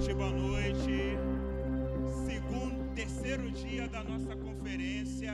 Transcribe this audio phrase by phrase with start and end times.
[0.00, 0.92] noite, boa noite.
[2.26, 5.32] Segundo, terceiro dia da nossa conferência.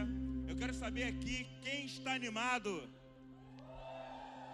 [0.48, 2.70] Eu quero saber aqui quem está animado.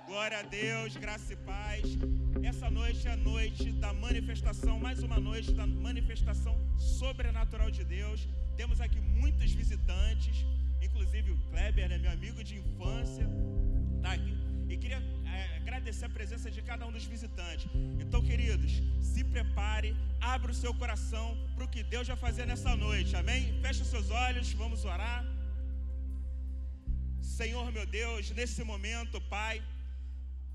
[0.06, 1.82] Glória a Deus, graça e paz.
[2.42, 8.28] Essa noite é a noite da manifestação, mais uma noite da manifestação sobrenatural de Deus.
[8.54, 10.44] Temos aqui muitos visitantes,
[10.82, 13.26] inclusive o Kleber, né, meu amigo de infância,
[14.02, 14.36] tá aqui.
[14.68, 15.02] E queria
[15.38, 17.66] é, agradecer a presença de cada um dos visitantes.
[18.04, 18.72] Então, queridos,
[19.10, 23.42] se prepare, abra o seu coração para o que Deus vai fazer nessa noite, amém?
[23.64, 25.22] Feche os seus olhos, vamos orar.
[27.38, 29.62] Senhor meu Deus, nesse momento, Pai,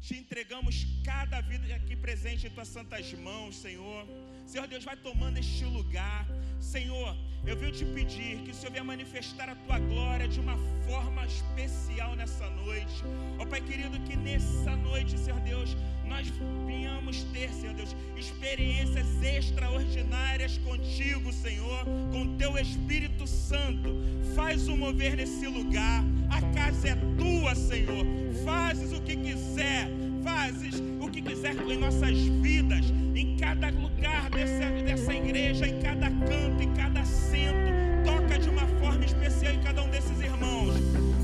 [0.05, 4.05] te entregamos cada vida aqui presente em tuas santas mãos, Senhor.
[4.47, 6.25] Senhor Deus, vai tomando este lugar.
[6.57, 7.13] Senhor,
[7.45, 11.25] eu venho te pedir que o Senhor venha manifestar a tua glória de uma forma
[11.25, 13.03] especial nessa noite.
[13.39, 15.75] Ó Pai querido, que nessa noite, Senhor Deus,
[16.05, 16.29] nós
[16.65, 23.89] venhamos ter, Senhor Deus, experiências extraordinárias contigo, Senhor, com teu Espírito Santo.
[24.33, 26.05] Faz o mover nesse lugar.
[26.29, 28.05] A casa é tua, Senhor.
[28.45, 30.06] Fazes o que quiser.
[30.27, 36.09] Fazes o que quiser em nossas vidas, em cada lugar dessa, dessa igreja, em cada
[36.09, 37.55] canto, em cada assento.
[38.03, 40.75] Toca de uma forma especial em cada um desses irmãos.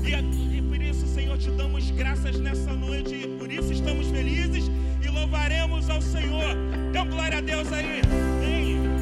[0.06, 3.14] E, e por isso, Senhor, te damos graças nessa noite.
[3.14, 4.70] E por isso estamos felizes
[5.04, 6.56] e louvaremos ao Senhor.
[6.88, 8.00] Então, glória a Deus aí.
[8.40, 8.93] Vem.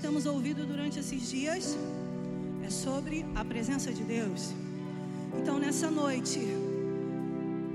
[0.00, 1.78] temos ouvido durante esses dias
[2.66, 4.52] é sobre a presença de Deus.
[5.38, 6.40] Então, nessa noite,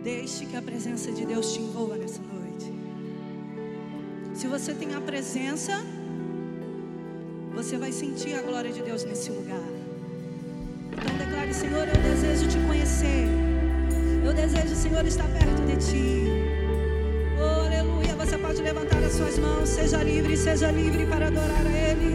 [0.04, 2.72] deixe que a presença de Deus te envolva nessa noite.
[4.34, 5.74] Se você tem a presença,
[7.54, 9.70] você vai sentir a glória de Deus nesse lugar.
[10.92, 13.28] Então, declare: Senhor, eu desejo te conhecer.
[14.26, 16.26] Eu desejo, Senhor, estar perto de ti
[17.40, 21.90] oh, Hallelujah você pode levantar as suas mãos, seja livre, seja livre para adorar a
[21.90, 22.15] Ele.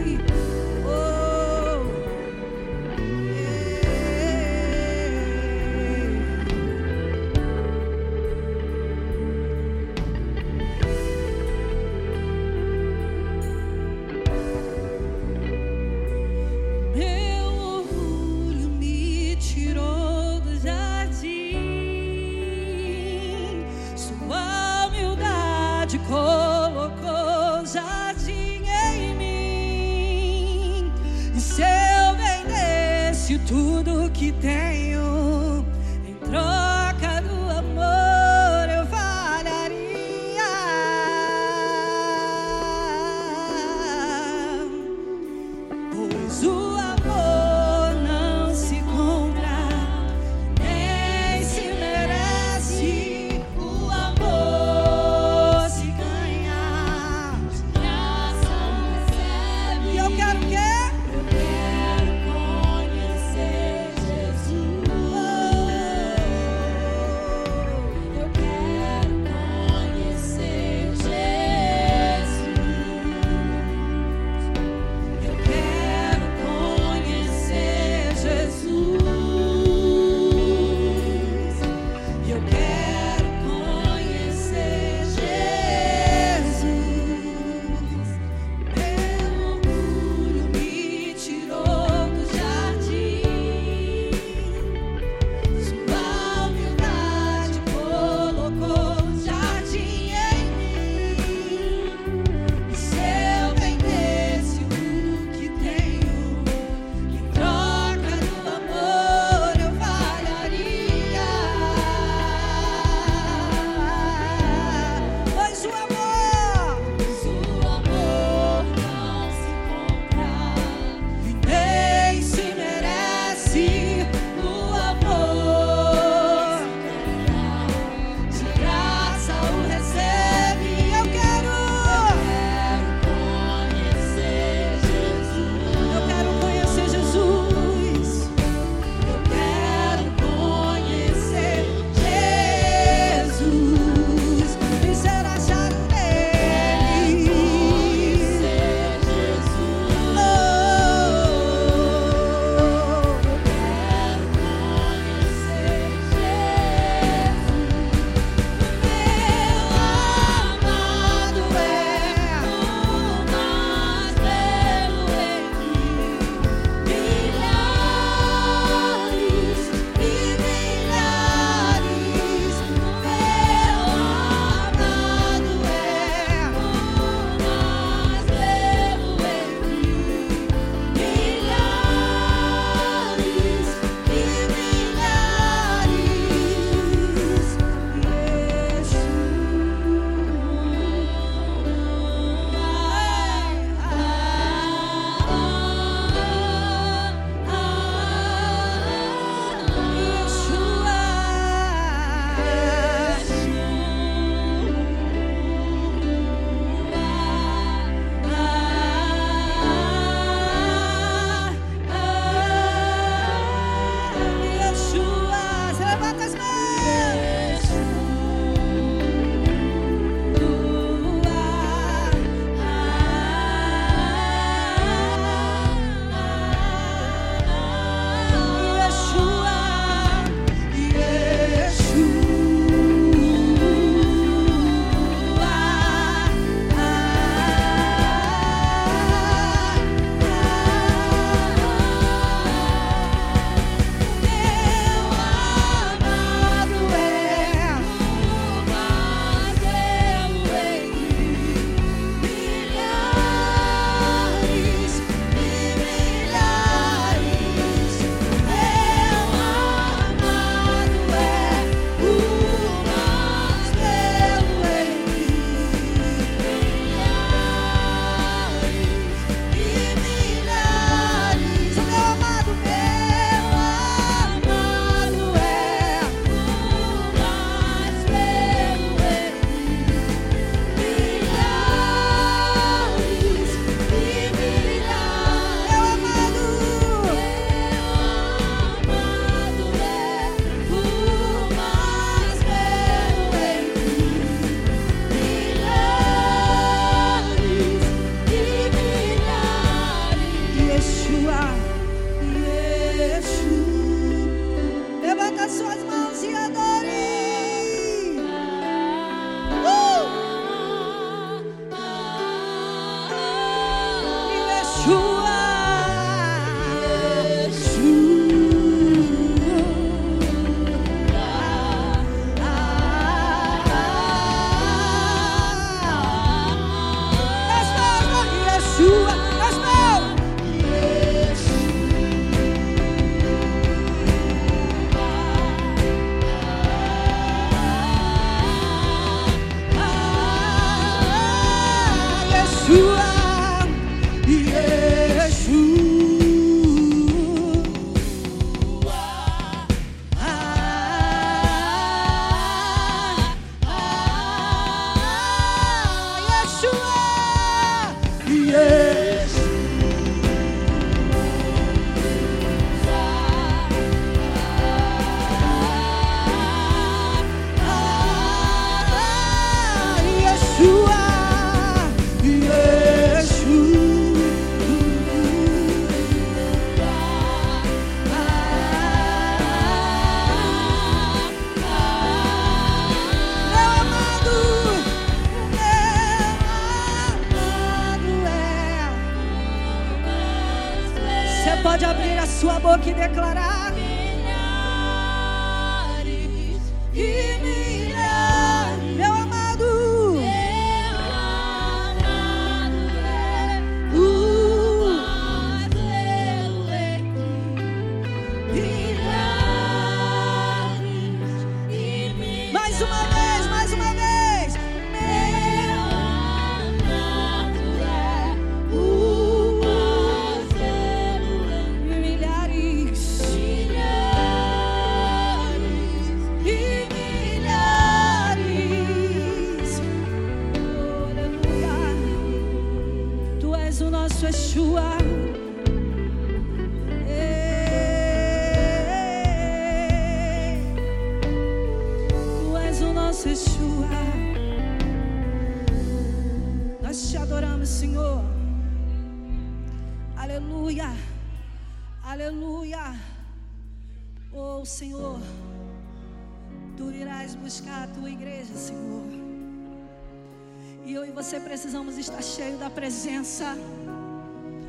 [463.21, 463.55] presença,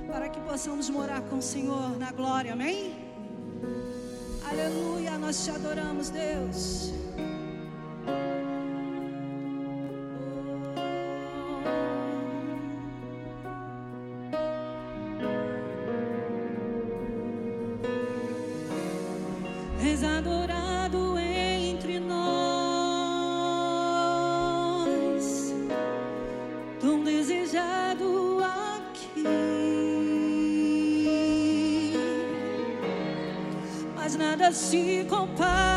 [0.06, 2.94] para que possamos morar com o Senhor na glória, amém?
[4.46, 6.71] Aleluia, nós te adoramos, Deus.
[34.52, 35.71] se compara.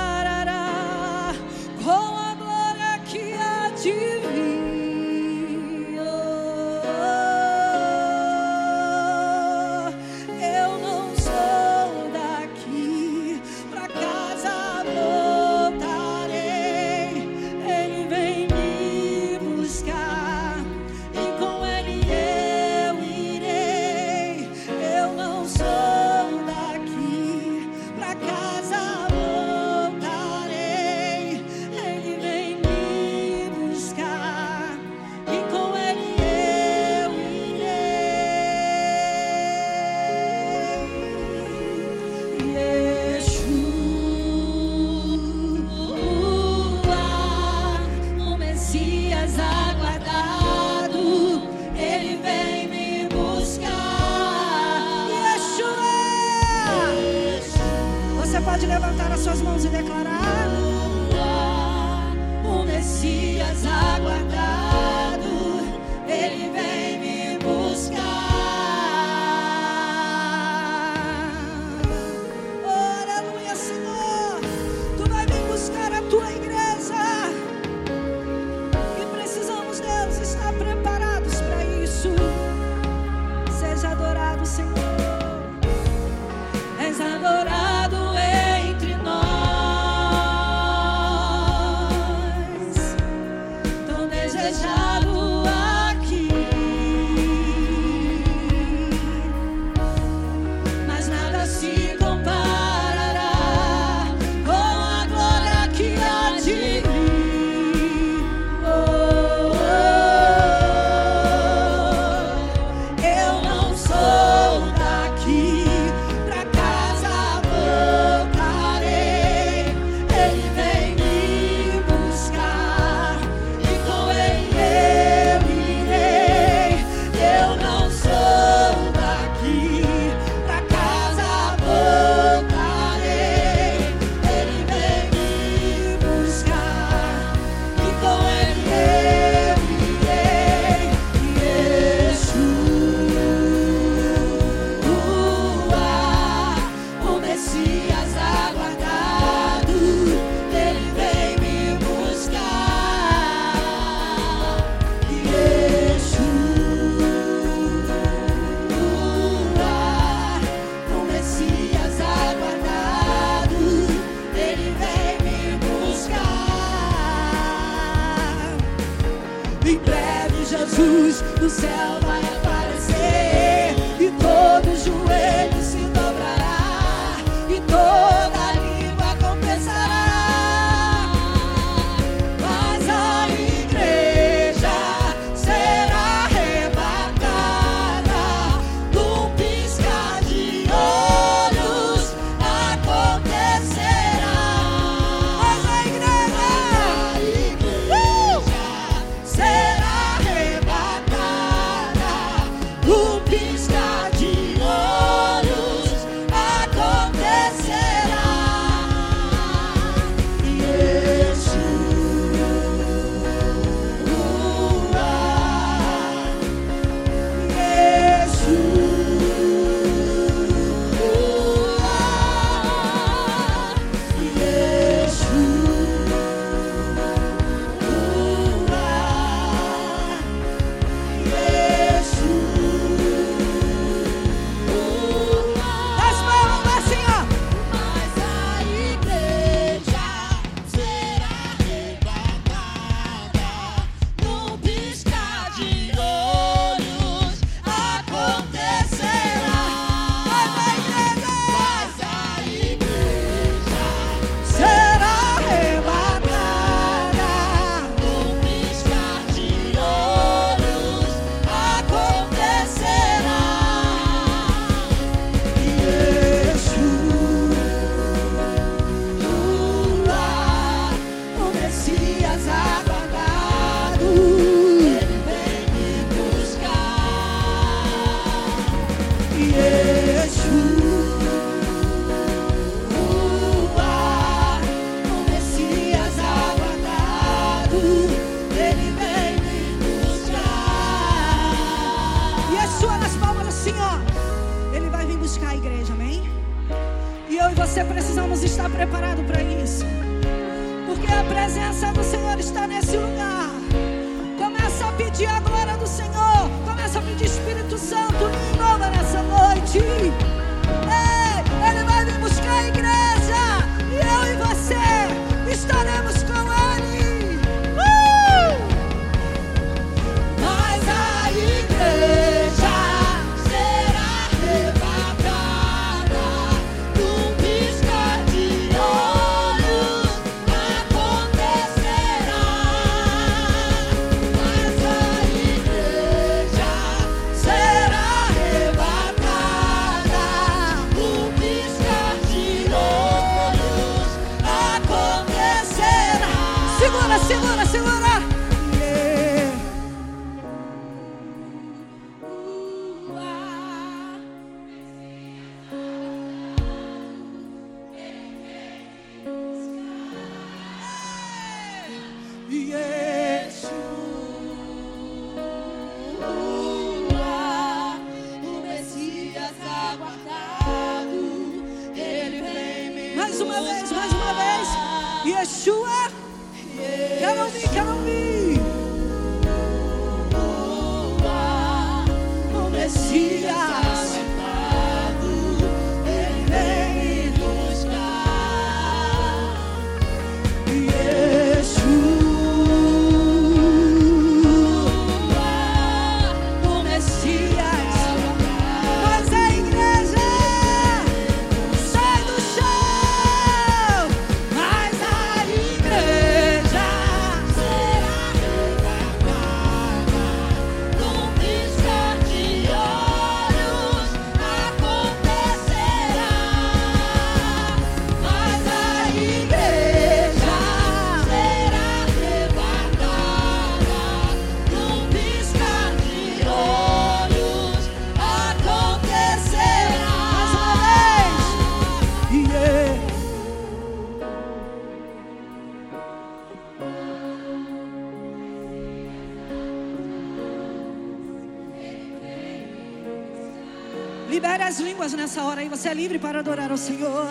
[445.85, 447.27] Você é livre para adorar ao Senhor.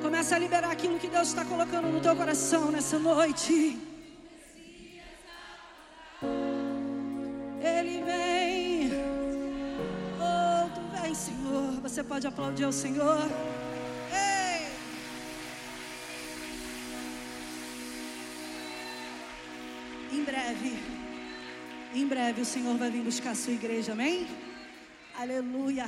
[0.00, 3.78] Começa a liberar aquilo que Deus está colocando no teu coração nessa noite.
[7.60, 8.90] Ele vem.
[10.18, 11.72] Oh, tu vem, Senhor.
[11.82, 13.28] Você pode aplaudir ao Senhor.
[20.10, 20.72] Em breve,
[21.94, 24.26] em breve o Senhor vai vir buscar a sua igreja, amém?
[25.14, 25.86] Aleluia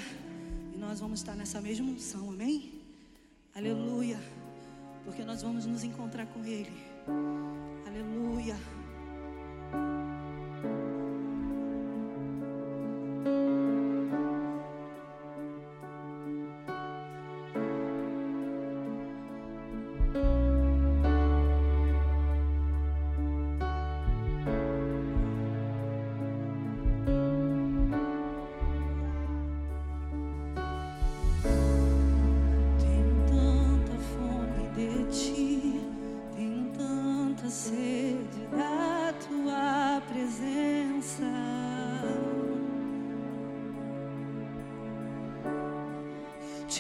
[1.01, 2.70] vamos estar nessa mesma unção, amém?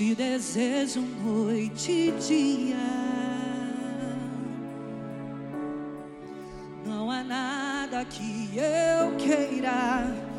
[0.00, 2.76] Te desejo noite e dia.
[6.86, 10.29] Não há nada que eu queira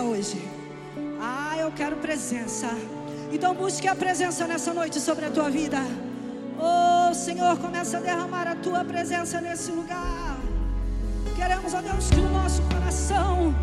[0.00, 0.48] presença hoje.
[1.20, 2.68] Ah, eu quero presença.
[3.32, 5.78] Então busque a presença nessa noite sobre a tua vida.
[6.58, 10.38] Oh, Senhor, começa a derramar a tua presença nesse lugar.
[11.36, 13.54] Queremos, ó oh Deus, que o nosso coração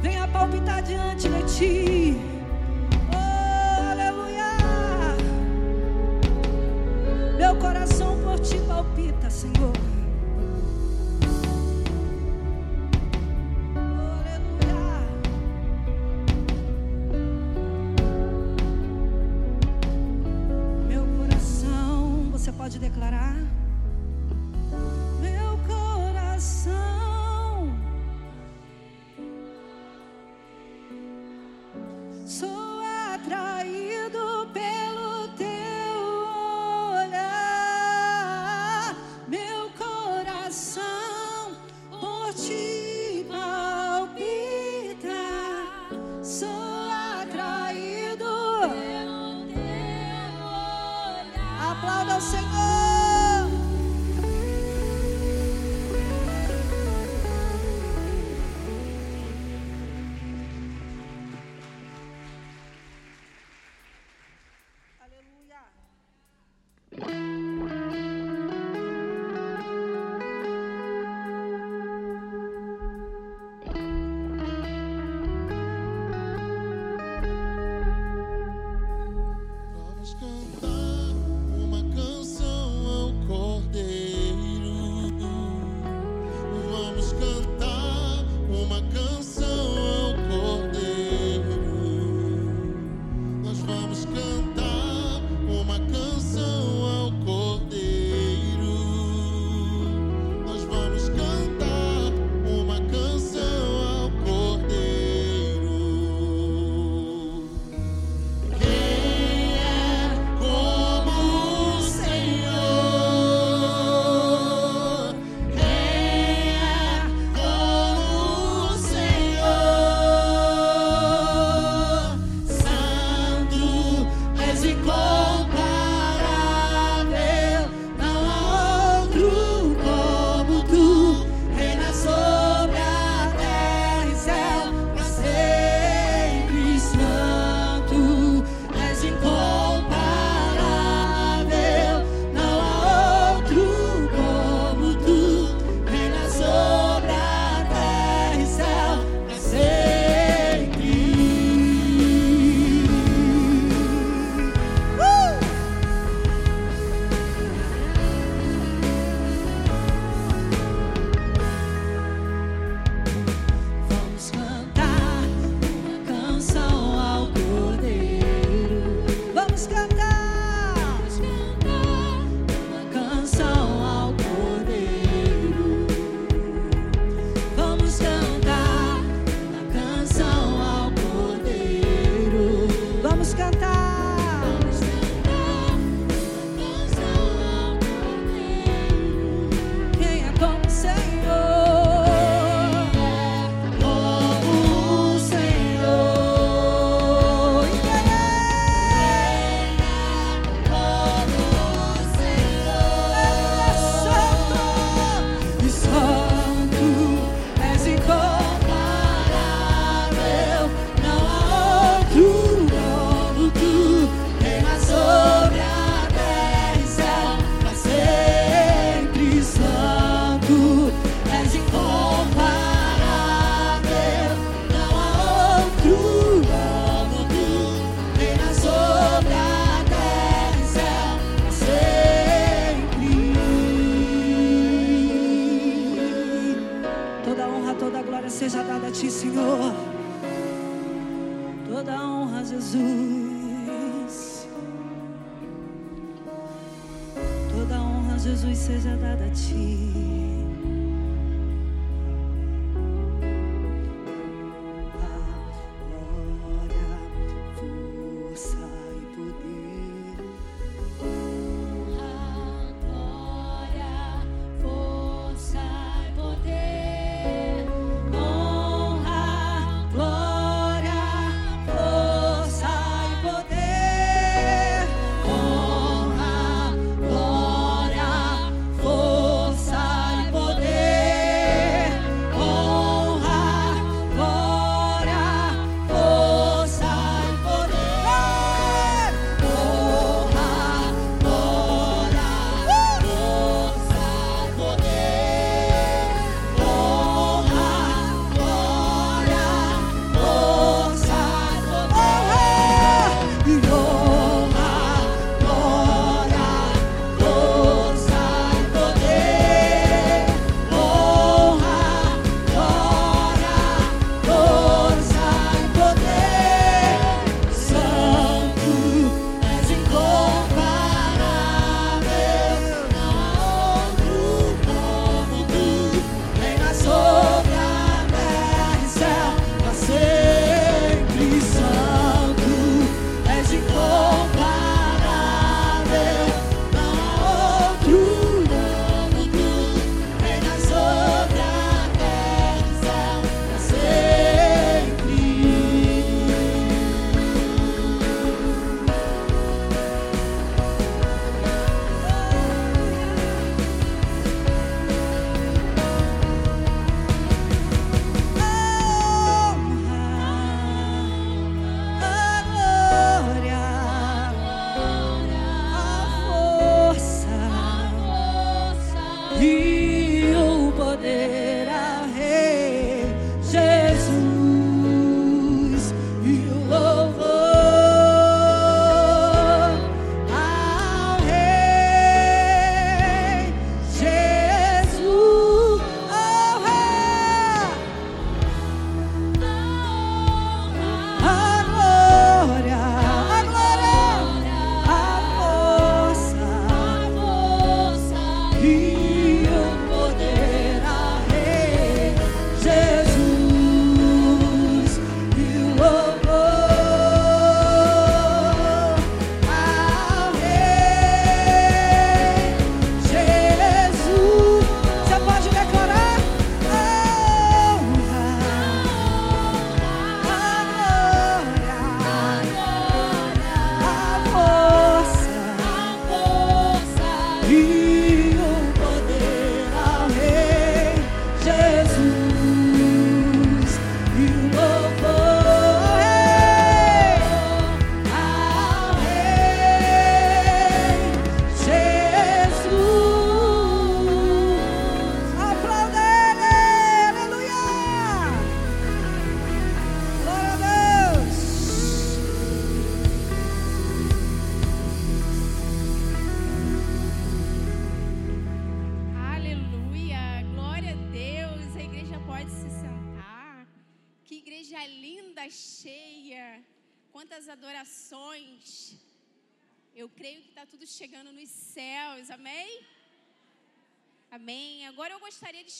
[0.00, 2.16] venha palpitar diante de ti.
[3.12, 4.50] Oh, aleluia.
[7.36, 9.79] Meu coração por ti palpita, Senhor.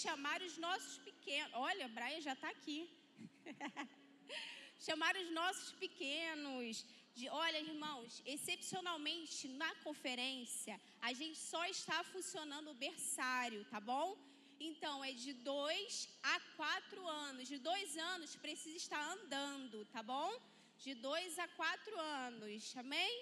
[0.04, 1.52] Chamar os nossos pequenos.
[1.68, 2.78] Olha, Brian já está aqui.
[4.86, 6.84] chamar os nossos pequenos.
[7.16, 10.74] De, olha, irmãos, excepcionalmente na conferência,
[11.08, 14.08] a gente só está funcionando o berçário, tá bom?
[14.68, 17.48] Então, é de dois a quatro anos.
[17.52, 20.30] De dois anos precisa estar andando, tá bom?
[20.84, 23.12] De dois a quatro anos, amém?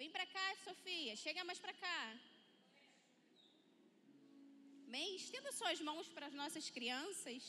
[0.00, 2.00] Vem pra cá, Sofia, chega mais pra cá.
[4.90, 5.10] Amém?
[5.14, 7.40] Estenda suas mãos para as nossas crianças.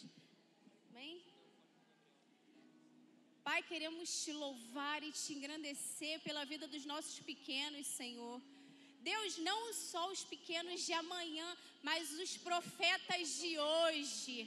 [0.89, 1.13] Amém?
[3.47, 8.39] Pai, queremos te louvar e te engrandecer pela vida dos nossos pequenos, Senhor.
[9.09, 11.47] Deus, não só os pequenos de amanhã,
[11.81, 14.37] mas os profetas de hoje,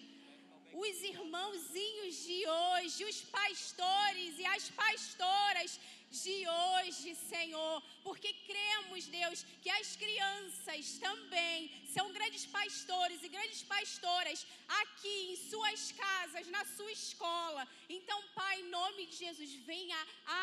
[0.87, 5.81] os irmãozinhos de hoje, os pastores e as pastoras
[6.23, 8.33] de hoje, Senhor, porque
[9.07, 14.47] Deus, que as crianças também são grandes pastores e grandes pastoras
[14.83, 17.67] aqui em suas casas, na sua escola.
[17.89, 20.01] Então, Pai, em nome de Jesus, venha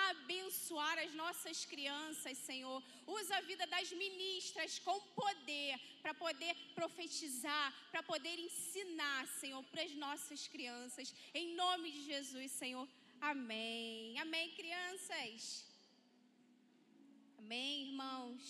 [0.09, 2.81] abençoar as nossas crianças, Senhor.
[3.07, 9.83] Usa a vida das ministras com poder para poder profetizar, para poder ensinar, Senhor, para
[9.83, 11.13] as nossas crianças.
[11.33, 12.87] Em nome de Jesus, Senhor.
[13.21, 14.19] Amém.
[14.19, 15.70] Amém, crianças.
[17.51, 18.43] Amém, irmãos.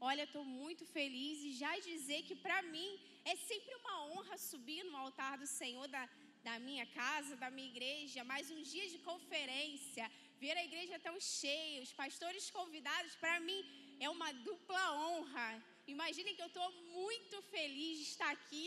[0.00, 2.88] Olha, estou muito feliz e já dizer que para mim
[3.24, 6.02] é sempre uma honra subir no altar do Senhor da,
[6.42, 8.24] da minha casa, da minha igreja.
[8.32, 13.60] Mais um dia de conferência, ver a igreja tão cheia, os pastores convidados, para mim
[14.00, 15.48] é uma dupla honra.
[15.86, 16.68] Imaginem que eu estou
[16.98, 18.66] muito feliz de estar aqui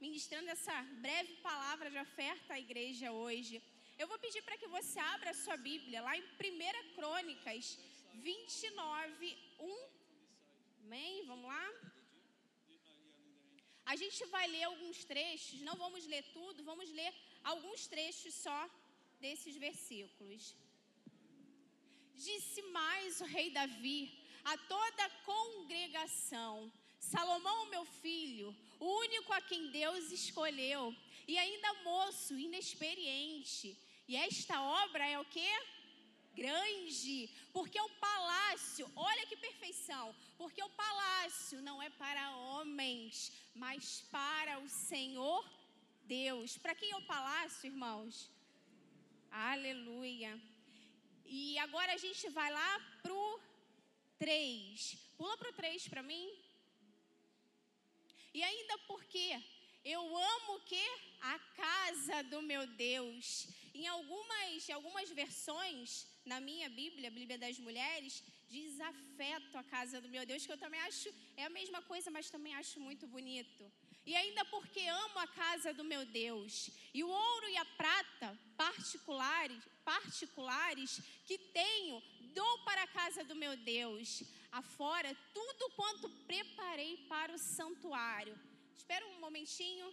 [0.00, 3.60] ministrando essa breve palavra de oferta à igreja hoje.
[3.98, 7.76] Eu vou pedir para que você abra a sua Bíblia lá em 1 Crônicas
[8.14, 9.88] 29, 1.
[10.84, 11.24] Amém?
[11.26, 11.72] Vamos lá?
[13.84, 18.70] A gente vai ler alguns trechos, não vamos ler tudo, vamos ler alguns trechos só
[19.18, 20.54] desses versículos.
[22.14, 24.12] Disse mais o rei Davi
[24.44, 30.94] a toda a congregação: Salomão, meu filho, o único a quem Deus escolheu,
[31.26, 33.76] e ainda moço, inexperiente.
[34.06, 35.50] E esta obra é o que?
[36.40, 43.32] Grande, porque o palácio, olha que perfeição, porque o palácio não é para homens,
[43.62, 45.42] mas para o Senhor
[46.04, 46.56] Deus.
[46.56, 48.30] Para quem é o palácio, irmãos?
[49.30, 50.32] Aleluia.
[51.26, 52.70] E agora a gente vai lá
[53.02, 53.40] pro
[54.18, 54.96] 3.
[55.18, 56.26] Pula pro 3 para mim.
[58.32, 59.28] E ainda porque
[59.84, 60.02] eu
[60.34, 60.86] amo o que?
[61.20, 63.48] A casa do meu Deus.
[63.74, 68.22] Em algumas, algumas versões, na minha Bíblia, a Bíblia das Mulheres,
[68.54, 72.10] diz afeto a casa do meu Deus, que eu também acho, é a mesma coisa,
[72.16, 73.64] mas também acho muito bonito.
[74.10, 76.70] E ainda porque amo a casa do meu Deus.
[76.94, 82.02] E o ouro e a prata particulares, particulares que tenho,
[82.38, 84.22] dou para a casa do meu Deus.
[84.50, 88.34] Afora tudo quanto preparei para o santuário.
[88.76, 89.86] Espera um momentinho.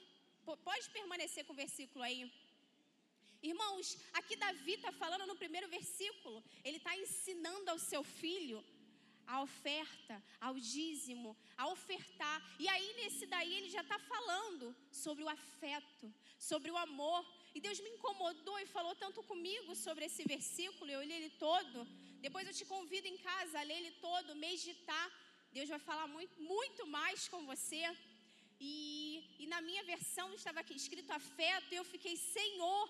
[0.63, 2.31] Pode permanecer com o versículo aí.
[3.49, 6.37] Irmãos, aqui Davi está falando no primeiro versículo.
[6.63, 8.59] Ele está ensinando ao seu filho
[9.33, 10.15] a oferta,
[10.47, 12.37] ao dízimo, a ofertar.
[12.63, 17.21] E aí, nesse daí, ele já está falando sobre o afeto, sobre o amor.
[17.55, 20.89] E Deus me incomodou e falou tanto comigo sobre esse versículo.
[20.91, 21.87] Eu li ele todo.
[22.25, 25.07] Depois eu te convido em casa a ler ele todo, meditar
[25.57, 27.81] Deus vai falar muito, muito mais com você.
[28.59, 28.73] E,
[29.39, 32.81] e na minha versão estava aqui escrito afeto, e eu fiquei, Senhor,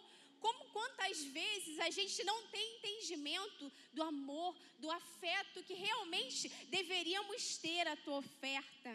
[0.45, 7.57] como quantas vezes a gente não tem entendimento do amor, do afeto que realmente deveríamos
[7.57, 8.91] ter a tua oferta.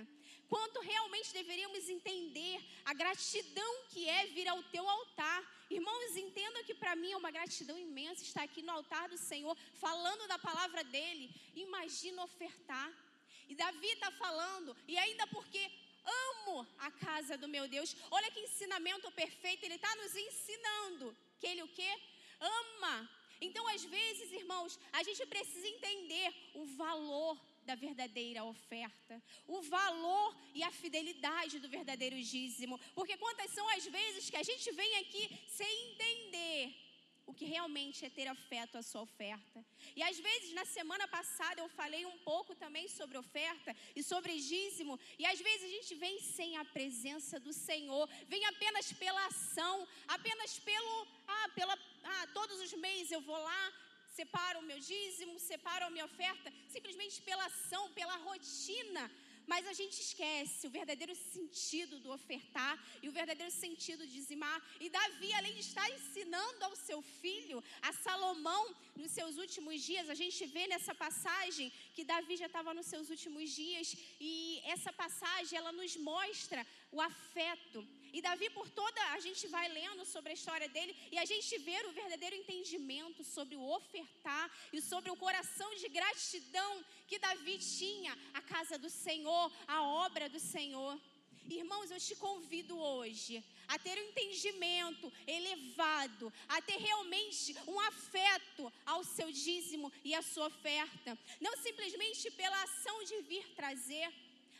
[0.48, 5.40] Quanto realmente deveríamos entender a gratidão que é vir ao teu altar.
[5.68, 9.56] Irmãos, entendam que para mim é uma gratidão imensa estar aqui no altar do Senhor,
[9.74, 11.34] falando da palavra dele.
[11.56, 12.92] Imagina ofertar.
[13.48, 15.68] E Davi está falando, e ainda porque
[16.04, 17.96] amo a casa do meu Deus.
[18.08, 21.90] Olha que ensinamento perfeito, ele está nos ensinando que ele o quê?
[22.40, 22.96] Ama.
[23.40, 30.36] Então, às vezes, irmãos, a gente precisa entender o valor da verdadeira oferta, o valor
[30.54, 32.78] e a fidelidade do verdadeiro dízimo.
[32.94, 36.89] Porque quantas são as vezes que a gente vem aqui sem entender
[37.30, 39.58] o que realmente é ter afeto à sua oferta.
[39.98, 44.32] E às vezes, na semana passada, eu falei um pouco também sobre oferta e sobre
[44.52, 49.24] dízimo, e às vezes a gente vem sem a presença do Senhor, vem apenas pela
[49.26, 49.76] ação,
[50.08, 50.94] apenas pelo,
[51.28, 51.78] ah, pela,
[52.12, 53.62] ah, todos os meses eu vou lá,
[54.18, 59.04] separo o meu dízimo, separo a minha oferta, simplesmente pela ação, pela rotina
[59.50, 64.58] mas a gente esquece o verdadeiro sentido do ofertar e o verdadeiro sentido de dizimar.
[64.84, 68.64] E Davi, além de estar ensinando ao seu filho, a Salomão,
[69.00, 73.10] nos seus últimos dias, a gente vê nessa passagem que Davi já estava nos seus
[73.10, 79.20] últimos dias, e essa passagem ela nos mostra o afeto e Davi, por toda, a
[79.20, 83.54] gente vai lendo sobre a história dele e a gente vê o verdadeiro entendimento sobre
[83.54, 89.52] o ofertar e sobre o coração de gratidão que Davi tinha à casa do Senhor,
[89.68, 90.98] à obra do Senhor.
[91.48, 98.72] Irmãos, eu te convido hoje a ter um entendimento elevado, a ter realmente um afeto
[98.84, 104.12] ao seu dízimo e à sua oferta, não simplesmente pela ação de vir trazer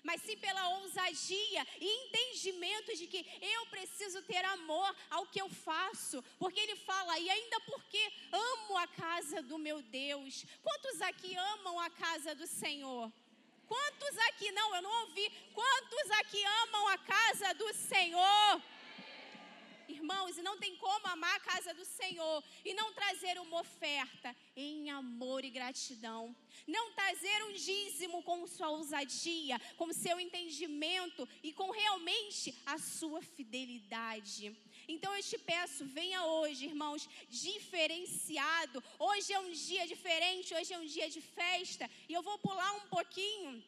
[0.03, 5.49] mas sim pela ousadia e entendimento de que eu preciso ter amor ao que eu
[5.51, 10.47] faço, porque ele fala, e ainda porque amo a casa do meu Deus.
[10.63, 13.13] Quantos aqui amam a casa do Senhor?
[13.67, 18.63] Quantos aqui, não, eu não ouvi, quantos aqui amam a casa do Senhor?
[19.91, 24.35] Irmãos, e não tem como amar a casa do Senhor e não trazer uma oferta
[24.57, 26.35] em amor e gratidão.
[26.67, 33.21] Não trazer um dízimo com sua ousadia, com seu entendimento e com realmente a sua
[33.21, 34.57] fidelidade.
[34.87, 38.83] Então eu te peço, venha hoje, irmãos, diferenciado.
[38.99, 41.91] Hoje é um dia diferente, hoje é um dia de festa.
[42.09, 43.63] E eu vou pular um pouquinho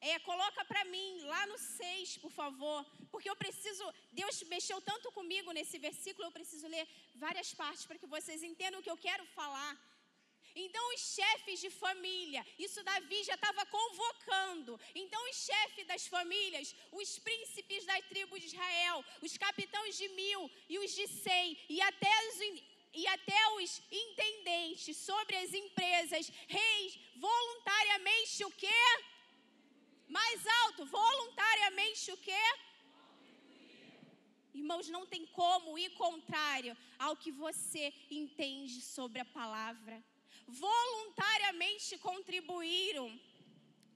[0.00, 3.84] é, coloca para mim lá no 6, por favor, porque eu preciso.
[4.12, 8.80] Deus mexeu tanto comigo nesse versículo, eu preciso ler várias partes para que vocês entendam
[8.80, 9.72] o que eu quero falar.
[10.58, 14.80] Então, os chefes de família, isso Davi já estava convocando.
[14.94, 20.50] Então, os chefes das famílias, os príncipes da tribo de Israel, os capitães de mil
[20.66, 22.40] e os de cem, e até os,
[22.94, 28.82] e até os intendentes sobre as empresas, reis, voluntariamente o quê?
[30.08, 32.44] Mais alto, voluntariamente o quê?
[34.54, 40.02] Irmãos, não tem como ir contrário ao que você entende sobre a palavra.
[40.46, 43.08] Voluntariamente contribuíram.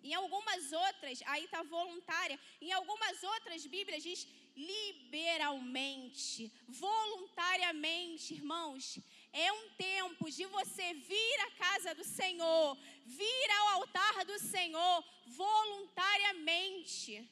[0.03, 2.39] Em algumas outras, aí está voluntária.
[2.61, 8.99] Em algumas outras Bíblias diz liberalmente, voluntariamente, irmãos.
[9.33, 15.05] É um tempo de você vir à casa do Senhor, vir ao altar do Senhor
[15.27, 17.29] voluntariamente.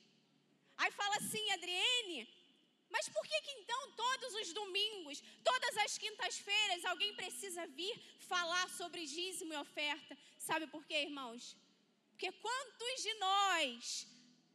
[0.77, 2.29] Aí fala assim, Adriene,
[2.91, 8.69] mas por que, que então todos os domingos, todas as quintas-feiras, alguém precisa vir falar
[8.71, 10.17] sobre dízimo e oferta?
[10.39, 11.57] Sabe por quê, irmãos?
[12.11, 14.07] Porque quantos de nós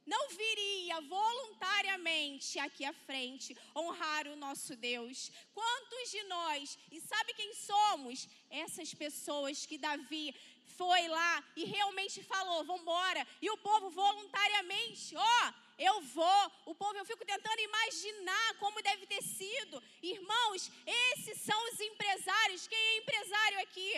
[0.05, 5.31] não viria voluntariamente aqui à frente honrar o nosso Deus.
[5.53, 8.27] Quantos de nós, e sabe quem somos?
[8.49, 10.35] Essas pessoas que Davi
[10.65, 13.27] foi lá e realmente falou: vamos embora.
[13.41, 16.51] E o povo voluntariamente, ó, eu vou.
[16.65, 19.81] O povo, eu fico tentando imaginar como deve ter sido.
[20.01, 22.67] Irmãos, esses são os empresários.
[22.67, 23.91] Quem é empresário aqui?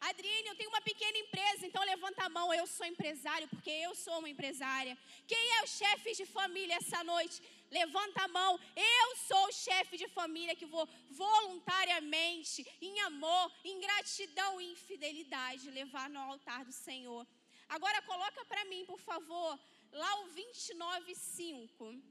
[0.00, 3.94] Adriane, eu tenho uma pequena empresa, então levanta a mão, eu sou empresário, porque eu
[3.96, 4.96] sou uma empresária.
[5.26, 7.42] Quem é o chefe de família essa noite?
[7.70, 13.78] Levanta a mão, eu sou o chefe de família que vou voluntariamente, em amor, em
[13.80, 17.26] gratidão e em fidelidade, levar no altar do Senhor.
[17.68, 19.58] Agora coloca para mim, por favor,
[19.92, 22.02] lá o 29,5.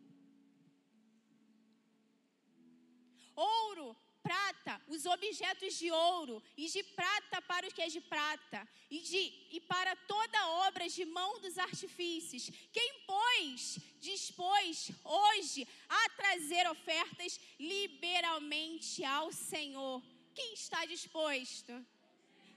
[3.35, 3.95] Ouro,
[4.27, 8.99] prata os objetos de ouro, e de prata para o que é de prata, e,
[8.99, 9.21] de,
[9.55, 12.49] e para toda obra de mão dos artifícios.
[12.71, 20.03] Quem, pois, dispôs hoje a trazer ofertas liberalmente ao Senhor?
[20.35, 21.73] Quem está disposto?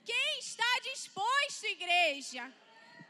[0.05, 2.53] Quem está disposto, igreja?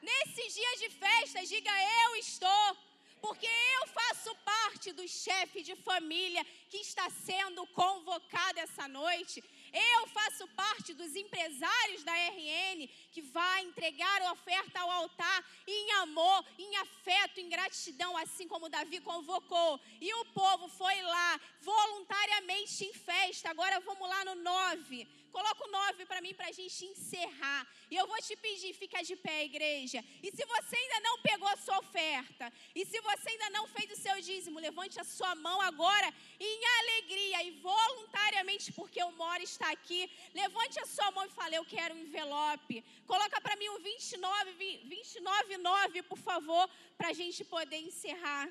[0.02, 1.72] Nesses dias de festa, diga
[2.04, 2.89] eu estou
[3.20, 9.42] porque eu faço parte do chefe de família que está sendo convocado essa noite.
[9.72, 15.92] Eu faço parte dos empresários da RN que vai entregar a oferta ao altar em
[16.02, 19.80] amor, em afeto, em gratidão, assim como Davi convocou.
[20.00, 23.50] E o povo foi lá voluntariamente em festa.
[23.50, 25.19] Agora vamos lá no 9.
[25.30, 27.66] Coloca o 9 para mim para a gente encerrar.
[27.90, 30.04] E eu vou te pedir, fica de pé, igreja.
[30.22, 33.90] E se você ainda não pegou a sua oferta, e se você ainda não fez
[33.92, 39.42] o seu dízimo, levante a sua mão agora em alegria e voluntariamente, porque o Moro
[39.42, 40.10] está aqui.
[40.34, 42.84] Levante a sua mão e fale: Eu quero um envelope.
[43.06, 44.52] Coloca para mim o 29,
[44.84, 48.48] 29, 9, por favor, para a gente poder encerrar.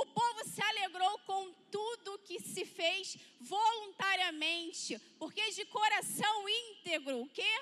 [0.00, 7.28] O povo se alegrou com tudo que se fez voluntariamente, porque de coração íntegro, o
[7.28, 7.52] que?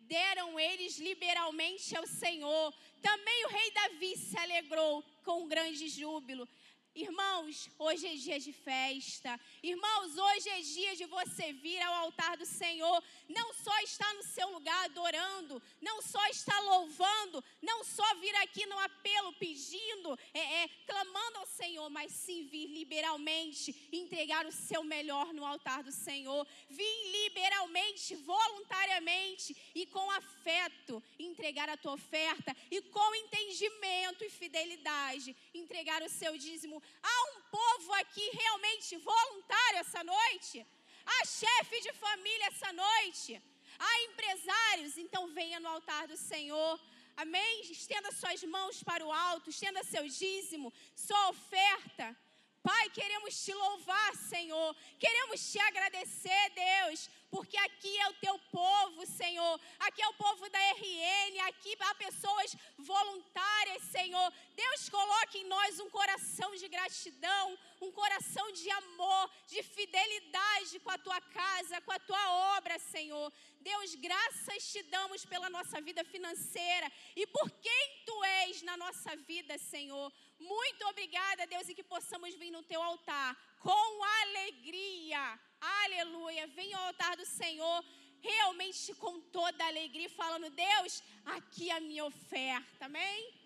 [0.00, 2.72] Deram eles liberalmente ao Senhor.
[3.02, 6.48] Também o rei Davi se alegrou com grande júbilo.
[6.94, 9.40] Irmãos, hoje é dia de festa.
[9.62, 13.02] Irmãos, hoje é dia de você vir ao altar do Senhor.
[13.30, 18.66] Não só estar no seu lugar adorando, não só estar louvando, não só vir aqui
[18.66, 24.84] no apelo pedindo, é, é, clamando ao Senhor, mas sim vir liberalmente, entregar o seu
[24.84, 26.46] melhor no altar do Senhor.
[26.68, 35.34] Vir liberalmente, voluntariamente e com afeto entregar a tua oferta e com entendimento e fidelidade
[35.54, 40.66] entregar o seu dízimo Há um povo aqui realmente voluntário essa noite?
[41.04, 43.42] Há chefe de família essa noite?
[43.78, 44.98] Há empresários?
[44.98, 46.80] Então venha no altar do Senhor.
[47.16, 47.60] Amém?
[47.62, 52.16] Estenda suas mãos para o alto, estenda seu dízimo, sua oferta.
[52.62, 54.76] Pai, queremos te louvar, Senhor.
[54.98, 59.60] Queremos te agradecer, Deus, porque aqui é o teu povo, Senhor.
[59.80, 64.32] Aqui é o povo da RN, aqui há pessoas voluntárias, Senhor.
[64.54, 70.90] Deus, coloque em nós um coração de gratidão, um coração de amor, de fidelidade com
[70.90, 73.32] a tua casa, com a tua obra, Senhor.
[73.60, 79.16] Deus, graças te damos pela nossa vida financeira e por quem tu és na nossa
[79.16, 80.12] vida, Senhor.
[80.42, 85.38] Muito obrigada, Deus, e que possamos vir no teu altar com alegria.
[85.84, 86.46] Aleluia.
[86.48, 87.84] Venha ao altar do Senhor
[88.20, 92.86] realmente com toda alegria, falando: Deus, aqui a minha oferta.
[92.86, 93.41] Amém?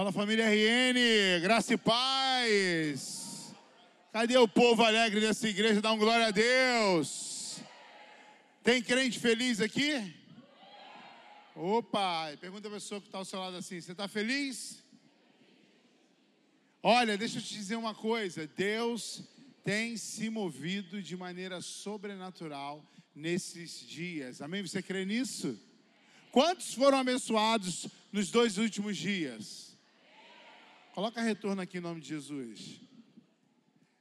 [0.00, 3.54] Fala família RN, graça e paz.
[4.10, 5.82] Cadê o povo alegre dessa igreja?
[5.82, 7.58] Dá um glória a Deus.
[8.64, 10.14] Tem crente feliz aqui?
[11.54, 14.82] Opa, pergunta a pessoa que está ao seu lado assim: você está feliz?
[16.82, 19.22] Olha, deixa eu te dizer uma coisa: Deus
[19.62, 22.82] tem se movido de maneira sobrenatural
[23.14, 24.40] nesses dias.
[24.40, 24.66] Amém?
[24.66, 25.60] Você crê nisso?
[26.32, 29.69] Quantos foram abençoados nos dois últimos dias?
[30.92, 32.80] Coloca retorno aqui em nome de Jesus.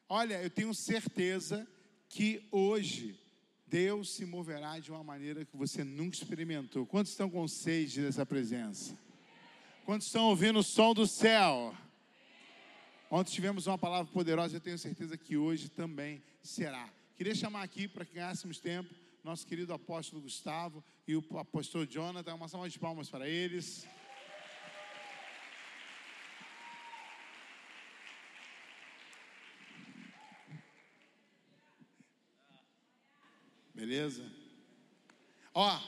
[0.07, 1.67] Olha, eu tenho certeza
[2.09, 3.19] que hoje
[3.67, 6.87] Deus se moverá de uma maneira que você nunca experimentou.
[6.87, 8.97] Quantos estão com sede dessa presença?
[9.85, 11.77] Quantos estão ouvindo o som do céu?
[13.11, 16.89] Ontem tivemos uma palavra poderosa, eu tenho certeza que hoje também será.
[17.15, 22.33] Queria chamar aqui para que ganhássemos tempo nosso querido apóstolo Gustavo e o apóstolo Jonathan.
[22.33, 23.87] Uma salva de palmas para eles.
[33.79, 34.29] Beleza?
[35.53, 35.81] Ó,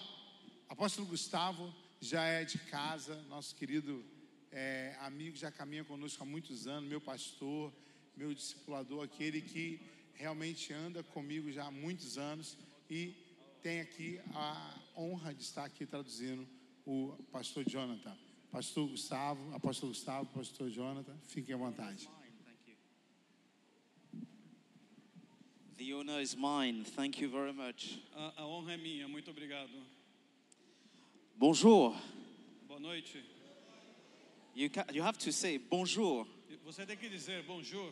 [0.70, 4.02] apóstolo Gustavo já é de casa, nosso querido
[4.50, 7.70] é, amigo, já caminha conosco há muitos anos, meu pastor,
[8.16, 9.82] meu discipulador, aquele que
[10.14, 12.58] realmente anda comigo já há muitos anos
[12.90, 13.14] e
[13.62, 16.48] tem aqui a honra de estar aqui traduzindo
[16.86, 18.18] o pastor Jonathan.
[18.50, 22.10] Pastor Gustavo, apóstolo Gustavo, pastor Jonathan, fiquem à vontade.
[25.82, 26.84] The honor is mine.
[26.84, 27.98] Thank you very much.
[28.16, 29.68] A, a honra é minha, muito obrigado.
[31.40, 31.96] Bonjour.
[32.68, 33.18] Boa noite.
[34.54, 36.28] You, ca- you have to say bonjour.
[36.68, 37.92] Você tem que dizer bonjour.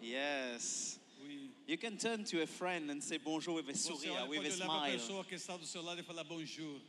[0.00, 0.98] Yes.
[1.22, 1.50] Oui.
[1.66, 4.38] You can turn to a friend and say bonjour with a Você sourire, olha, with
[4.38, 4.98] pode a olhar para a smile.
[4.98, 6.80] pessoa que está do seu lado e falar bonjour.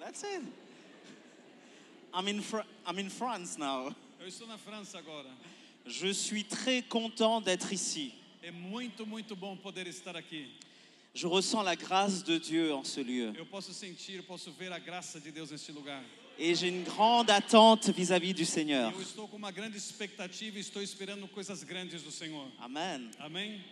[0.00, 0.44] That's it.
[2.14, 3.94] I'm in, Fr- I'm in France now.
[4.18, 5.28] Eu estou na França agora.
[5.86, 8.12] Je suis très content d'être ici.
[8.42, 10.48] É muito, muito bom poder estar aqui.
[11.14, 13.32] Je ressens la grâce de Dieu en ce lieu.
[13.36, 16.02] Eu posso sentir, eu posso ver a graça de Deus neste lugar.
[16.38, 18.92] Et j'ai une grande attente vis-à-vis du Seigneur.
[18.92, 22.48] Eu estou com uma grande expectativa e estou esperando coisas grandes do Senhor.
[22.58, 23.10] Amen.
[23.18, 23.62] Amém?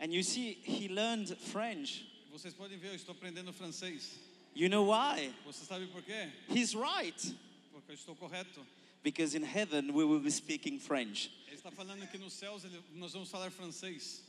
[0.00, 2.04] And you see, he learned French.
[2.30, 4.18] Vocês podem ver, eu estou aprendendo francês.
[4.54, 5.32] You know why?
[5.46, 6.28] Você sabe por quê?
[6.48, 7.34] He's right.
[7.72, 8.64] Porque eu estou correto.
[9.02, 11.30] Because in heaven we will be speaking French.
[11.48, 14.22] Ele está falando que nos céus ele- nós vamos falar francês.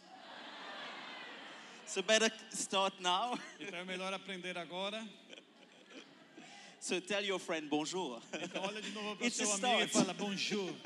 [1.86, 3.38] So better start now.
[3.60, 5.06] Então é melhor aprender agora.
[6.80, 8.22] So tell your friend bonjour.
[8.42, 10.74] Então olha de novo para o seu amigo e fala bonjour.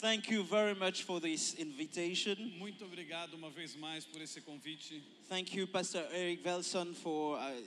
[0.00, 2.36] Thank you very much for this invitation.
[2.58, 5.02] Muito obrigado uma vez mais por esse convite.
[5.28, 7.62] Thank you, Pastor Eric Velson, for uh,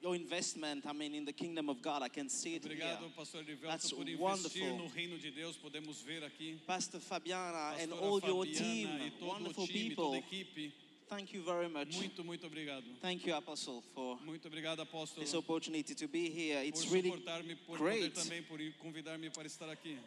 [0.00, 0.84] your investment.
[0.86, 2.72] I mean, in the kingdom of God, I can see it here.
[2.76, 4.78] Obrigado, pastor That's por investir wonderful.
[4.78, 5.56] no reino de Deus.
[5.56, 6.58] Podemos ver aqui.
[6.66, 10.04] Pastor Fabiana and Pastora all your team, e todo wonderful o time, people.
[10.04, 10.72] toda a equipe.
[11.08, 11.96] Thank you very much.
[11.96, 12.84] Muito, muito obrigado.
[13.02, 16.60] Thank you, Apostle, for Muito obrigado, apóstolo, this opportunity to be here.
[16.60, 18.14] por It's really suportar-me, por great.
[18.14, 19.98] também, por convidar-me para estar aqui.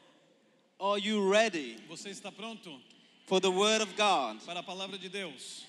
[0.79, 2.79] Are you ready Você está pronto
[3.27, 4.39] for the Word of God?
[4.45, 5.65] para a palavra de Deus?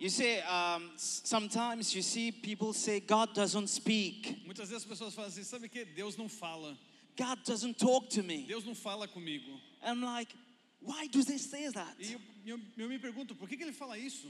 [0.00, 4.42] You see, um, sometimes you see people say God doesn't speak.
[4.46, 5.84] Muitas vezes as pessoas falam assim, sabe que?
[5.84, 6.74] Deus não fala.
[7.18, 8.46] God doesn't talk to me.
[8.48, 9.60] Deus não fala comigo.
[9.84, 10.34] I'm like,
[10.80, 11.96] why do they say that?
[11.98, 14.26] E eu, eu, eu me pergunto, por que, que ele fala isso?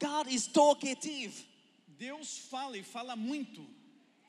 [0.00, 1.34] God is talkative.
[1.98, 3.60] Deus fala e fala muito.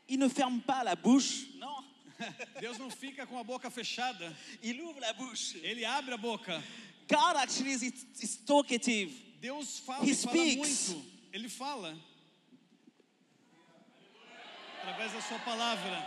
[0.09, 1.47] Il ne ferme pas la bouche.
[1.59, 1.81] Non.
[2.59, 4.35] Deus não fica com a boca fechada.
[4.61, 6.61] Ele abre a boca.
[7.07, 9.32] God actually is, is talkative.
[9.43, 10.89] Deus fala He fala speaks.
[10.89, 11.05] muito.
[11.33, 11.97] Ele fala.
[14.81, 16.01] Através da sua palavra.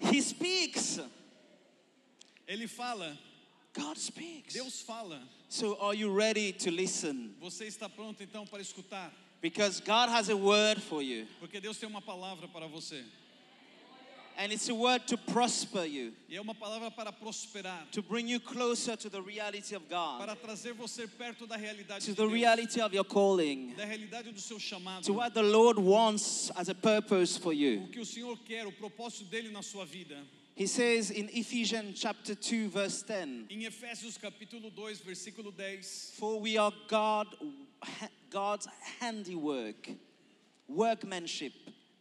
[0.00, 0.98] He speaks.
[2.48, 3.18] Ele fala.
[3.74, 4.54] God speaks.
[4.54, 5.20] Deus fala.
[5.50, 7.34] So are you ready to listen?
[7.42, 9.12] Você está pronto então para escutar?
[9.42, 11.26] Because God has a word for you.
[11.38, 13.04] Porque Deus tem uma palavra para você.
[14.42, 17.86] And it's a word to prosper you, E é uma palavra para prosperar.
[17.92, 22.06] to bring you closer to the reality of God, Para trazer você perto da realidade
[22.06, 22.32] to de the Deus.
[22.32, 25.04] reality of your calling, Da realidade do seu chamado.
[25.04, 27.82] to what the Lord wants as a purpose for you.
[27.84, 30.16] O que o Senhor quer, o propósito dele na sua vida.
[30.56, 36.12] He says in Ephesians chapter 2 verse 10, Em Efésios capítulo 2, versículo 10.
[36.16, 37.26] For we are God,
[38.30, 38.66] God's
[39.00, 39.90] handiwork,
[40.66, 41.52] workmanship,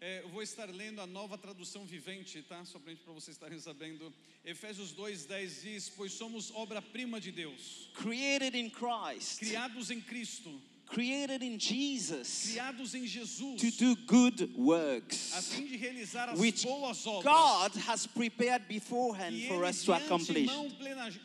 [0.01, 2.63] É, eu vou estar lendo a nova tradução vivente, tá?
[2.63, 4.13] Só para vocês estarem sabendo.
[4.45, 10.61] Efésios 2, 10 diz: Pois somos obra-prima de Deus, created in Christ, criados em Cristo,
[10.85, 16.39] created in Jesus criados em Jesus, to do good a works, fim de realizar as
[16.39, 20.49] which boas obras God has prepared beforehand for us to accomplish.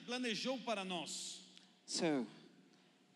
[0.04, 1.40] planejou para nós.
[1.86, 2.26] So,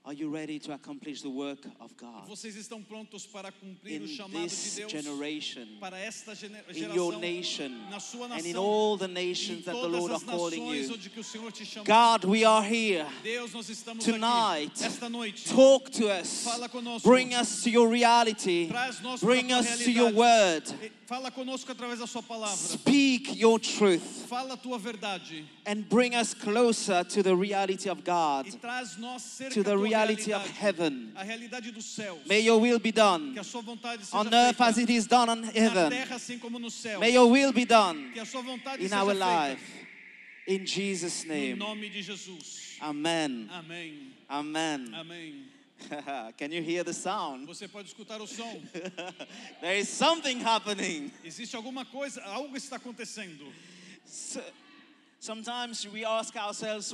[0.09, 4.05] are you ready to accomplish the work of God Vocês estão prontos para cumprir in
[4.05, 8.47] o chamado de this Deus generation, para esta gene- in your nation, na sua and
[8.47, 10.91] in all the nations that the Lord are calling you?
[10.95, 11.85] onde que o Senhor te chamou?
[11.85, 13.07] God, we are here.
[13.23, 15.45] Deus, nós estamos Tonight, aqui esta noite.
[15.45, 16.43] Talk to us.
[16.43, 17.07] Fala conosco.
[17.07, 18.69] Bring us to your reality.
[18.69, 20.65] Traz nós Bring para a tua us to your word.
[21.07, 22.57] Fala conosco através da sua palavra.
[22.57, 28.05] Speak your truth Fala a tua verdade and bring us closer to the reality of
[28.05, 31.13] God, e traz nós cerca to the tua reality of heaven.
[31.17, 32.27] a realidade dos céus.
[32.27, 35.07] May your will be done Que a sua vontade seja on earth as it is
[35.07, 35.91] done on na heaven.
[35.91, 37.01] terra assim como no céu.
[37.01, 39.61] May your will be done Que a sua vontade in seja our feita life.
[40.47, 41.59] In Jesus' no name.
[41.59, 42.79] nome de Jesus.
[42.81, 43.49] Amen.
[43.53, 44.13] Amém.
[44.31, 44.95] Amen.
[44.95, 45.45] Amém.
[46.39, 47.47] Can you hear the sound?
[47.47, 48.61] Você pode escutar o som.
[49.61, 51.13] there is something happening.
[51.25, 53.45] Existe alguma coisa, algo está acontecendo.
[54.07, 54.43] So-
[55.21, 56.93] sometimes we ask ourselves,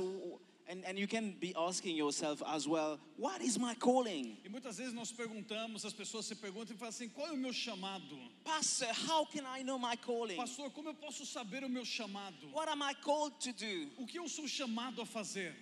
[0.66, 4.38] And, and you can be asking yourself as well, what is my calling?
[4.44, 7.36] E muitas vezes nós perguntamos, as pessoas se perguntam e falam assim: qual é o
[7.36, 8.16] meu chamado?
[8.42, 10.36] Pastor, how can I know my calling?
[10.36, 12.48] Pastor, como eu posso saber o meu chamado?
[12.52, 13.90] What am I called to do?
[13.98, 15.54] O que eu sou chamado a fazer?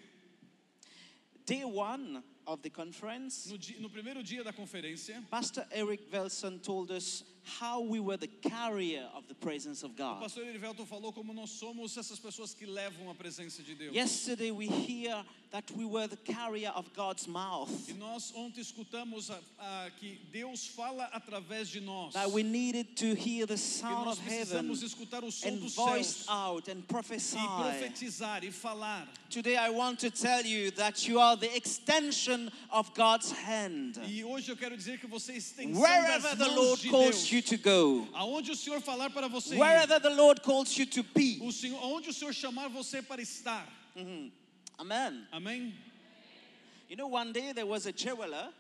[1.45, 6.59] Day one of the conference, No, di- no primeiro dia da conferência, Pastor Eric Velson
[6.63, 7.25] told us
[7.61, 10.21] how we were the carrier of the presence of o God.
[10.23, 13.95] pastor Erivelto falou como nós somos essas pessoas que levam a presença de Deus.
[13.95, 17.69] Yesterday we hear that we were the carrier of God's mouth.
[17.89, 22.13] E nós ontem escutamos a- a- que Deus fala através de nós.
[22.15, 26.25] That we needed to hear the sound of heaven precisamos escutar o som and voice
[26.29, 27.37] out and e prophesy.
[27.37, 29.07] profetizar e falar.
[29.29, 33.99] Today I want to tell you that you are the extension of God's hand.
[34.07, 37.11] E hoje eu quero dizer que você é extensão Wherever das the Lord de calls
[37.17, 37.25] Deus.
[37.33, 41.03] You to go, Aonde o Senhor falar para você wherever the Lord calls you to
[41.03, 41.39] be.
[41.43, 43.67] o Senhor, aonde o Senhor chamar você para estar.
[44.79, 45.27] Amen.
[45.33, 45.75] Amém?
[46.89, 48.53] You know, one day there was a jeweler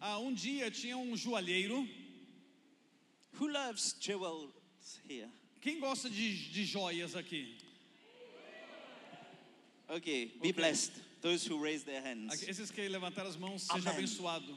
[0.00, 1.86] Ah, um dia tinha um joalheiro.
[3.40, 4.50] who loves jewels
[5.08, 5.28] here.
[5.60, 7.56] Quem gosta de, de joias aqui?
[9.90, 10.92] Okay, be blessed.
[11.22, 12.42] Those who raise their hands.
[12.46, 14.04] Esses que levantaram as mãos, seja Amém.
[14.04, 14.56] abençoado.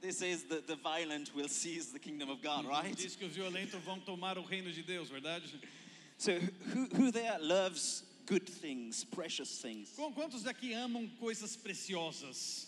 [0.00, 2.94] This says that the violent will seize the kingdom of God, right?
[2.96, 5.42] Diz que os violentos vão tomar o reino de Deus, verdade?
[6.18, 6.38] So,
[6.72, 9.90] who, who there loves good things, precious things?
[9.96, 12.66] Qu- Quantos daqui amam coisas preciosas?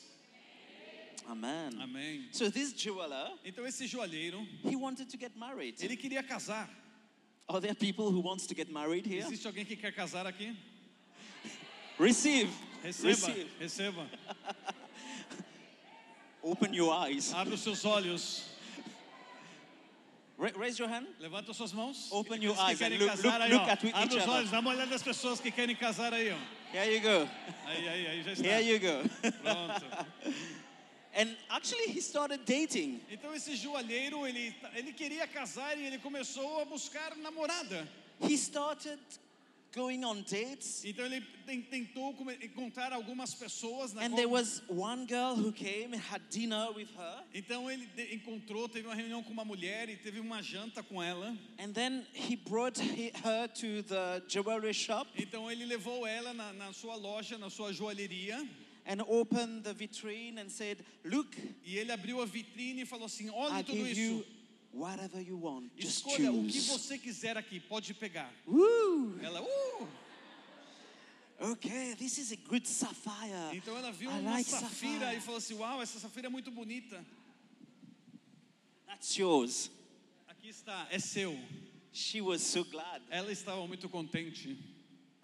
[1.28, 1.78] Amen.
[1.80, 2.26] Amém.
[2.32, 5.76] So, this jeweler, Então esse joalheiro, he wanted to get married.
[5.80, 6.68] ele queria casar.
[7.48, 9.22] Are there people who wants to get married here?
[9.22, 10.56] Existe alguém que quer casar aqui?
[11.98, 12.50] Receive.
[12.82, 13.50] Receba, Receive.
[13.60, 14.06] receba.
[16.42, 17.32] Open your eyes.
[17.34, 18.44] Abre os seus olhos.
[20.38, 21.06] Ra- raise your hand.
[21.20, 22.08] Levanta suas mãos.
[22.10, 24.28] Open your eyes que and querem look- casar look- aí, look Abre os other.
[24.34, 26.38] olhos, dá uma olhada das pessoas que querem casar aí, ó.
[26.72, 27.28] Here you go.
[27.66, 28.46] Aí, aí, aí, já está.
[28.46, 29.08] Here you go.
[29.42, 29.84] Pronto.
[31.14, 33.00] and actually, he started dating.
[33.10, 37.86] Então esse joalheiro, ele, ele queria casar e ele começou a buscar namorada.
[38.22, 38.98] He started
[39.74, 40.84] going on dates.
[40.84, 45.94] Então ele ten- tentou encontrar algumas pessoas na And there was one girl who came
[45.94, 47.24] and had dinner with her.
[47.34, 51.36] Então ele encontrou, teve uma reunião com uma mulher e teve uma janta com ela.
[51.58, 56.52] And then he brought he, her to the jewelry shop Então ele levou ela na,
[56.52, 58.46] na sua loja, na sua joalheria,
[58.86, 63.30] and opened the vitrine and said, Look, e ele abriu a vitrine e falou assim:
[63.30, 64.24] olha tudo isso.
[64.72, 65.70] Whatever you want.
[65.76, 66.68] Just Escolha o que choose.
[66.78, 68.32] você quiser aqui, pode pegar.
[68.46, 69.18] Woo!
[69.22, 69.88] Ela, uh!
[71.52, 73.50] Okay, this is a good sapphire.
[73.56, 75.16] Então ela viu I uma like safira sapphire.
[75.16, 77.02] e falou assim: Uau, essa safira é muito bonita.
[78.86, 79.70] That's yours.
[80.28, 81.38] Aqui está, é seu.
[81.92, 83.02] She was so glad.
[83.10, 84.58] Ela estava muito contente.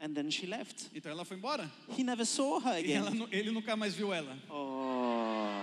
[0.01, 0.91] And then she left.
[0.95, 1.71] Então ela foi embora.
[1.97, 3.19] He never saw her ela again.
[3.19, 4.37] nu- ele nunca mais viu ela.
[4.51, 5.63] Oh.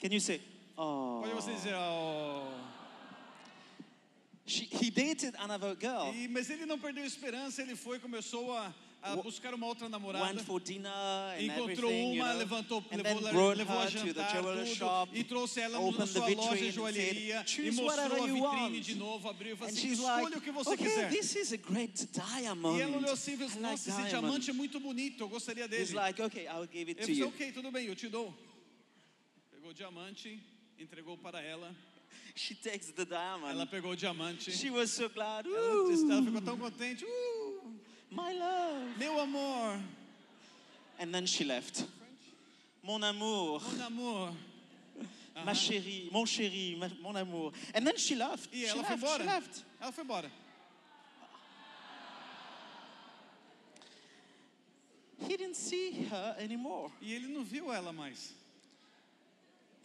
[0.00, 0.40] Can you say,
[0.76, 1.20] oh?
[1.22, 2.55] Pode você dizer, oh.
[4.46, 6.12] She, he dated another girl.
[6.14, 8.72] E- mas ele não perdeu a esperança, ele foi, começou a,
[9.02, 10.24] a buscar uma outra namorada.
[10.24, 12.38] Went for dinner and Encontrou everything, you uma, know.
[12.38, 15.18] levantou, and levou, then levou a jantar jewelry tudo, shop.
[15.18, 18.42] e trouxe ela na sua loja de joalheria said, e "Choose mostrou a you vitrine
[18.76, 21.10] want." de novo, abriu e falou assim, escolha like, o que você okay, quiser.
[21.10, 22.78] this is a great diamond.
[22.78, 25.28] E ela olhou assim e falou assim, like nossa, esse diamante é muito bonito, eu
[25.28, 25.82] gostaria dele.
[25.82, 27.28] He's like, okay, I'll give it Ele to disse, you.
[27.28, 28.32] ok, tudo bem, eu te dou.
[29.50, 30.40] Pegou o diamante,
[30.78, 31.74] entregou para ela.
[32.34, 33.70] She takes the Ela diamond.
[33.70, 34.50] pegou o diamante.
[34.50, 35.46] She was so glad.
[35.46, 37.04] Ela, ela ficou tão contente.
[37.04, 37.70] Uh,
[38.10, 38.98] my love.
[38.98, 39.80] meu amor,
[40.98, 41.84] And then she left.
[42.82, 44.32] Mon amour, mon amor.
[45.44, 47.52] ma chérie, mon chéri, mon amour.
[47.74, 48.48] And then she left.
[48.52, 49.18] E she ela foi left, embora.
[49.22, 49.64] she left.
[49.80, 50.30] Ela foi embora.
[55.18, 56.90] He didn't see her anymore.
[57.00, 58.34] E ele não viu ela mais.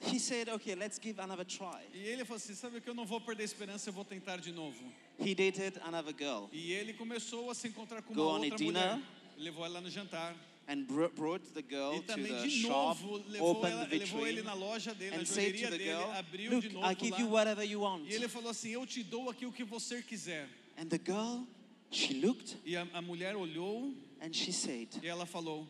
[0.03, 1.81] He said, okay, let's give another try.
[1.93, 4.03] E ele falou assim: sabe o que eu não vou perder a esperança, eu vou
[4.03, 4.83] tentar de novo.
[5.19, 8.95] He dated another girl E ele começou a se encontrar com Go uma outra dinner.
[8.95, 9.01] mulher.
[9.37, 10.35] Levou ela no jantar.
[10.67, 12.69] and br- brought the girl E to também the de shop,
[13.03, 15.71] novo levou, opened ela, the levou ele na loja dele, na and said joalheria to
[15.71, 17.31] the dele, girl, abriu look, de novo I give you lá.
[17.33, 18.05] whatever you want.
[18.09, 20.47] E ele falou assim: Eu te dou aqui o que você quiser.
[20.77, 21.43] And the girl,
[21.91, 25.67] she looked E a, a mulher olhou and she said, e ela falou: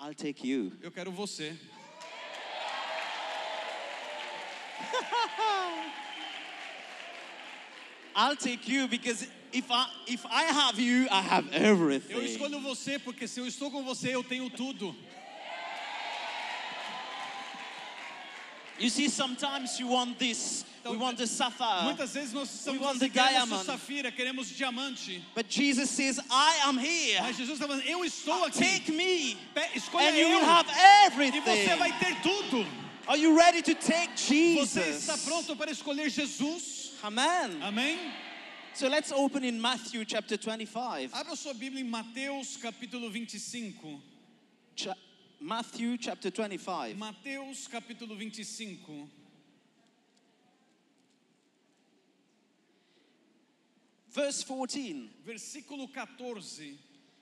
[0.00, 0.72] I'll take you.
[0.82, 1.56] Eu quero você.
[8.16, 12.14] I'll take you because if I if I have you, I have everything.
[12.14, 14.94] Eu escolho você porque se eu estou com você, eu tenho tudo.
[18.78, 21.84] You see, sometimes you want this, we Então, want the sapphire.
[21.84, 25.22] Muitas vezes nós estamos want assim, the queremos safira, queremos diamante.
[25.34, 27.20] But Jesus says, I am here.
[27.22, 28.58] Mas Jesus está falando, eu estou aqui.
[28.58, 29.36] Take me,
[29.76, 30.38] Escolha and you eu.
[30.40, 31.40] will have E everything.
[31.40, 32.66] você vai ter tudo.
[33.06, 34.72] Are you ready to take Jesus?
[34.74, 36.92] Você está pronto para escolher Jesus?
[37.02, 37.60] Amen.
[37.62, 37.98] Amém?
[38.72, 41.10] So let's open in Matthew chapter 25.
[41.14, 44.00] Abra sua Bíblia em Mateus capítulo 25.
[44.74, 44.96] Cha-
[45.40, 46.96] Matthew chapter 25.
[46.96, 49.08] Mateus capítulo 25.
[54.10, 55.10] Verse 14.
[55.26, 56.78] Versículo 14.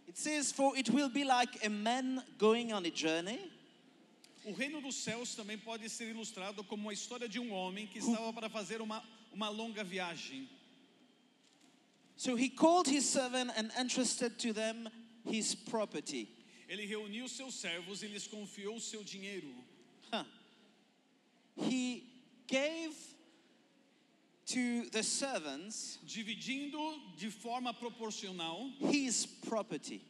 [0.07, 3.41] It says, For it will be like a man going on a journey
[4.45, 7.99] O reino dos céus também pode ser ilustrado como a história de um homem que
[7.99, 10.49] estava para fazer uma, uma longa viagem.
[12.17, 14.89] So he called his servant and entrusted to them
[15.25, 16.29] his property.
[16.69, 19.53] Ele reuniu seus servos e lhes confiou o seu dinheiro.
[20.13, 20.25] Huh.
[21.57, 22.05] He
[22.47, 22.95] gave
[24.47, 26.79] to the servants dividindo
[27.17, 30.03] de forma proporcional his property.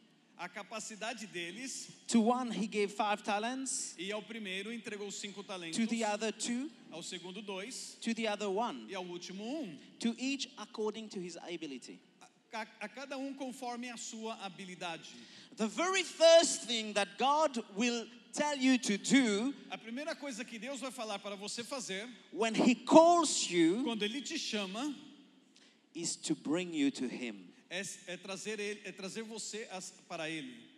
[0.43, 1.89] A capacidade deles.
[2.07, 6.31] To one he gave five talents, E ao primeiro entregou cinco talentos, to the other
[6.33, 9.77] two, ao segundo dois to the other one, e ao último um.
[9.99, 11.99] to each according to his ability.
[12.53, 15.07] A, a cada um conforme a sua habilidade.
[15.55, 20.59] The very first thing that God will tell you to do A primeira coisa que
[20.59, 24.93] Deus vai falar para você fazer when he calls you quando Ele te chama
[25.95, 27.52] is to bring you to him.
[27.73, 29.67] É, é trazer ele, é trazer você
[30.07, 30.71] para Ele.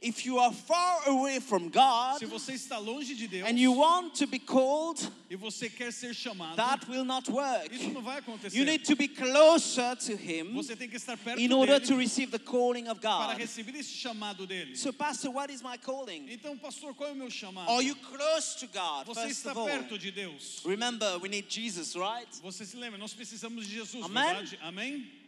[0.00, 3.72] If you are far away from God Se você está longe de Deus and you
[3.72, 7.74] want to be called, e você quer ser chamado, that will not work.
[7.74, 8.56] isso não vai acontecer.
[8.56, 11.86] You need to be closer to him Você tem que estar perto in order dele
[11.86, 13.38] to receive the calling of para God.
[13.38, 14.76] receber esse chamado dele.
[14.76, 16.30] So, Pastor, what is my calling?
[16.30, 17.68] Então, pastor, qual é o meu chamado?
[17.68, 19.06] Are you close to God?
[19.06, 20.62] Você First está of all, perto de Deus.
[20.64, 22.28] remember we need Jesus, right?
[22.40, 22.98] Você se lembra?
[22.98, 24.24] Nós precisamos de Jesus, Amém?
[24.26, 24.58] verdade?
[24.62, 25.27] Amém?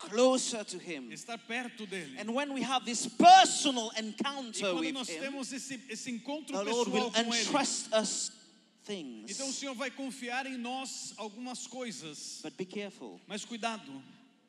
[0.00, 1.10] Closer to Him.
[1.12, 2.16] Estar perto dele.
[2.18, 6.64] And when we have this personal encounter with nós Him, temos esse, esse encontro the
[6.64, 8.32] Lord will com ele, entrust us
[8.84, 9.30] things.
[9.30, 12.40] então o Senhor vai confiar em nós algumas coisas.
[12.42, 13.20] But be careful.
[13.28, 14.02] Mas cuidado,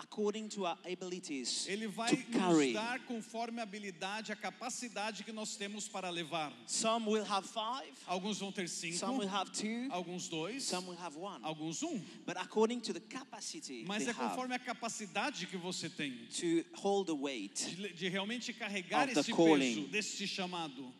[0.03, 2.73] According to our abilities ele vai to nos carry.
[2.73, 6.51] dar conforme a habilidade, a capacidade que nós temos para levar.
[6.65, 10.87] Some will have five, Alguns vão ter cinco, some will have two, alguns dois, some
[10.87, 11.39] will have one.
[11.43, 11.99] alguns um.
[12.25, 16.11] But according to the capacity Mas they é have conforme a capacidade que você tem
[16.39, 17.75] to hold the weight.
[17.75, 19.75] de, de realmente carregar Of the esse calling.
[19.75, 20.93] peso deste chamado.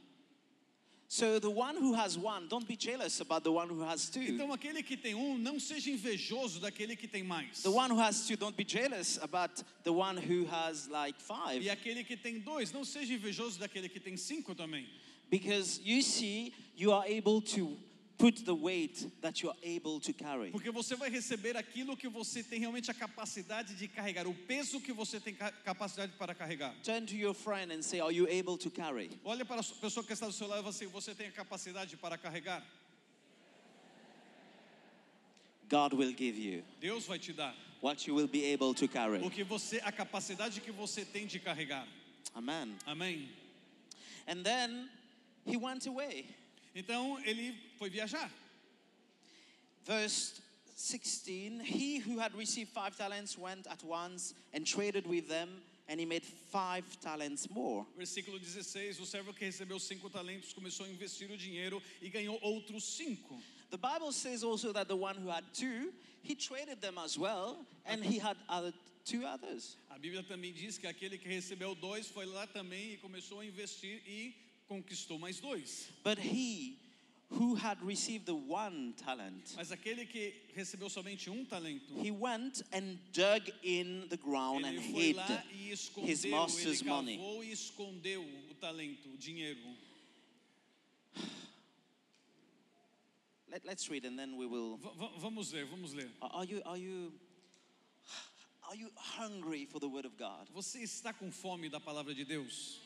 [1.14, 4.22] So the one who has one, don't be jealous about the one who has two.
[4.22, 7.64] Então aquele que tem um, não seja invejoso daquele que tem mais.
[7.64, 11.62] The one who has two, don't be jealous about the one who has like five.
[11.62, 14.88] E aquele que tem dois, não seja invejoso daquele que tem cinco também.
[15.30, 17.78] Because you see, you are able to
[18.22, 20.52] put the weight that you are able to carry.
[20.52, 24.80] Porque você vai receber aquilo que você tem realmente a capacidade de carregar, o peso
[24.80, 26.74] que você tem ca- capacidade para carregar.
[26.84, 29.10] Turn to your friend and say, Are you able to carry?
[29.26, 31.32] Olha para a pessoa que está do seu lado e fala assim: você tem a
[31.32, 32.64] capacidade para carregar?
[35.68, 38.88] God will give you Deus vai te dar what you will be able to o
[38.88, 39.30] carry.
[39.32, 41.88] que você, a capacidade que você tem de carregar.
[42.36, 42.76] Amen.
[42.86, 43.30] Amém.
[44.28, 44.88] And then
[45.46, 46.28] he went away.
[46.76, 48.30] Então ele foi viajar.
[49.84, 50.40] Verse
[50.76, 55.50] 16 He who had received five talents went at once and traded with them,
[55.90, 57.88] and he made five talents more.
[57.98, 62.40] Versículo 16: O servo que recebeu cinco talentos começou a investir o dinheiro e ganhou
[62.44, 63.42] outros cinco.
[63.72, 67.66] The Bible says also that the one who had two, he traded them as well,
[67.88, 68.74] and he had other
[69.06, 69.76] two others.
[69.90, 73.46] A Bíblia também diz que aquele que recebeu dois foi lá também e começou a
[73.46, 74.36] investir e
[74.68, 75.90] conquistou mais dois.
[76.04, 76.81] But he
[77.32, 82.62] who had received the one talent, Mas aquele que recebeu somente um talento, he went
[82.74, 85.16] and dug in the ground and hid
[85.72, 87.18] escondeu, his master's money.
[87.18, 89.60] cavou e escondeu o talento, o dinheiro.
[93.52, 94.78] Let, let's read and then we will.
[94.78, 96.08] V- vamos ler, vamos ler.
[96.22, 97.12] Are are you, are you,
[98.70, 100.48] are you hungry for the word of God?
[100.56, 102.80] Você está com fome da palavra de Deus?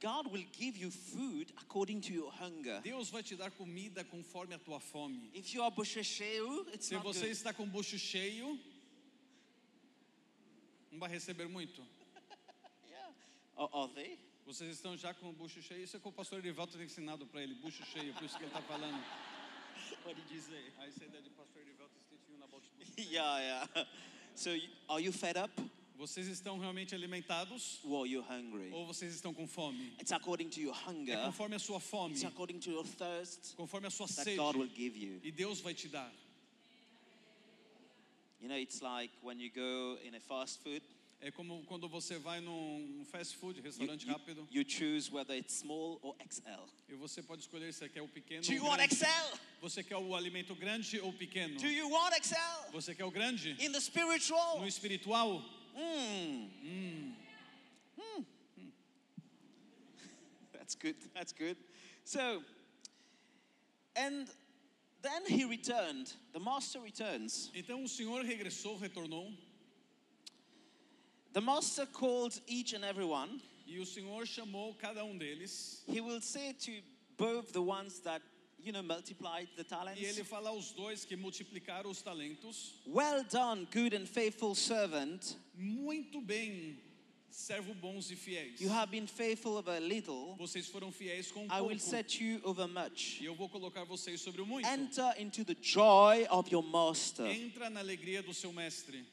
[0.00, 2.80] God will give you food according to your hunger.
[2.82, 5.30] Deus vai te dar comida conforme a tua fome.
[5.34, 7.32] If you are bochecheio, it's Se not você good.
[7.32, 8.58] está com o bucho cheio,
[10.92, 11.80] não vai receber muito.
[13.56, 14.18] Are, are they?
[14.46, 17.24] Vocês estão já com o bucho cheio, isso é que o pastor Erivaldo tem ensinado
[17.26, 19.02] para ele, bucho cheio, por isso que ele está falando.
[20.04, 20.72] What did you say?
[20.78, 22.68] I said that the pastor Erivaldo is teaching about bucho.
[23.10, 23.86] yeah, yeah.
[24.34, 24.50] So,
[24.88, 25.50] are you fed up?
[25.96, 28.70] Vocês estão realmente alimentados or you're hungry.
[28.72, 29.92] ou vocês estão com fome?
[30.00, 33.54] It's according to your É hunger, conforme a sua fome, it's according to your thirst
[33.56, 34.36] conforme a sua that sede.
[34.36, 35.20] God will give you.
[35.22, 36.12] E Deus vai te dar.
[38.40, 40.82] You know, it's like when you go in a fast food,
[41.22, 45.34] É como quando você vai num fast food, you, restaurante you, rápido, you choose whether
[45.34, 46.68] it's small or XL.
[46.88, 48.92] e você pode escolher se quer o pequeno Do you ou o want.
[48.92, 49.38] XL?
[49.62, 51.58] Você quer o alimento grande ou pequeno?
[51.58, 52.72] Do you want XL?
[52.72, 53.52] Você quer o grande?
[53.64, 54.60] In the spiritual?
[54.60, 55.42] No espiritual?
[55.76, 56.48] Mm.
[57.98, 58.22] Hmm.
[60.52, 60.96] That's good.
[61.14, 61.56] That's good.
[62.04, 62.42] So,
[63.96, 64.28] and
[65.02, 66.12] then he returned.
[66.32, 67.50] The master returns.
[67.54, 69.32] Então o Senhor regressou, retornou,
[71.32, 73.40] The master called each and every one.
[73.66, 75.80] e o Senhor chamou cada um deles.
[75.86, 76.80] He will say to
[77.16, 78.22] both the ones that,
[78.64, 80.00] you know, multiplied the talents.
[80.00, 82.72] E ele fala aos dois que multiplicaram os talentos.
[82.86, 85.36] Well done, good and faithful servant.
[85.54, 86.78] Muito bem,
[87.30, 88.60] servo bons e fiéis.
[88.60, 90.34] You have been faithful over a little.
[90.36, 91.80] Vocês foram fiéis com um I will pouco.
[91.80, 93.20] set you over much.
[93.20, 94.66] E eu vou colocar vocês sobre o muito.
[94.66, 97.26] Enter into the joy of your master.
[97.26, 99.04] Entra na alegria do seu mestre.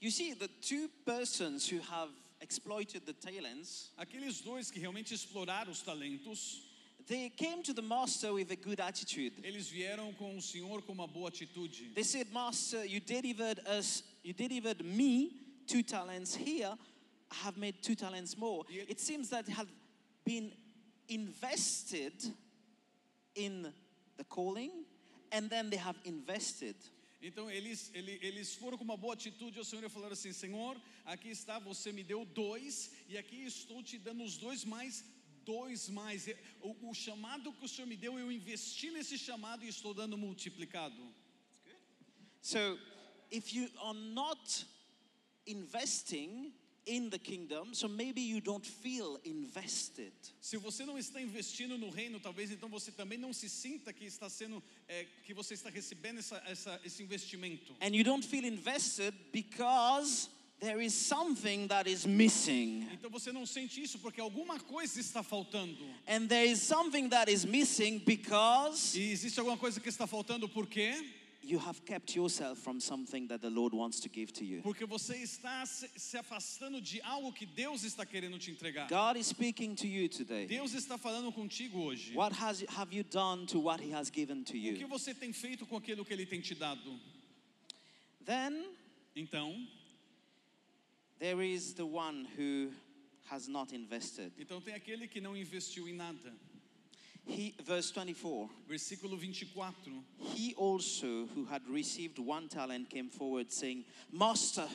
[0.00, 5.70] You see, the two persons who have exploited the talents, Aqueles dois que realmente exploraram
[5.70, 6.60] os talentos,
[7.08, 9.32] they came to the master with a good attitude.
[9.42, 11.90] eles vieram com o Senhor com uma boa atitude.
[11.94, 15.32] They said, Master, you delivered us, you delivered me
[15.66, 16.76] two talents here.
[17.30, 18.64] I have made two talents more.
[18.68, 18.84] Yeah.
[18.88, 19.68] It seems that have
[20.24, 20.52] been
[21.08, 22.12] invested
[23.34, 23.72] in
[24.16, 24.70] the calling,
[25.30, 26.76] and then they have invested.
[27.22, 30.76] Então eles, ele- eles foram com uma boa atitude ao Senhor e falaram assim: Senhor,
[31.06, 35.04] aqui está, você me deu dois, e aqui estou te dando os dois mais,
[35.44, 36.28] dois mais.
[36.60, 40.16] O, o chamado que o Senhor me deu, eu investi nesse chamado e estou dando
[40.16, 41.14] multiplicado.
[42.40, 42.78] So,
[43.30, 44.64] if you are not
[45.46, 46.52] investing
[46.86, 50.12] in the kingdom, so maybe you don't feel invested.
[50.40, 54.04] Se você não está investindo no reino, talvez então você também não se sinta que
[54.04, 57.76] está sendo, é, que você está recebendo essa, essa, esse investimento.
[57.80, 60.28] And you don't feel invested because
[60.62, 62.86] there is something that is missing.
[62.92, 65.84] Então você não sente isso porque alguma coisa está faltando.
[66.06, 70.48] And there is something that is missing because E existe alguma coisa que está faltando
[70.48, 70.94] por quê?
[71.44, 74.62] you have kept yourself from something that the Lord wants to give to you.
[74.62, 78.88] Porque você está se, afastando de algo que Deus está querendo te entregar.
[78.88, 80.46] God is speaking to you today.
[80.46, 82.14] Deus está falando contigo hoje.
[82.14, 84.88] What has have you done to what he has given to O que you?
[84.88, 86.96] você tem feito com aquilo que Ele tem te dado?
[88.24, 88.64] Then
[89.16, 89.66] Então,
[91.22, 92.68] there is the one who
[93.30, 94.32] has not invested.
[94.36, 96.32] então tem aquele que não investiu em nada.
[97.24, 98.50] He verse 24.
[98.68, 99.92] Versículo 24.
[100.34, 104.66] He also, who had received one talent, came forward, saying, Master,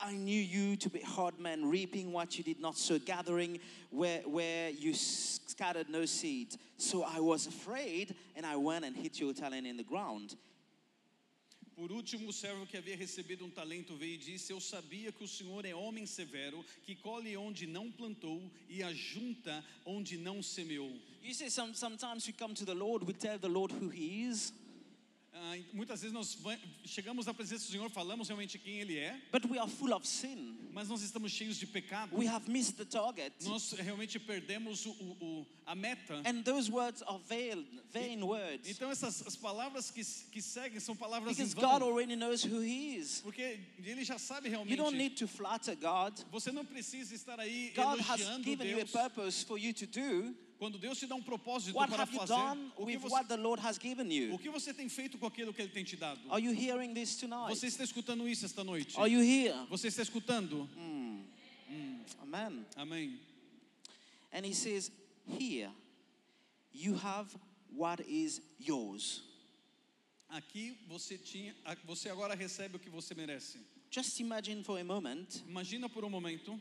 [0.00, 3.60] I knew you to be a hard man, reaping what you did not sow, gathering
[3.90, 6.56] where, where you scattered no seed.
[6.78, 10.36] So I was afraid, and I went and hid your talent in the ground.
[11.80, 15.24] Por último, o servo que havia recebido um talento veio e disse: Eu sabia que
[15.24, 18.38] o Senhor é homem severo, que colhe onde não plantou
[18.68, 20.94] e ajunta onde não semeou.
[21.24, 24.28] You see, some, sometimes we come to the Lord, we tell the Lord who He
[24.28, 24.52] is,
[25.72, 26.36] muitas vezes nós
[26.84, 30.06] chegamos à presença do Senhor, falamos realmente quem Ele é, but we are full of
[30.06, 30.56] sin.
[30.72, 32.16] mas nós estamos cheios de pecado.
[32.16, 33.32] We have missed the target.
[33.42, 36.22] Nós realmente perdemos o, o- a meta.
[36.24, 38.68] And those words are veiled, vain words.
[38.68, 41.88] Então essas as palavras que, que seguem são palavras em Because God vão.
[41.90, 43.20] already knows who He is.
[43.22, 44.76] Porque Ele já sabe You realmente.
[44.76, 46.18] don't need to flatter God.
[46.30, 48.92] Você não precisa estar aí God elogiando Deus.
[50.60, 53.36] Quando Deus te dá um propósito What para fazer, done o que, você, what the
[53.38, 56.20] Lord has given o que você tem feito com aquilo que Ele tem te dado?
[56.30, 57.48] Are you hearing this tonight?
[57.48, 58.94] Você está escutando isso esta noite?
[59.00, 59.66] Are you here?
[59.70, 60.68] Você está escutando?
[62.20, 62.66] Amen.
[62.76, 63.18] Amém.
[64.32, 64.92] And he says,
[65.26, 65.70] Here,
[66.74, 67.34] you have
[67.74, 69.22] what is yours.
[70.28, 71.54] Aqui você tinha,
[71.86, 73.58] você agora recebe o que você merece.
[73.90, 76.60] Just imagine for a moment, Imagina por um momento.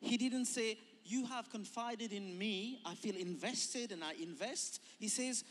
[0.00, 4.80] he didn't say, You have confided in me, I feel invested and I invest.
[4.98, 5.44] He says,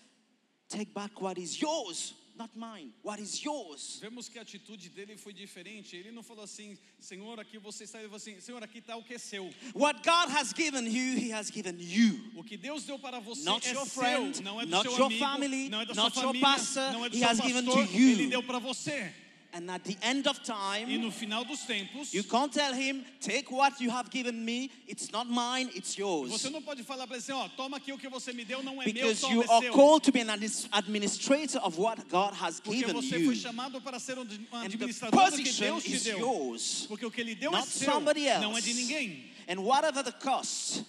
[0.70, 2.92] Take back what is yours, not mine.
[3.02, 4.00] What is yours?
[4.04, 5.96] Vemos que a atitude dele foi diferente.
[5.98, 7.98] Ele não falou assim, Senhor, aqui você está.
[7.98, 9.52] Ele falou assim, Senhor, aqui está o que é seu.
[9.74, 12.20] What God has given you, He has given you.
[12.36, 14.84] O que Deus deu para você Not é your seu, friend, não é do not
[14.88, 16.92] seu your amigo, family, não é da not sua your família, pastor.
[16.94, 17.48] não é do He seu has pastor.
[17.62, 18.10] given to you.
[18.12, 19.12] Ele deu para você.
[19.52, 23.04] And at the end of E time, no final dos tempos, you can't tell him,
[23.20, 24.70] take what you have given me.
[24.88, 26.30] It's not mine, it's yours.
[26.30, 28.62] você não pode falar para ele assim, ó, toma aqui o que você me deu,
[28.62, 29.74] não é meu, Because toma you are seu.
[29.74, 30.30] called to be an
[30.72, 33.26] administrator of what God has Porque given você you.
[33.26, 36.20] foi chamado para ser um And the administrador do que Deus te deu.
[36.20, 36.86] yours.
[36.88, 38.42] Porque o que ele deu é Not seu, somebody else.
[38.42, 39.32] não é de ninguém.
[39.48, 40.84] And whatever the cost,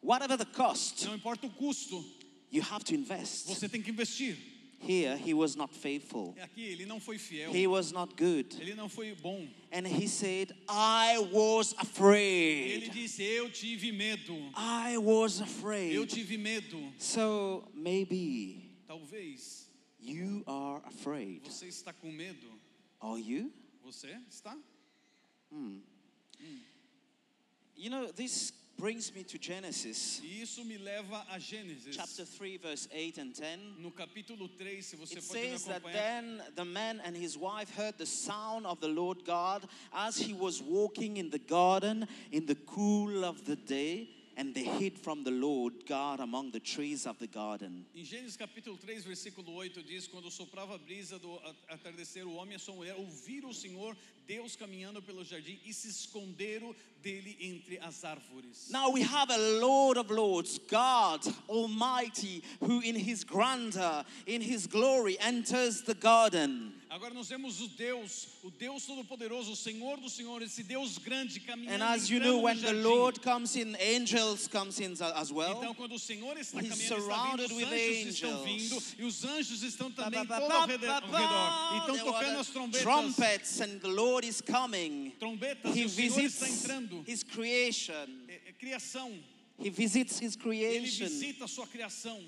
[0.00, 2.04] whatever the cost, Não importa o custo,
[2.52, 3.46] you have to invest.
[3.48, 4.36] você tem que investir.
[4.80, 6.34] Here, he was not faithful.
[6.40, 8.46] Aqui ele não foi fiel, He was not good.
[8.60, 9.48] ele não foi bom.
[9.72, 12.90] And he said, I was Ele afraid.
[12.92, 14.34] disse, eu tive medo.
[14.56, 16.06] I was Eu afraid.
[16.08, 16.92] tive medo.
[16.96, 19.66] So maybe Talvez
[20.00, 21.42] you are afraid.
[21.44, 22.46] você está com medo.
[23.00, 23.52] Are you?
[23.84, 24.56] Você está?
[25.52, 25.80] Hmm.
[26.40, 26.58] Hmm.
[27.76, 31.90] You know, this brings me to Genesis E isso me leva a Gênesis.
[31.92, 33.58] chapter 3, verse 8 and 10.
[33.80, 37.70] No capítulo 3, se você It pode says that then the man and his wife
[37.76, 42.46] heard the sound of the Lord God as he was walking in the garden in
[42.46, 44.08] the cool of the day,
[44.38, 47.84] and they hid from the Lord God among the trees of the garden.
[47.94, 51.38] Em Gênesis capítulo 3, versículo 8 diz: Quando soprava a brisa do
[51.68, 53.96] atardecer, o homem e a sua mulher ouviram o Senhor,
[54.28, 58.70] Deus caminhando pelo jardim e se esconderam dele entre as árvores.
[58.70, 64.68] Now we have a Lord of Lords, God Almighty, who in his grandeur, in his
[64.68, 66.77] glory, enters the garden.
[66.90, 71.38] Agora nós vemos o Deus, o Deus Todo-Poderoso, o Senhor dos Senhores, esse Deus grande
[71.38, 72.72] caminhando And as you know, no when the.
[72.72, 75.58] Lord comes in, angels comes in as well.
[75.58, 78.44] Então, quando o Senhor está He's caminhando, está vindo, os anjos estão angels.
[78.44, 81.02] vindo e os anjos estão também ba, todo ao redor.
[81.82, 85.12] Então, tocando as trombetas, trumpets, and the Lord is coming.
[85.18, 87.04] trombetas, He o Senhor está visits entrando.
[87.06, 87.92] His creation.
[88.28, 89.12] É, é criação.
[89.62, 91.04] He visits His Ele creation.
[91.04, 92.18] visita a sua criação.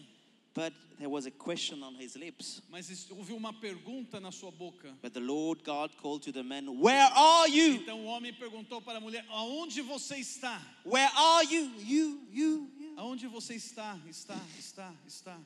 [0.52, 2.60] But there was a question on his lips.
[2.70, 4.89] Mas houve uma pergunta na sua boca.
[5.01, 7.81] But the Lord God called to the man, Where are you?
[7.81, 10.60] Então o homem perguntou para a mulher: Aonde você está?
[10.85, 11.70] Where are you?
[11.78, 12.94] You, you, you.
[12.97, 13.97] Aonde você está?
[14.09, 15.39] Está, está, está.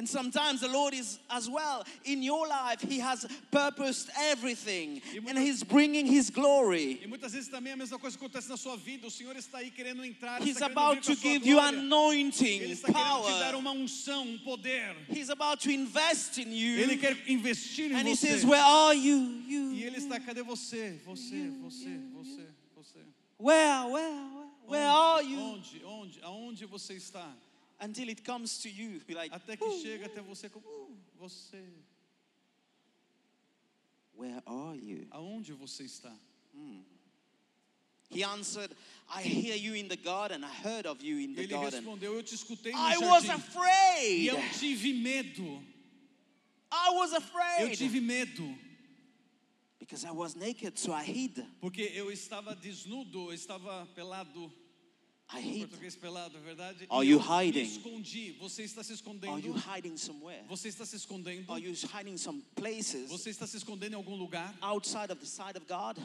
[0.00, 1.84] And sometimes the Lord is as well.
[2.06, 5.02] In your life, He has purposed everything.
[5.28, 6.98] And He's bringing His glory.
[7.04, 9.06] E muitas vezes também a mesma coisa acontece na sua vida.
[9.06, 13.24] O Senhor está aí querendo entrar, He's about to give you anointing, Ele está querendo
[13.26, 13.56] te dar power.
[13.56, 14.96] uma unção, um poder.
[15.10, 16.98] He's about to invest in Ele you.
[16.98, 18.26] quer investir em And He você.
[18.28, 19.42] says, Where are you?
[19.46, 19.72] You.
[19.74, 20.98] E ele está, cadê você?
[21.04, 22.98] Você, você, você, você.
[23.38, 25.38] Where, where, where, where are you?
[25.38, 27.30] Onde, onde, aonde você está?
[27.80, 29.00] Until it comes to you.
[29.08, 31.64] Like, Até que chega até você como, uh, você.
[34.14, 35.06] Where are you?
[35.10, 36.12] Aonde você está?
[38.12, 38.74] He answered,
[39.08, 40.42] I hear you in the garden.
[40.44, 41.70] I heard of you in the Ele garden.
[41.80, 43.30] respondeu, eu te escutei no I was jardim.
[43.30, 44.26] E afraid.
[44.26, 45.62] eu tive medo.
[46.72, 47.76] I was Eu afraid.
[47.78, 48.58] tive medo.
[49.78, 51.44] Because I was naked, so I hid.
[51.60, 54.52] Porque eu estava desnudo, eu estava pelado.
[55.32, 55.68] I hid.
[55.68, 56.86] português pelado, é verdade?
[56.90, 57.62] Are you hiding?
[57.62, 58.32] Escondi.
[58.40, 59.46] Você está se Are escondendo?
[59.46, 60.42] you hiding somewhere?
[60.48, 61.50] Você está se escondendo?
[61.52, 65.26] Are you hiding some places Você está se escondendo em algum lugar outside of the
[65.26, 65.98] sight of God?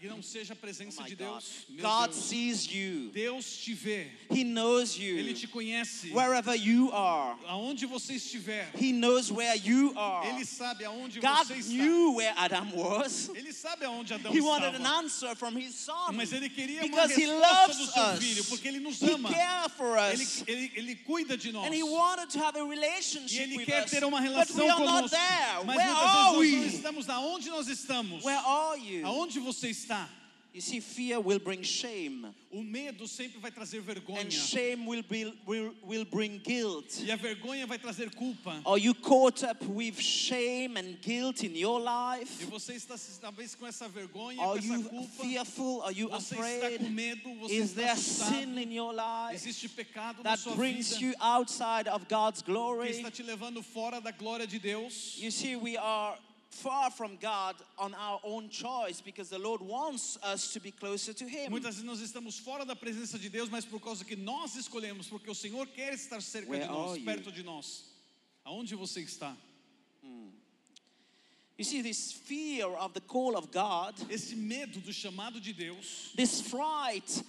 [0.00, 1.26] Que não seja a Oh presença my de God.
[1.28, 1.66] Deus?
[1.80, 2.16] God Deus.
[2.24, 3.10] sees you.
[3.12, 4.08] Deus te vê.
[4.30, 5.34] He knows Ele you.
[5.34, 6.10] te conhece.
[6.12, 8.70] Wherever you are, Aonde você estiver.
[8.74, 10.26] He knows where you are.
[10.28, 11.72] Ele sabe aonde God você está.
[11.72, 13.28] knew where Adam was.
[13.34, 14.98] Ele sabe aonde Adão He wanted an estava.
[15.04, 16.12] answer from his son.
[16.14, 18.18] Mas ele queria uma Because he resposta do seu us.
[18.18, 19.28] filho, porque ele nos He ama.
[19.30, 20.44] cares for Ele, us.
[20.46, 21.66] ele, ele cuida de nós.
[21.66, 23.90] And he wanted to have a E relationship ele with quer us.
[23.90, 25.16] ter uma But relação we are not conosco.
[25.16, 25.64] there.
[25.66, 26.66] Mas Where muitas are vezes nós não we?
[26.66, 28.24] estamos aonde nós estamos.
[28.24, 29.06] Where are you?
[29.06, 30.08] Aonde você está?
[30.52, 34.22] You see, fear will bring shame, O medo sempre vai trazer vergonha.
[34.22, 36.92] and shame will, be, will, will bring guilt.
[37.04, 38.60] E a vergonha vai trazer culpa.
[38.66, 42.46] Are you caught up with shame and guilt in your E life?
[42.46, 45.22] você está talvez com essa vergonha, com Are essa you culpa.
[45.22, 45.82] fearful?
[45.84, 46.90] Are you Você está com afraid?
[46.90, 48.34] medo, você Is está there assustado.
[48.34, 52.42] sin in your life Existe pecado na that sua brings vida you outside of God's
[52.42, 52.90] que glory?
[52.90, 55.16] está te levando fora da glória de Deus.
[55.20, 56.18] You see, we are
[56.50, 61.12] far from God on our own choice because the Lord wants us to be closer
[61.14, 61.50] to Him.
[61.50, 65.08] Muitas vezes nós estamos fora da presença de Deus, mas por causa que nós escolhemos,
[65.08, 67.04] porque o Senhor quer estar cerca Where de nós, are you?
[67.04, 67.84] perto de nós.
[68.44, 69.36] Aonde você está?
[71.56, 76.10] You see, this fear of the call of God, Esse medo do chamado de Deus,
[76.16, 77.22] this fright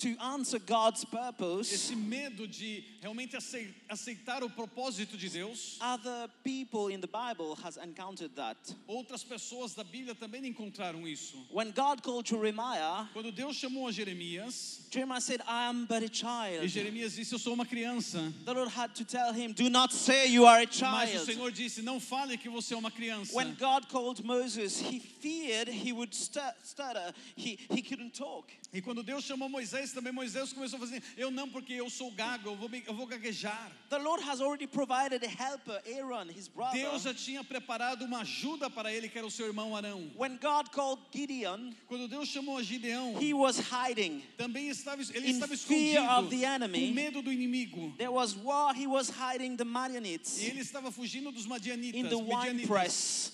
[0.00, 5.76] to answer God's purpose, esse medo de realmente acei- aceitar o propósito de Deus.
[5.80, 8.56] other people in the Bible has encountered that.
[8.88, 11.36] Outras pessoas da Bíblia também encontraram isso.
[11.52, 16.06] When God called Jeremiah, Quando Deus chamou a Jeremias, Jeremiah said, I am but a
[16.06, 16.66] e child.
[16.68, 18.32] Jeremias disse: Eu sou uma criança.
[18.44, 21.26] The Lord had to tell him, Do not say you are a Mas o child.
[21.26, 23.34] Senhor disse: Não fale que você é uma criança.
[23.36, 27.12] When God called Moses, he feared he would stu- stutter.
[27.36, 28.50] He, he couldn't talk.
[28.72, 31.88] E quando Deus chamou Moisés, também Moisés começou a fazer: assim, Eu não, porque eu
[31.90, 33.70] sou gago, eu vou, me- eu vou gaguejar.
[33.88, 36.80] The Lord has already provided a helper, Aaron, his brother.
[36.80, 40.10] Deus já tinha preparado uma ajuda para ele, que era o seu irmão Arão.
[40.16, 44.22] When God called Gideon, Quando Deus chamou a Gideão, he was hiding.
[44.36, 46.88] também estava, ele In estava fear escondido, of the enemy.
[46.88, 47.94] com medo do inimigo.
[47.96, 52.16] There was war, he was hiding the E ele estava fugindo dos madianitas, in the
[52.16, 53.32] wine press.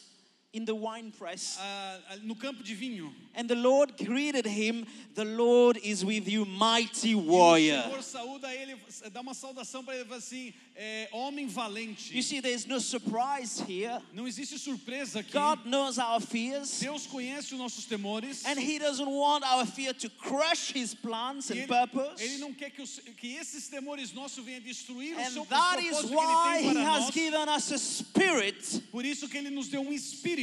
[0.52, 1.58] In the wine press.
[1.60, 3.12] ah, no campo de vinho.
[3.34, 7.82] And the Lord greeted him, The Lord is with you, mighty E o warrior.
[7.82, 8.74] Senhor saúda ele,
[9.12, 12.14] dá uma saudação para ele, assim, é, homem valente.
[12.16, 14.00] You see, there's no surprise here.
[14.14, 15.32] Não existe surpresa aqui.
[15.32, 16.80] God knows our fears.
[16.80, 18.42] Deus conhece os nossos temores.
[18.46, 22.22] And he doesn't want our fear to crush his plans and ele, purpose.
[22.22, 25.46] ele não quer que, os- que esses temores nossos venham destruir o And seu o
[25.46, 27.14] that is propósito que why ele he tem para has nós.
[27.14, 30.35] given us a spirit, Por isso que ele nos deu um espírito,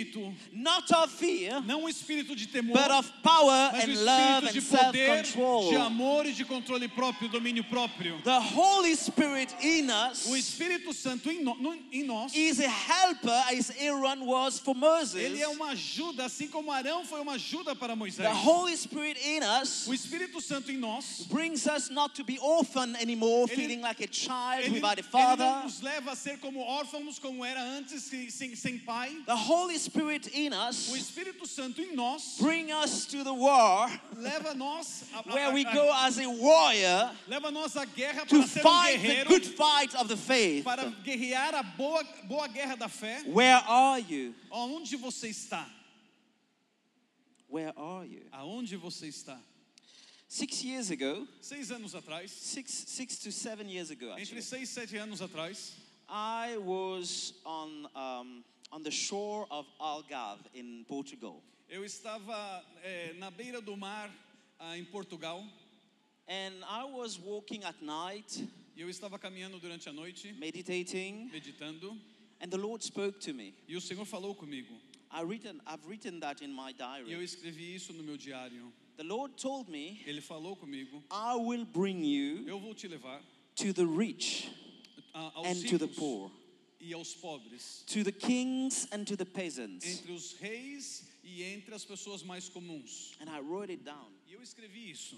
[0.51, 4.61] not of fear, não um espírito de temor, but of power mas um espírito de
[4.61, 8.21] poder, de amor e de controle próprio, domínio próprio.
[8.23, 13.31] The Holy Spirit in us O Espírito Santo em, no- em nós, is a helper
[13.57, 15.15] as Aaron was for Moses.
[15.15, 18.27] ele é uma ajuda, assim como Arão foi uma ajuda para Moisés.
[18.27, 22.37] The Holy Spirit in us O Espírito Santo em nós, brings us not to be
[22.39, 25.63] orphan anymore, Ele- feeling like a child ele, without a ele não father.
[25.63, 29.15] nos leva a ser como órfãos, como era antes, sem, sem pai.
[29.25, 33.89] The Holy Spirit in O us Espírito Santo em nós bring us to the war
[34.15, 39.01] leva nós a, where we go as a warrior leva nós à guerra to fight
[39.01, 40.63] the good fight of the faith.
[40.63, 43.21] para guerrear a boa, boa guerra da fé.
[43.25, 44.33] Where are you?
[44.51, 45.67] Aonde você está?
[47.49, 48.21] Where are you?
[48.31, 49.39] Aonde você está?
[50.27, 54.69] Six years ago, Seis anos atrás, six, six to seven years ago, entre actually, seis
[54.69, 55.73] e sete anos atrás,
[56.09, 58.43] I was on, um,
[58.73, 61.41] on the shore of Algarve in Portugal.
[61.69, 64.09] eu estava eh, na beira do mar
[64.59, 65.43] ah, em Portugal
[66.27, 68.47] And I was walking at night,
[68.77, 71.97] e eu estava caminhando durante a noite, meditating, meditando,
[72.39, 73.53] and the Lord spoke to me.
[73.67, 74.73] e o Senhor falou comigo.
[75.11, 76.77] I written, I've written that in my E eu
[77.19, 77.23] diary.
[77.25, 78.71] escrevi isso no meu diário.
[78.95, 83.21] The Lord told me, Ele falou comigo: I will bring you Eu vou te levar
[83.55, 84.49] to the rich
[85.13, 86.31] aos and to the ricos poor,
[86.83, 89.85] e aos pobres, to the kings and to the peasants.
[89.85, 93.13] entre os reis e entre as pessoas mais comuns.
[93.21, 94.11] And I wrote it down.
[94.27, 95.15] E eu escrevi isso.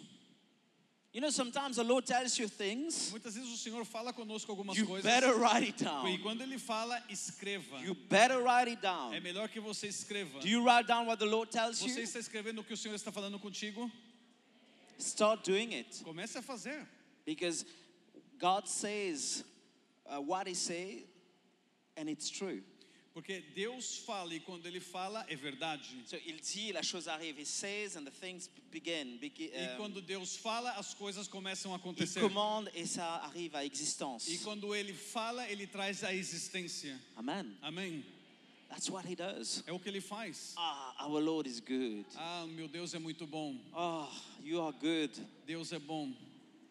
[1.11, 4.75] You know, sometimes the Lord tells you things, Muitas vezes o Senhor fala conosco algumas
[4.77, 5.03] you coisas.
[5.03, 6.17] better write it E down.
[6.21, 7.79] quando Ele fala, escreva.
[7.81, 9.11] You better write it É down.
[9.21, 10.41] melhor que você escreva.
[10.41, 12.03] Do you write down what the Lord tells Você you?
[12.03, 13.89] está escrevendo o que o Senhor está falando contigo?
[14.99, 16.03] Start doing it.
[16.03, 16.85] Comece a fazer.
[17.25, 17.65] Because
[18.37, 19.45] God says
[20.05, 21.01] uh, what He says,
[21.97, 22.61] and it's true.
[23.13, 25.85] Porque Deus fala e quando Ele fala é verdade.
[26.05, 27.39] So il dit, la chose arrive.
[27.39, 29.17] He says, and the things begin.
[29.21, 32.19] Begi- E um, quando Deus fala, as coisas começam a acontecer.
[32.19, 34.27] commande et ça arrive à existence.
[34.29, 36.99] E quando Ele fala, Ele traz a existência.
[37.15, 37.55] Amen.
[37.61, 38.03] Amém?
[38.67, 39.63] That's what He does.
[39.65, 40.53] É o que Ele faz.
[40.57, 42.05] Ah, our Lord is good.
[42.17, 43.55] Ah, meu Deus é muito bom.
[43.73, 44.09] Oh,
[44.43, 45.11] you are good.
[45.47, 46.11] Deus é bom.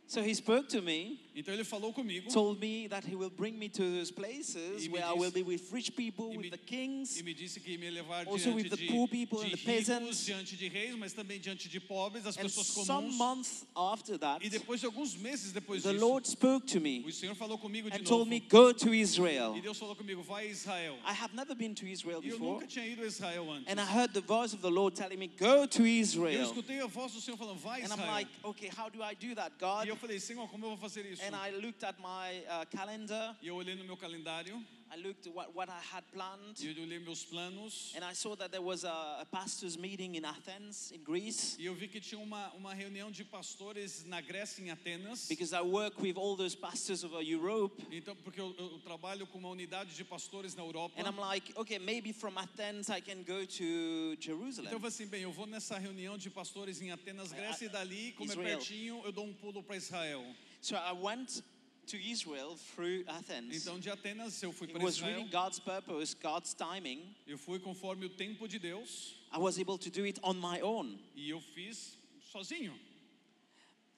[0.07, 3.59] So He spoke to me, Então Ele falou comigo told me that He will bring
[3.59, 7.19] me to those places where I will be with rich people, with me- the kings,
[7.19, 9.57] e me disse que me levar Also with the de, poor people de and the
[9.57, 10.25] ricos, peasants.
[10.25, 14.45] diante de reis, mas também diante de pobres, das and pessoas some months after that,
[14.45, 17.59] E depois de alguns meses depois the disso, Lord spoke to me o Senhor falou
[17.59, 18.09] comigo de and novo.
[18.09, 19.57] told me, Go to Israel.
[19.57, 20.95] E Deus falou comigo, vai a Israel.
[21.05, 22.55] I have never been to Israel E eu before.
[22.61, 23.67] nunca tinha ido a Israel antes.
[23.69, 26.45] And I heard the voice of the Lord telling me, Go to Eu Israel.
[26.47, 29.15] escutei a voz do Senhor falando, vai a And I'm like, Okay, how do I
[29.15, 29.87] do that, God?
[29.87, 31.24] E eu falei, Senhor, como eu vou fazer isso?
[31.27, 33.37] And I looked at my uh, calendar.
[33.43, 36.61] E eu olhei no meu calendário, I looked at what, what I had planned.
[36.61, 40.15] e eu olhei meus planos, And I saw that there was a, a pastor's meeting
[40.15, 41.57] in Athens, in Greece.
[41.59, 45.27] e eu vi que tinha uma, uma reunião de pastores na Grécia, em Atenas.
[45.29, 47.75] Because I work with all those pastors over Europe.
[47.91, 50.95] Então, porque eu, eu trabalho com uma unidade de pastores na Europa.
[51.01, 54.87] And I'm like, okay, maybe from Athens I can go to Então eu Jerusalem.
[54.87, 58.35] assim, bem, eu vou nessa reunião de pastores em Atenas, Grécia, e dali, como é
[58.35, 58.59] Israel.
[58.59, 60.25] pertinho, eu dou um pulo para Israel.
[60.65, 61.43] So I went
[61.89, 63.55] to Israel through Athens.
[63.55, 65.17] Então de Atenas eu fui It para was Israel.
[65.17, 67.03] really God's purpose, God's timing.
[67.27, 70.63] Eu fui conforme o tempo de Deus I was able to do it on my
[70.63, 70.99] own.
[71.15, 71.99] e eu fiz
[72.33, 72.73] sozinho.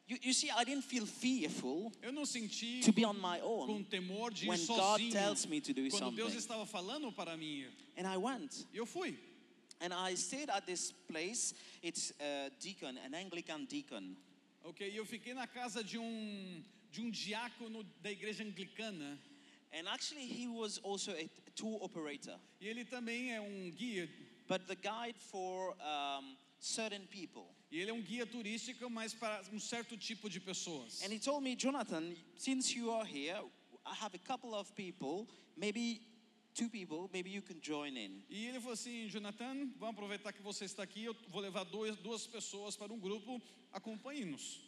[0.09, 3.47] You, you see, I didn't feel fearful Eu não senti to be on my com
[3.77, 3.85] own.
[3.85, 6.39] temor de ir when God tells me to do quando Deus something.
[6.39, 7.73] estava falando para mim ir.
[7.97, 8.67] And I went.
[8.75, 9.17] E eu fui.
[9.81, 11.55] And I stayed at this place.
[11.81, 14.17] It's a deacon, an Anglican deacon.
[14.69, 19.17] Ok, eu fiquei na casa de um de um diácono da igreja anglicana
[19.73, 24.09] And actually, he was also a tour operator, e ele também é um guia
[24.49, 27.47] but the guide for um, certain people.
[27.71, 31.01] e ele é um guia turístico, mas para um certo tipo de pessoas.
[31.03, 33.41] And he told me, Jonathan, since you are here,
[33.85, 36.01] I have a couple of people, maybe
[36.57, 38.23] two people, maybe you can join in.
[38.31, 41.97] E ele falou assim, Jonathan, vamos aproveitar que você está aqui, eu vou levar dois,
[41.99, 43.41] duas pessoas para um grupo,
[43.73, 44.65] acompanhe-nos.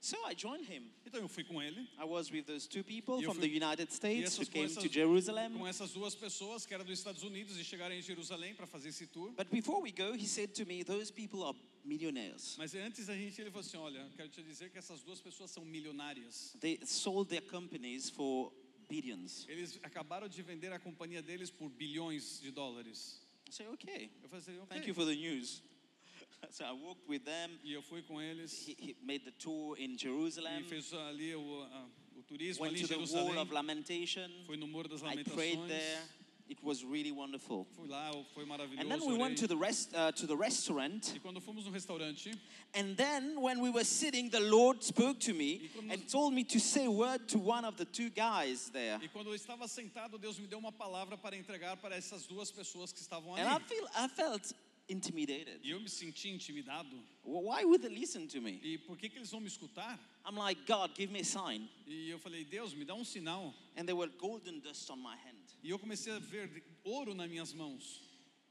[0.00, 0.90] So I joined him.
[1.04, 1.80] Então eu fui com ele.
[1.98, 5.52] I was with those two people from the United States who came essas, to Jerusalem.
[5.52, 8.90] com essas duas pessoas que eram dos Estados Unidos e chegaram em Jerusalém para fazer
[8.90, 9.32] esse tour.
[9.32, 12.56] But before we go, he said to me, Those people are millionaires.
[12.58, 15.50] Mas antes a gente ele falou assim, olha, quero te dizer que essas duas pessoas
[15.50, 16.54] são milionárias.
[16.60, 18.52] They sold their companies for
[18.88, 19.46] billions.
[19.48, 23.20] Eles acabaram de vender a companhia deles por bilhões de dólares.
[23.48, 24.66] I said, Okay, Eu falei assim, ok.
[24.76, 25.62] thank you for the news.
[26.50, 27.58] so I walked with them.
[27.62, 31.34] E eu fui com eles He, he made the tour in e Jerusalem, fez ali
[31.34, 33.38] o, a- o turismo went ali em to the Wall Jerusalém.
[33.42, 34.30] of Lamentation.
[34.46, 35.68] Foi no Muro das I prayed Lamentações.
[35.68, 36.02] there.
[36.48, 37.66] It was really wonderful.
[37.76, 38.80] Fui lá, foi maravilhoso.
[38.80, 41.12] And then we went to the rest uh, to the restaurant.
[41.16, 42.32] E quando fomos no restaurante,
[42.74, 46.44] And then when we were sitting, the Lord spoke to me Y and told me
[46.44, 48.98] to say a word to one of the two guys there.
[49.02, 52.52] e quando eu estava sentado, Deus me deu uma palavra para entregar para essas duas
[52.52, 54.52] pessoas que estavam And I feel I felt
[54.88, 55.60] intimidated.
[55.62, 56.96] E eu me senti intimidado.
[57.24, 58.60] Wh- Why would they listen to me?
[58.62, 59.98] E por que, que eles vão me escutar?
[60.24, 61.68] I'm like, God, give me a sign.
[61.86, 63.54] E eu falei, Deus, me dá um sinal.
[63.76, 65.36] And there were golden dust on my hand.
[65.62, 66.48] E eu comecei a ver
[66.84, 68.00] ouro nas minhas mãos.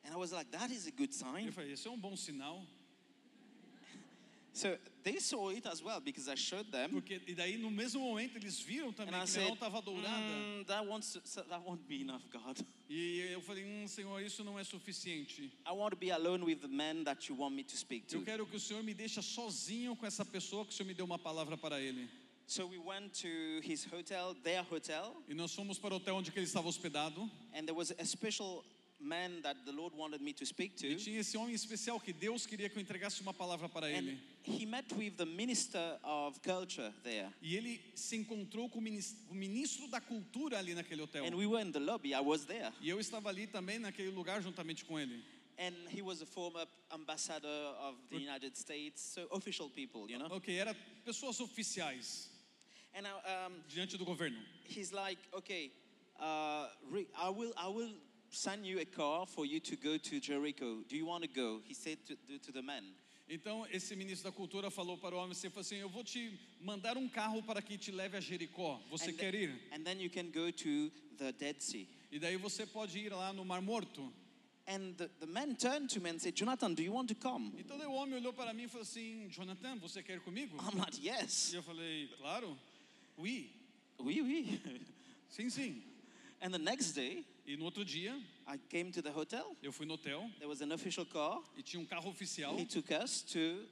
[0.03, 1.47] And I was like, that is a good sign.
[1.47, 2.65] eu falei, isso é um bom sinal.
[4.55, 6.89] So they saw it as well because I showed them.
[6.91, 10.17] Porque, e daí, no mesmo momento, eles viram também que said, estava dourada.
[10.17, 11.05] "Mm, that, won't,
[11.49, 12.57] that won't be enough, God.
[12.89, 15.51] E eu falei, hum, Senhor, isso não é suficiente.
[15.67, 18.19] I want to be alone with the man that you want me to speak Eu
[18.21, 18.25] to.
[18.25, 21.05] quero que o Senhor me deixe sozinho com essa pessoa que o Senhor me deu
[21.05, 22.07] uma palavra para ele.
[22.47, 23.27] So we went to
[23.61, 27.29] his hotel, their hotel, E nós fomos para o hotel onde ele estava hospedado.
[27.53, 28.63] and there was a special
[29.05, 31.03] man that the Lord wanted me to speak E to.
[31.03, 34.17] tinha esse homem especial que Deus queria que eu entregasse uma palavra para ele.
[34.47, 37.29] He met with the minister of culture there.
[37.41, 41.23] E ele se encontrou com o minis- o ministro da cultura ali naquele hotel.
[41.25, 42.71] And we were in the lobby, I was there.
[42.81, 45.23] E eu estava ali também naquele lugar juntamente com ele.
[45.57, 47.47] And he was a former ambassador
[47.79, 50.27] of the United States, so official people, you know.
[50.29, 50.75] Ok, era
[51.05, 52.29] pessoas oficiais
[52.93, 54.37] And um, diante do governo.
[54.67, 55.71] he's like, okay,
[56.19, 56.67] uh,
[57.17, 57.93] I will, I will
[58.35, 60.83] send you a car for you to go to Jericho.
[60.87, 61.61] Do you want to go?
[61.65, 62.83] He said to, to, the man.
[63.27, 66.37] Então, esse ministro da cultura falou para o homem assim, falou assim, eu vou te
[66.61, 68.79] mandar um carro para que te leve a Jericó.
[68.91, 69.61] Você And quer the- ir?
[69.71, 71.87] And then you can go to the Dead Sea.
[72.11, 74.11] E daí você pode ir lá no Mar Morto.
[74.67, 77.51] And the, the man turned to me and said, Jonathan, do you want to come?
[77.57, 80.57] Então o homem olhou para mim e falou assim, Jonathan, você quer ir comigo?
[80.59, 81.51] I'm like, yes.
[81.53, 82.57] E eu falei, claro,
[83.17, 83.49] oui,
[83.99, 84.59] Oui, oui.
[85.29, 85.81] sim, sim.
[86.41, 89.55] And the next day, E no outro dia, I came to the hotel.
[89.61, 91.41] eu fui no hotel There was an official car.
[91.57, 93.65] e tinha um carro oficial He took us to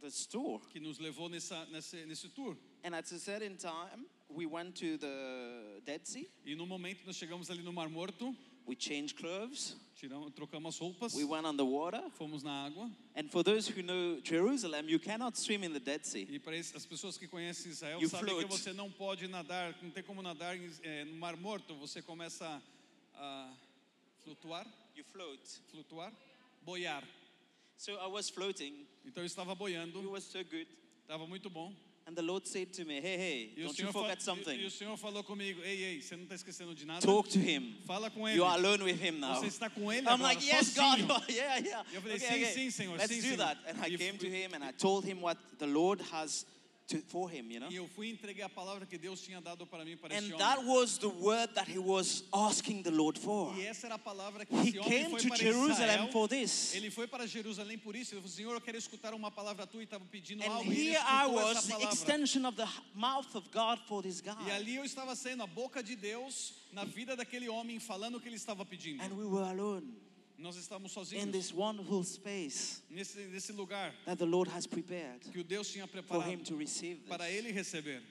[0.00, 0.60] the store.
[0.72, 2.56] que nos levou nessa, nesse, nesse tour.
[2.84, 6.28] And at a certain time, we went to the Dead Sea.
[6.44, 8.34] E no momento nós chegamos ali no Mar Morto,
[8.66, 9.76] We changed clothes.
[9.96, 12.02] tiramos, trocamos as roupas, We went on the water.
[12.18, 12.90] fomos na água.
[13.14, 16.26] And for those who know Jerusalem, you cannot swim in the Dead Sea.
[16.30, 18.46] E para as pessoas que conhecem Israel You sabem float.
[18.48, 21.74] que você não pode nadar, não tem como nadar eh, no Mar Morto.
[21.76, 22.62] Você começa
[23.14, 23.54] a
[24.24, 24.66] flutuar,
[24.96, 25.40] You float.
[25.70, 26.12] flutuar,
[26.64, 27.02] boiar.
[27.76, 28.86] So I was floating.
[29.04, 30.68] Então eu estava It boiando, was so good.
[31.02, 31.72] estava muito bom.
[32.04, 34.66] And the Lord said to me, Hey, hey, don't you forget e- e something.
[34.66, 37.00] o Senhor falou comigo: Ei, ei, você não está esquecendo de nada?
[37.06, 37.76] Talk to him.
[37.86, 38.36] Fala com ele.
[38.38, 39.36] You are alone with him now.
[39.36, 40.98] Você está com ele I'm agora, like, yes, God.
[40.98, 41.22] sozinho.
[41.30, 41.84] yeah, yeah.
[41.92, 42.52] Eu falei, Okay, sim, okay.
[42.54, 43.36] sim, Senhor, Let's sim, do Senhor.
[43.38, 43.58] that.
[43.68, 46.44] And I E came to him and I told him what the Lord has
[46.92, 47.70] to, for him, you know.
[47.70, 50.18] E eu fui e entreguei a palavra que Deus tinha dado para mim para And
[50.28, 50.72] esse that homem.
[50.74, 53.52] was the word that he was asking the Lord for.
[53.56, 56.12] E essa era a palavra que He esse homem came foi to para Jerusalem Israel.
[56.12, 56.74] for this.
[56.74, 58.14] Ele foi para Jerusalém por isso.
[58.14, 60.72] Ele falou: Senhor, eu quero escutar uma palavra tua e estava pedindo And algo.
[60.72, 64.50] E here I was, the extension of the mouth of God for this E guy.
[64.52, 68.28] ali eu estava sendo a boca de Deus na vida daquele homem, falando o que
[68.28, 69.02] ele estava pedindo.
[69.02, 69.86] And we were alone
[70.42, 75.38] Nós estávamos in this wonderful space nesse, nesse lugar that the Lord has prepared que
[75.38, 78.02] o Deus tinha for preparado him to receive para ele receber.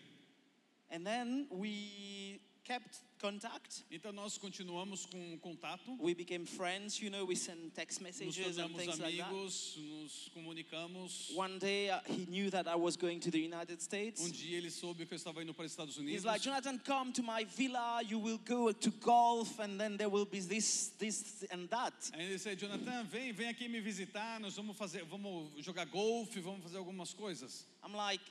[0.89, 2.30] And then we
[2.63, 3.83] kept contact.
[3.91, 5.95] Então nós continuamos com contato.
[5.99, 9.29] We became friends, you know, we sent text Nos messages and things like that.
[9.29, 11.35] amigos, nos comunicamos.
[11.35, 14.21] One day uh, he knew that I was going to the United States.
[14.21, 16.25] Um dia ele soube que eu estava indo para os Estados He's Unidos.
[16.25, 18.01] like, Jonathan, come to my villa.
[18.07, 21.93] You will go to golf, and then there will be this, this, and that.
[22.13, 26.39] Aí ele disse, Jonathan, vem, vem aqui me visitar, nós vamos fazer, vamos jogar golfe,
[26.39, 27.65] vamos fazer algumas coisas.
[27.83, 28.23] I'm like,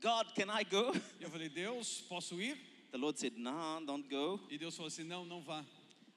[0.00, 0.92] God, can I go?
[1.20, 2.56] Eu falei, Deus, posso ir?
[2.96, 4.40] The Lord said, Nah, don't go.
[4.50, 5.62] E Deus falou assim, não, não vá.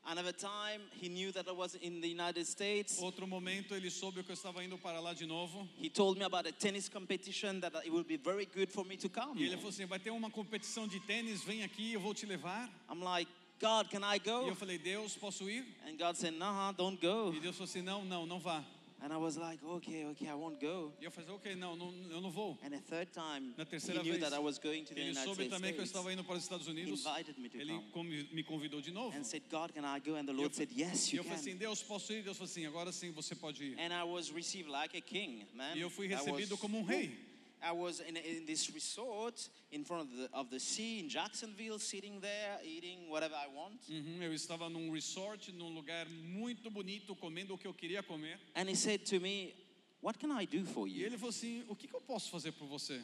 [0.06, 2.98] Another time, he knew that I was in the United States.
[3.02, 5.68] Outro momento ele soube que eu estava indo para lá de novo.
[5.78, 8.96] He told me about a tennis competition that it will be very good for me
[8.96, 9.38] to come.
[9.38, 12.26] E ele falou assim, vai ter uma competição de tênis, vem aqui, eu vou te
[12.26, 12.70] levar.
[12.90, 13.30] I'm like,
[13.60, 14.48] God, can I E go?
[14.48, 15.66] eu falei, Deus, posso ir?
[15.86, 17.34] And God said, Nah, don't go.
[17.36, 18.64] E Deus falou assim, não, não, não vá.
[19.02, 20.94] And I was like, Okay, okay, I won't go.
[21.00, 22.58] E eu falei, ok, não, não eu não vou.
[22.64, 25.00] And a third time, Na he terceira knew vez, that I was going to the
[25.00, 27.06] ele United soube também que eu estava indo para os Estados Unidos.
[27.06, 28.28] invited me to Ele come.
[28.34, 29.18] me convidou de novo.
[29.18, 30.16] And said, God, can I go?
[30.16, 31.56] And the Lord eu, said, Yes, you eu falei assim.
[31.56, 32.24] Deus, posso ir?
[32.24, 33.80] Deus falou assim, agora sim você pode ir.
[33.80, 35.76] And I was received like a king, man.
[35.76, 37.29] E eu fui recebido was- como um rei.
[37.62, 41.78] I was in, in this resort in front of the, of the sea in Jacksonville,
[41.80, 43.82] sitting there, eating whatever I want.
[43.90, 48.40] Uhum, eu estava num resort, num lugar muito bonito, comendo o que eu queria comer.
[48.56, 49.54] And he said to me,
[50.02, 51.06] What can I do for E you?
[51.08, 53.02] ele falou assim, o que, que eu posso fazer por você?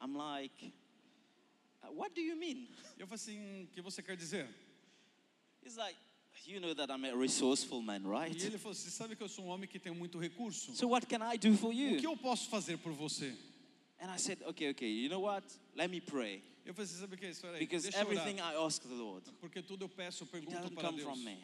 [0.00, 0.72] I'm like,
[1.82, 2.66] "Uh, What do you mean?
[2.98, 4.48] Eu falei assim, o que você quer dizer?
[5.62, 5.98] He's like,
[6.46, 8.44] You know that I'm a resourceful man, E right?
[8.44, 10.74] ele falou, você sabe que eu sou um homem que tem muito recurso.
[10.74, 12.02] So what can I do for O que you?
[12.12, 13.34] eu posso fazer por você?
[14.00, 15.44] And I said, Okay, okay, you know what?
[15.74, 16.42] Let me pray.
[16.64, 17.26] Eu falei, você sabe o que?
[17.26, 18.18] Espera aí, Because deixa eu orar.
[18.28, 20.98] everything I ask the Lord, Porque tudo eu peço, eu it pergunto doesn't para come
[21.02, 21.08] Deus.
[21.10, 21.36] from me.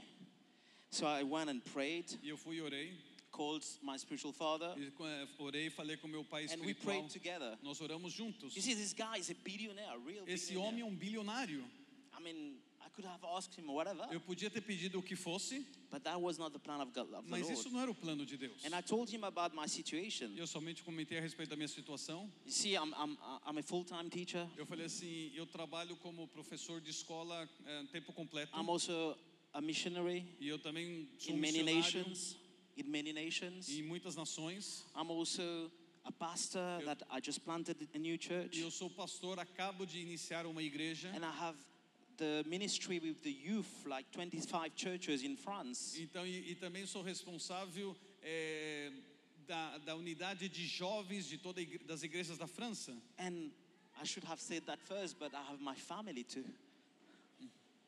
[0.91, 2.93] So I went and prayed, E eu fui e orei.
[3.31, 6.85] called my spiritual father, E, eh, orei e falei com meu pai and we espiritual.
[6.85, 7.59] prayed together.
[7.62, 8.55] Nós oramos juntos.
[8.55, 10.69] You see, this guy is a billionaire, a real Esse billionaire.
[10.69, 11.65] homem é um bilionário.
[12.16, 12.57] I mean,
[12.95, 16.21] I could have asked him whatever, Eu podia ter pedido o que fosse, but that
[16.21, 18.37] was not the plan of God, of the mas isso não era o plano de
[18.37, 18.65] Deus.
[18.65, 20.33] And I told him about my situation.
[20.37, 22.31] Eu somente comentei a respeito da minha situação.
[22.45, 24.49] You see, I'm, I'm, I'm a full-time teacher.
[24.57, 28.57] Eu falei assim, eu trabalho como professor de escola eh, tempo completo.
[28.57, 29.16] I'm also
[29.53, 32.37] a missionary E eu também sou in many nations.
[32.77, 33.69] In many nations.
[33.71, 34.85] em muitas nações.
[34.95, 35.43] I'm also
[36.05, 38.57] a pastor Eu- that I just planted a new church.
[38.57, 41.09] E eu sou pastor, acabo de iniciar uma igreja.
[41.09, 41.59] And I have
[42.16, 45.97] the ministry with the youth, like 25 churches in France.
[46.01, 48.91] Então, e, e também sou responsável eh,
[49.47, 52.93] da, da unidade de jovens de toda igre- das igrejas da França.
[53.19, 53.51] And
[54.01, 56.45] I should have said that first, but I have my family too.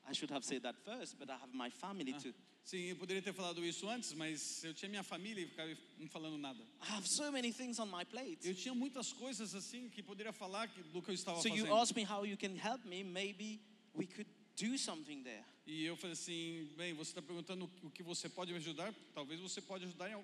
[0.09, 2.33] I should have said that first, but I have my family too.
[2.63, 6.09] Sim, eu poderia ter falado isso antes, mas eu tinha minha família e ficava não
[6.09, 6.61] falando nada.
[6.83, 8.39] I have so many things on my plate.
[8.45, 11.77] Eu tinha muitas coisas assim que poderia falar do que eu estava So you fazendo.
[11.77, 13.05] asked me how you can help me.
[13.05, 13.61] Maybe
[13.97, 15.45] we could do something there.
[15.67, 18.95] E eu falei assim, bem, você está perguntando o que você pode me ajudar?
[19.13, 20.15] Talvez você pode ajudar em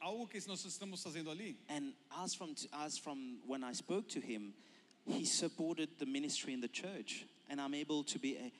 [0.00, 1.56] algo, que nós estamos fazendo ali.
[1.68, 4.52] And as from as from when I spoke to him,
[5.06, 8.50] he supported the ministry in the church, and I'm able to be a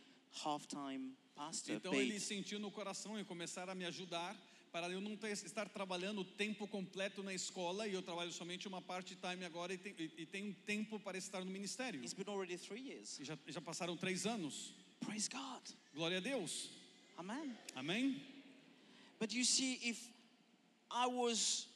[0.44, 1.74] half-time pastor.
[1.74, 4.36] Então ele sentiu no coração em começar a me ajudar
[4.72, 8.80] para eu não ter, estar trabalhando tempo completo na escola e eu trabalho somente uma
[8.80, 12.00] part-time agora e, tem, e, e tenho tempo para estar no ministério.
[12.00, 13.18] It's been already three years.
[13.18, 14.72] E já, já passaram três anos.
[15.00, 15.62] Praise God.
[15.94, 16.70] Glória a Deus.
[17.18, 17.56] Amen.
[17.74, 18.22] Amém?
[19.18, 20.08] But you see, if
[20.90, 21.68] I was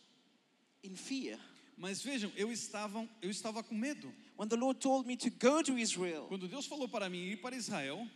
[0.82, 1.38] in fear,
[1.76, 4.12] Mas vejam, eu estava, eu estava com medo.
[4.36, 7.40] when the Lord told me to go to Israel, Quando Deus falou para mim ir
[7.40, 8.08] para Israel,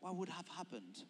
[0.00, 1.04] what would have happened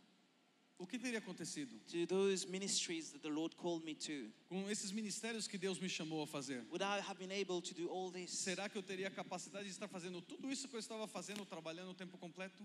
[0.79, 4.31] o que teria acontecido to those ministries that the Lord called me to?
[4.49, 6.65] com esses ministérios que Deus me chamou a fazer?
[6.71, 8.31] Would I have been able to do all this?
[8.31, 11.45] Será que eu teria a capacidade de estar fazendo tudo isso que eu estava fazendo,
[11.45, 12.63] trabalhando o tempo completo?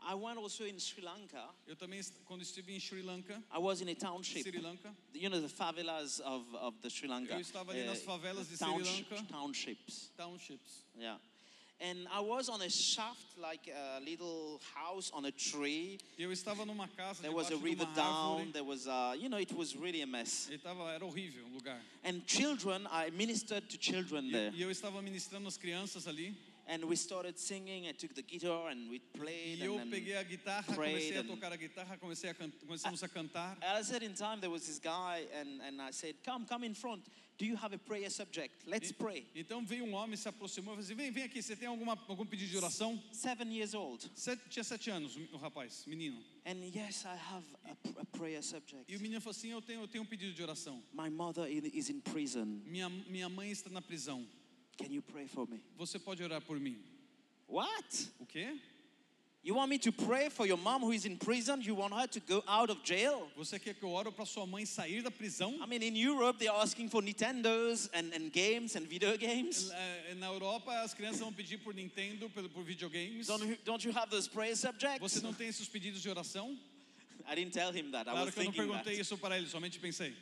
[0.00, 1.42] I went also in Sri Lanka.
[1.66, 4.42] Eu também, quando estive em Sri Lanka, I was in a township.
[4.42, 7.34] Sri Lanka, You know the favelas of, of the Sri Lanka.
[7.34, 9.22] Eu estava ali nas favelas de Sri Lanka.
[9.24, 10.10] Townships.
[10.16, 10.84] townships.
[10.96, 11.20] Yeah.
[11.80, 15.98] And I was on a shaft, like a little house on a tree.
[16.18, 18.40] Eu estava numa casa There was a debaixo de river down.
[18.40, 18.52] árvore.
[18.52, 20.48] There was, uh, you know, it was really a mess.
[20.50, 21.78] E tava, era horrível o lugar.
[22.02, 24.52] And children, I ministered to children E, there.
[24.56, 26.34] e eu estava ministrando as crianças ali.
[26.70, 27.86] And we started singing.
[27.88, 29.58] I took the guitar and we played.
[29.58, 33.56] E eu peguei a guitarra, comecei a tocar a guitarra, comecei a começamos a cantar.
[33.62, 36.74] At a certain time, there was this guy, and, and I said, Come, come in
[36.74, 37.08] front.
[37.38, 38.66] Do you have a prayer subject?
[38.66, 39.24] Let's pray.
[39.32, 41.96] Então veio um homem, se aproximou e falou assim: vem, vem aqui, você tem alguma,
[42.08, 43.00] algum pedido de oração?
[43.12, 44.10] Seven years old.
[44.16, 46.20] Sete, tinha sete anos, o rapaz, menino.
[46.44, 48.92] And yes, I have a, pr- a prayer subject.
[48.92, 50.82] E o menino falou assim: eu tenho, eu tenho um pedido de oração.
[50.92, 52.60] My mother is in prison.
[52.66, 54.26] Minha, minha mãe está na prisão.
[54.78, 55.60] Can you pray for me?
[55.76, 56.78] Você pode orar por mim?
[57.48, 58.08] What?
[58.20, 58.58] O quê?
[59.42, 61.62] You want me to pray for your mom who is in prison?
[61.62, 63.30] You want her to go out of jail?
[63.36, 65.54] Você quer que eu oro para sua mãe sair da prisão?
[65.62, 69.70] I mean, in Europe, they're asking for Nintendos and, and games and video games.
[69.70, 73.26] Eh, Na Europa, as crianças vão pedir por Nintendo, por, por videogames.
[73.28, 75.00] Don't you, don't you have those prayer subjects?
[75.00, 76.58] Você não tem esses pedidos de oração?
[77.26, 78.08] I didn't tell him that.
[78.08, 79.00] I Claro was que eu não perguntei that.
[79.00, 80.14] isso para ele, somente pensei.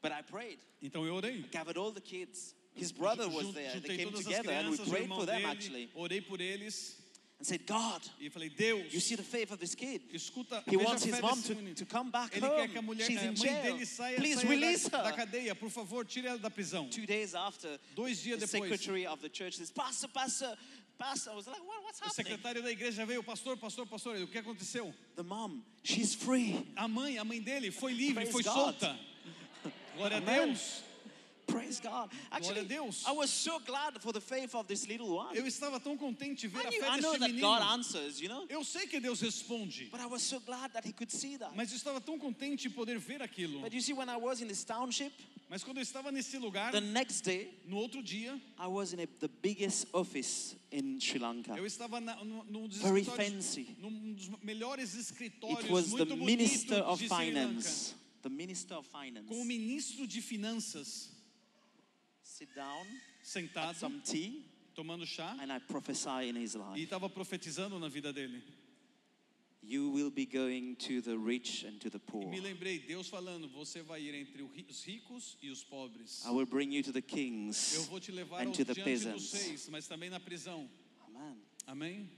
[0.00, 0.58] But I prayed.
[0.80, 1.42] Então eu orei.
[1.52, 2.54] Gathered all the kids.
[2.74, 3.72] His brother was there.
[3.86, 5.90] They came together and we prayed for them actually.
[5.96, 6.96] orei por eles
[7.38, 10.00] And said, God, e falei, Deus, you see the faith of this kid.
[10.14, 12.56] escuta, He wants his mom to, to come back Ele home.
[12.56, 13.62] quer que a mulher, She's in jail.
[13.64, 15.16] dele saia, Please release da, da her.
[15.26, 15.54] cadeia.
[15.58, 16.88] Por favor, tire ela da prisão.
[16.88, 20.56] Two days after, Dois dias the depois, secretary of the church says, Pastor, Pastor,
[20.98, 21.32] Pastor.
[21.32, 22.38] I was like, what, what's o happening?
[22.38, 24.94] secretário da igreja veio, pastor, pastor, pastor, o que aconteceu?
[25.16, 26.64] The mom, she's free.
[26.76, 28.54] A mãe, a mãe dele foi livre, Praise foi God.
[28.54, 28.96] solta.
[29.96, 30.20] Glória a.
[30.20, 30.84] Deus.
[31.52, 32.10] Praise God.
[32.30, 33.04] Actually, Deus.
[33.06, 35.34] I was so glad for the faith of this little one.
[35.36, 37.40] Eu estava tão contente de ver I, a fé that menino.
[37.40, 40.86] God answers, you know, Eu sei que Deus responde, but I was so glad that
[40.86, 41.52] he could see that.
[41.54, 43.60] mas eu estava tão contente de poder ver aquilo.
[43.60, 45.12] But you see, when I was in this township,
[45.50, 49.00] Mas quando eu estava nesse lugar, the next day, no outro dia, I was in
[49.02, 51.54] a, the biggest office in Sri Lanka.
[51.58, 53.76] eu estava na, num, num dos Very fancy.
[53.78, 57.94] num dos melhores escritórios, It was the muito bonito Minister of Finance.
[58.22, 59.26] The Minister of Finance.
[59.28, 61.11] com o ministro de finanças
[62.54, 62.86] down,
[63.22, 64.44] sentado, some tea,
[64.74, 66.80] tomando chá, and I prophesy in his e life.
[66.86, 68.42] estava profetizando na vida dele.
[69.64, 72.28] You will be going to the rich and to the E poor.
[72.28, 76.24] me lembrei, Deus falando, você vai ir entre os ricos e os pobres.
[76.26, 78.82] I will bring you to the Eu kings vou te levar and to the diante
[78.82, 79.28] dos peasants.
[79.30, 80.68] seis, mas também na prisão.
[81.06, 81.36] Amen.
[81.68, 82.10] Amém?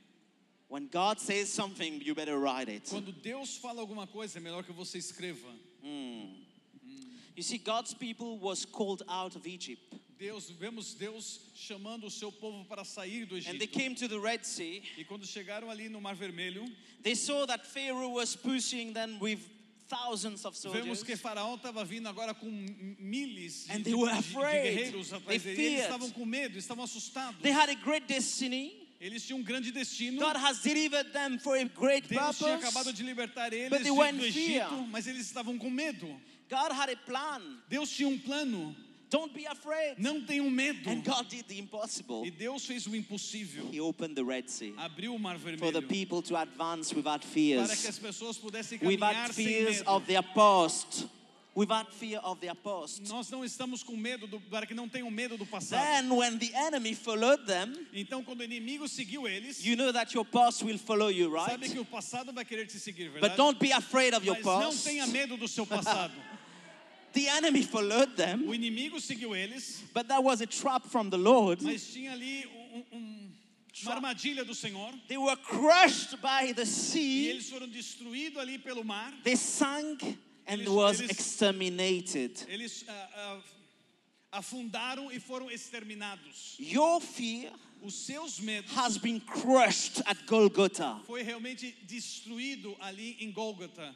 [0.70, 2.88] When God says something, you better write it.
[2.88, 5.52] Quando Deus fala alguma coisa, é melhor que você escreva.
[7.36, 12.30] You see, God's people was called out of Egypt, Deus, vemos Deus chamando o seu
[12.30, 13.72] povo para sair do and they Egito.
[13.72, 14.82] came to the Red Sea.
[14.96, 16.64] E quando chegaram ali no Mar Vermelho,
[17.02, 19.40] They saw that Pharaoh was pushing them with
[19.88, 22.50] thousands of vemos soldiers, que Faraó estava vindo agora com
[22.98, 25.62] miles de, de, guerreiros atrás dele.
[25.62, 27.40] Eles estavam com medo, estavam assustados.
[27.42, 28.72] They had a great destiny.
[29.00, 30.18] Eles tinham um grande destino.
[30.18, 32.96] God has delivered them for a great Deus tinha acabado purpose.
[32.96, 34.14] de libertar eles do fear.
[34.14, 36.06] Egito, mas eles estavam com medo.
[36.48, 37.62] God had a plan.
[37.68, 38.74] Deus tinha um plano.
[39.14, 39.94] Don't be afraid.
[39.96, 40.90] Não tenham medo.
[40.90, 42.26] And God did the impossible.
[42.26, 43.72] E Deus fez o impossível.
[43.72, 47.20] He opened the Red Sea Abriu o Mar for the Vermelho people to advance without
[47.20, 49.88] para que fears, as pessoas pudessem without caminhar sem fears medo.
[49.88, 51.06] of their past,
[51.54, 53.02] without fear of their past.
[53.08, 55.80] Nós não estamos com medo do, para que não tenham medo do passado.
[55.80, 60.12] Then, when the enemy followed them, Então, quando o inimigo seguiu eles, you know that
[60.12, 61.52] your past will follow you, right?
[61.52, 63.28] sabe que o passado vai querer te seguir, verdade?
[63.28, 64.82] But don't be afraid of your Mas não past.
[64.82, 66.12] tenha medo do seu passado.
[67.14, 71.16] The enemy followed them, o inimigo seguiu eles, but that was a trap from the
[71.16, 71.62] Lord.
[71.62, 73.32] mas tinha ali um- um-
[73.84, 74.92] uma armadilha do Senhor.
[75.08, 77.28] They were crushed by the E sea.
[77.30, 79.12] eles foram destruídos ali pelo mar.
[79.22, 80.02] They sank
[80.46, 82.44] and Eles- was eles- exterminated.
[82.48, 83.42] Eles ah, ah,
[84.32, 86.56] afundaram e foram exterminados.
[86.58, 91.00] Your fear Os seus medos has been crushed at Golgotha.
[91.06, 93.94] foi realmente destruído ali em Gólgota.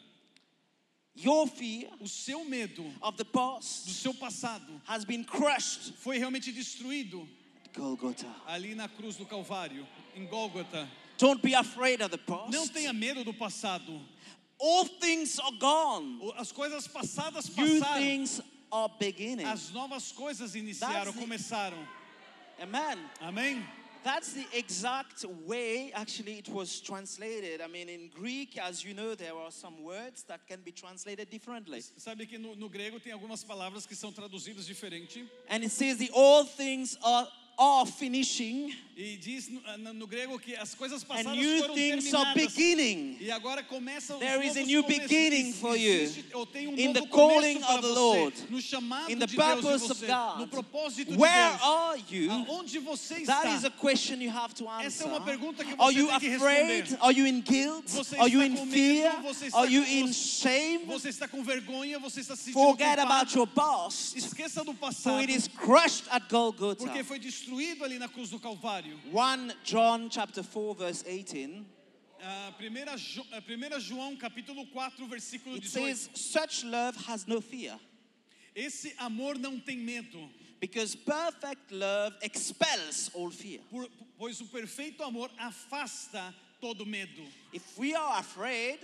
[1.20, 6.18] Your fear O seu medo of the do past seu passado has been crushed foi
[6.18, 7.28] realmente destruído
[7.74, 8.26] Golgotha.
[8.46, 10.88] ali na cruz do Calvário, em Gólgota.
[11.18, 12.52] Don't be afraid of the past.
[12.52, 14.00] Não tenha medo do passado.
[14.60, 16.32] All things are gone.
[16.36, 18.00] As coisas passadas New passaram.
[18.02, 18.40] things
[18.70, 19.44] are beginning.
[19.44, 21.78] As novas coisas iniciaram, começaram.
[22.60, 22.98] Amen.
[23.20, 23.64] Amém?
[24.08, 27.60] That's the exact way actually it was translated.
[27.60, 31.28] I mean, in Greek, as you know, there are some words that can be translated
[31.28, 31.82] differently.
[31.98, 35.28] Sabe que no, no grego tem algumas palavras que são traduzidas diferente.
[35.50, 37.28] And it says the all things are,
[37.58, 42.12] are finishing E diz no, no- no grego que as coisas and new foram things
[42.12, 43.16] are beginning.
[43.20, 47.62] E agora começam os There is a new beginning for you um in the calling
[47.62, 50.38] of the Lord, no chamado in the de Deus em purpose of God.
[50.40, 51.62] no propósito Where de Deus.
[51.62, 52.30] are you?
[52.32, 53.54] Aonde você está?
[53.54, 55.06] is a question you have to Essa answer.
[55.06, 56.80] é uma pergunta que Are you tem que afraid?
[56.80, 57.04] responder.
[57.04, 57.86] Are you in guilt?
[57.86, 59.22] Você Are you in fear?
[59.22, 60.84] Você está Are you com- in shame?
[60.86, 62.00] Você está com vergonha?
[62.00, 63.12] Você está se sentindo Forget culpado?
[63.12, 64.16] about your past.
[64.18, 67.04] Esqueça do For passado, it is crushed at porque Golgotha.
[67.04, 68.98] foi destruído ali na cruz do Calvário.
[69.12, 71.64] 1 John chapter 4 verse 18.
[72.20, 75.70] Ah, primeira, Jo- primeira João capítulo 4, versículo It 18.
[75.96, 77.78] says such love has no fear
[78.54, 80.28] Esse amor não tem medo,
[80.60, 83.60] because perfect love expels all fear.
[83.70, 83.88] por-
[84.18, 87.22] pois o perfeito amor afasta todo medo.
[87.52, 88.80] If we are afraid,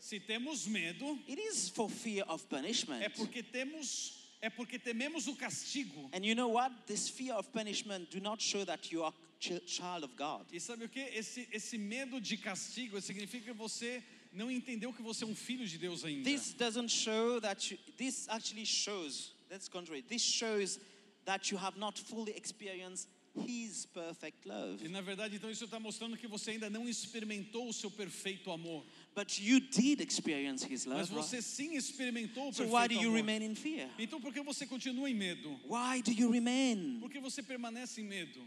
[0.00, 3.02] Se temos medo, it is for fear of punishment.
[3.02, 6.08] é porque temos é porque tememos o castigo.
[6.12, 6.72] And you know what?
[6.86, 10.46] This fear of punishment do not show that you are ch- child of God.
[10.52, 11.00] E sabe o que?
[11.00, 14.02] Esse, esse medo de castigo significa que você
[14.32, 16.24] não entendeu que você é um filho de Deus ainda.
[16.28, 20.02] This doesn't show that you, this actually shows, that's contrary.
[20.02, 20.78] This shows
[21.24, 23.08] that you have not fully experienced
[23.46, 24.84] His perfect love.
[24.84, 28.50] E na verdade, então isso está mostrando que você ainda não experimentou o seu perfeito
[28.50, 28.84] amor.
[29.14, 31.44] But you did experience His Mas love, você right?
[31.44, 33.16] sim experimentou o So why do you amor.
[33.16, 33.88] remain in fear?
[33.98, 35.58] Então por que você continua em medo?
[35.68, 36.98] Why do you remain?
[37.00, 38.40] Por que você permanece em medo?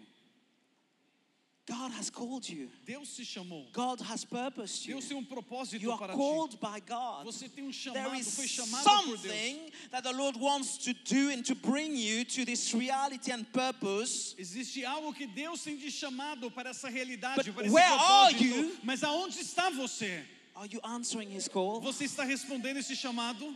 [1.67, 2.69] God has called you.
[2.85, 3.67] Deus te chamou.
[3.71, 4.95] God has purposed you.
[4.95, 6.17] Deus tem um propósito You are para ti.
[6.17, 7.23] called by God.
[7.25, 9.21] Você tem um There chamado, is foi chamado por Deus.
[9.21, 13.45] something that the Lord wants to do and to bring you to this reality and
[13.53, 14.35] purpose.
[14.39, 18.33] Existe algo que Deus tem te chamado para essa realidade, But para esse where are
[18.33, 18.43] propósito.
[18.43, 18.77] you?
[18.83, 20.25] Mas aonde está você?
[20.61, 21.81] Are you answering His call?
[21.81, 23.51] Você está respondendo esse chamado?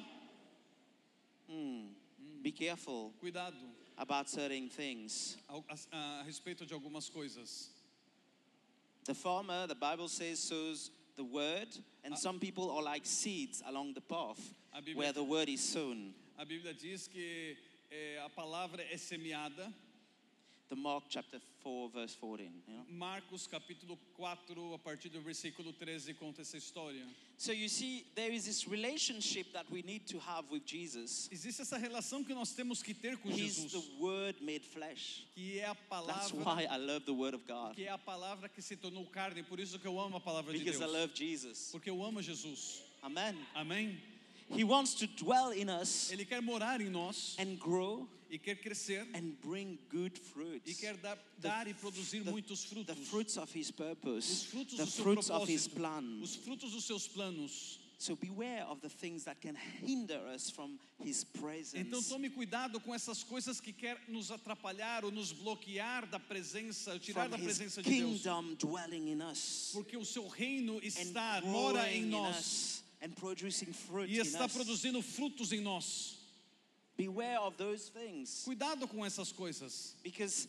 [2.42, 3.56] Be careful Cuidado
[3.96, 5.38] about certain things.
[5.48, 5.58] a,
[5.94, 7.68] a- a respeito de algumas coisas.
[9.04, 11.68] The farmer, the Bible says, sows the word,
[12.04, 14.40] and some people are like seeds along the path
[14.74, 16.12] A Bíblia- where the word is sown.
[16.40, 17.56] A Bíblia diz que
[17.92, 19.72] eh, a palavra é semeada.
[20.76, 22.52] The Mark chapter 4, verse 14.
[22.68, 22.84] you know?
[22.90, 27.02] Marcos capítulo 4, a partir do versículo 13, conta essa história.
[27.38, 31.30] So you see, there is this relationship that we need to have with Jesus.
[31.32, 35.26] Existe essa relação que nós temos que ter com He's the Jesus, word made flesh.
[35.34, 37.74] que é a That's palavra why I love the word of God.
[37.76, 40.52] que é a palavra que se tornou carne, por isso que eu amo a palavra
[40.52, 40.92] de Because I Deus.
[40.94, 41.70] love Jesus.
[41.72, 42.82] Porque eu amo Jesus.
[43.02, 43.34] Amen.
[43.54, 43.98] Amém?
[44.50, 48.56] He wants to dwell in us Ele quer morar em nós and grow e quer
[48.56, 50.70] crescer and bring good fruits.
[50.70, 53.08] e quer dar, dar e produzir the- muitos The frutos.
[53.08, 56.20] fruits of his Os purpose, frutos the do seu fruits of his propósito, plan.
[56.22, 57.80] os frutos dos seus planos.
[57.98, 62.10] So beware of the things that can hinder us from his Então presence.
[62.10, 67.30] tome cuidado com essas coisas que quer nos atrapalhar ou nos bloquear da presença, tirar
[67.30, 68.22] From da presença de Deus.
[68.22, 72.75] kingdom dwelling in us Porque o seu reino está, mora em in nós us
[73.06, 74.54] and producing fruit e in está us.
[74.54, 76.16] produzindo frutos em nós.
[76.98, 78.44] Beware of those things.
[78.46, 79.96] Cuidado com essas coisas.
[80.04, 80.48] Because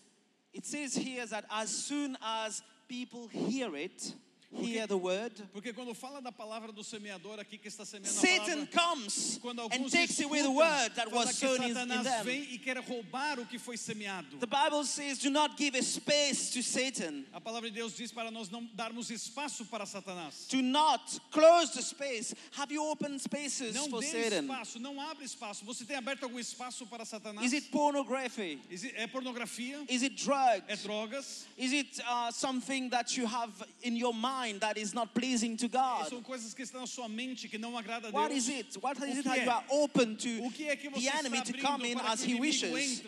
[0.55, 4.15] it says here that as soon as people hear it,
[4.53, 8.21] hear the word, Porque quando fala da palavra do semeador aqui que está semeando a
[8.21, 12.25] Satan palavra, comes quando and takes away the word that was sown in, them.
[12.25, 14.39] vem e quer roubar o que foi semeado.
[14.39, 17.25] The Bible says, do not give a space to Satan.
[17.33, 20.47] A palavra de Deus diz para nós não darmos espaço para Satanás.
[20.49, 22.35] Do not close the space.
[22.53, 24.43] Have you opened spaces Não for Satan?
[24.45, 25.65] espaço, não abre espaço.
[25.65, 27.45] Você tem aberto algum espaço para Satanás?
[27.47, 28.61] Is it pornography?
[28.71, 29.85] Exi- É pornografia?
[29.89, 30.65] Is it drugs?
[30.69, 31.47] É drogas?
[31.59, 33.53] Is it uh, something that you have
[33.83, 36.09] in your mind that is not pleasing to God?
[36.09, 38.37] São coisas que estão na sua mente que não agrada a Deus.
[38.37, 38.79] is it?
[38.81, 41.43] What O it that you are open to O que é que você the enemy
[41.43, 43.03] to come in as he wishes?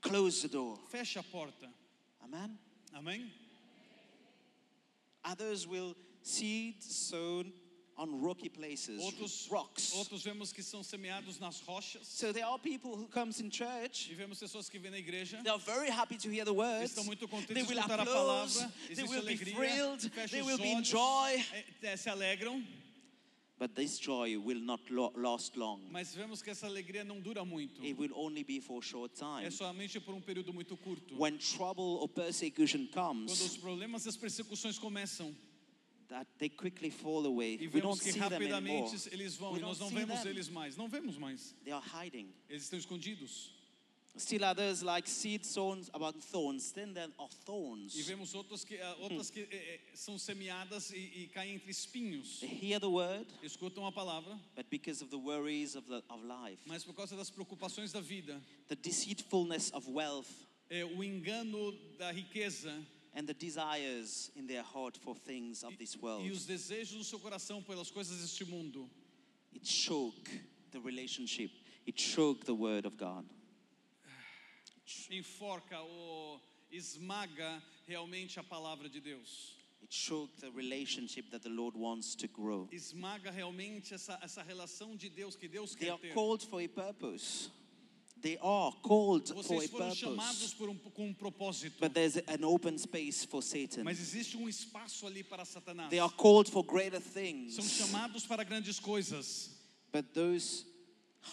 [0.00, 0.78] Close the door.
[0.90, 1.68] Feche a porta.
[2.24, 2.58] Amen.
[2.94, 3.30] Amém?
[5.24, 7.52] Others will seed sown
[8.00, 9.92] on rocky places, Outros, rocks.
[9.94, 12.06] outros vemos que são semeados nas rochas.
[12.06, 14.10] So there are people who comes in church.
[14.10, 15.42] E vemos pessoas que vêm na igreja.
[15.42, 16.92] They are very happy to hear the words.
[16.92, 18.58] Estão muito contentes They de will escutar a applause.
[18.58, 18.72] palavra.
[18.86, 19.54] They Existe will be alegria.
[19.54, 20.10] thrilled.
[20.12, 21.44] Fecha They will be in olhos, joy.
[21.52, 22.64] é, é, se alegram.
[23.58, 24.80] But this joy will not
[25.14, 25.80] last long.
[25.90, 27.82] Mas vemos que essa alegria não dura muito.
[27.84, 29.44] It will only be for a short time.
[29.44, 31.14] É somente por um período muito curto.
[31.18, 35.36] When trouble or persecution Quando comes, os problemas e as persecuções começam
[36.10, 37.54] that they quickly fall away.
[37.58, 38.82] e We don't vemos que see them anymore.
[38.82, 40.30] rapidamente eles vão We e nós don't não see vemos them.
[40.30, 40.76] eles mais.
[40.76, 41.54] Não vemos mais.
[41.64, 42.28] They are hiding.
[42.48, 43.52] Eles estão escondidos.
[44.18, 46.72] Still others like seed sown about thorns.
[46.72, 47.94] Then there are thorns.
[47.96, 51.70] E vemos outras que, ah, outras que eh, eh, são semeadas e, e caem entre
[51.70, 52.40] espinhos.
[52.40, 56.24] They hear the word, Escutam a palavra, but because of the worries of, the, of
[56.24, 60.28] life, mas por causa das preocupações da vida, the deceitfulness of wealth,
[60.68, 62.74] eh, o engano da riqueza
[63.14, 67.04] and the desires in their heart for things of this world, e os desejos no
[67.04, 68.88] seu coração pelas coisas deste mundo,
[69.52, 70.30] it choke
[70.70, 71.50] the relationship.
[71.86, 73.24] It choke the word of God.
[75.10, 79.56] enforca ou esmaga realmente a palavra de Deus.
[79.82, 82.68] It choke the relationship that the Lord wants to grow.
[82.70, 86.12] Esmaga realmente essa, essa relação de Deus que Deus They quer are ter.
[86.12, 87.50] called for a purpose.
[88.22, 90.54] They are called for a Vocês foram chamados purpose.
[90.56, 91.76] por um, com um propósito.
[91.80, 93.84] But there's an open space for Satan.
[93.84, 95.88] Mas existe um espaço ali para Satanás.
[95.90, 97.56] They are called for greater São things.
[97.70, 99.50] chamados para grandes coisas.
[99.92, 100.66] But those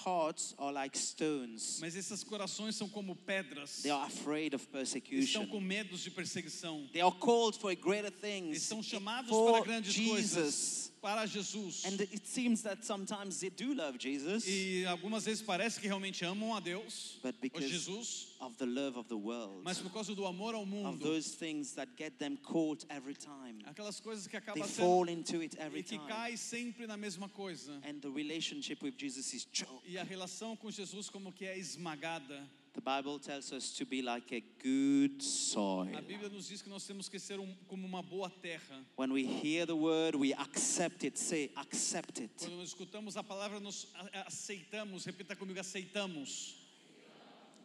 [0.05, 1.79] hearts are like stones.
[1.81, 3.81] Mas esses corações são como pedras.
[3.81, 5.47] They are afraid of Estão persecution.
[5.47, 6.87] com medos de perseguição.
[6.91, 8.57] They are called for greater things.
[8.63, 10.86] Estão chamados For para grandes Jesus.
[11.07, 11.85] Para Jesus.
[11.85, 16.25] And it seems that sometimes they do love Jesus, E algumas vezes parece que realmente
[16.25, 20.13] amam a Deus, but because Jesus, of the love of the world, mas por causa
[20.13, 24.27] do amor ao of mundo, those things that get them caught every time, aquelas coisas
[24.27, 26.09] que they acabam fall sendo into it every e que time.
[26.09, 27.71] cai sempre na mesma coisa.
[27.87, 29.87] And the relationship with Jesus is choked.
[29.87, 32.45] E a relação com Jesus como que é esmagada.
[32.77, 35.89] The Bible tells us to be like a good soil.
[35.97, 38.85] A Bíblia nos diz que nós temos que ser um, como uma boa terra.
[38.95, 41.17] When we hear the word, we accept it.
[41.17, 42.29] Say, accept it.
[42.37, 43.87] Quando nós escutamos a palavra, nós
[44.27, 45.05] aceitamos.
[45.05, 46.66] Repita comigo, aceitamos.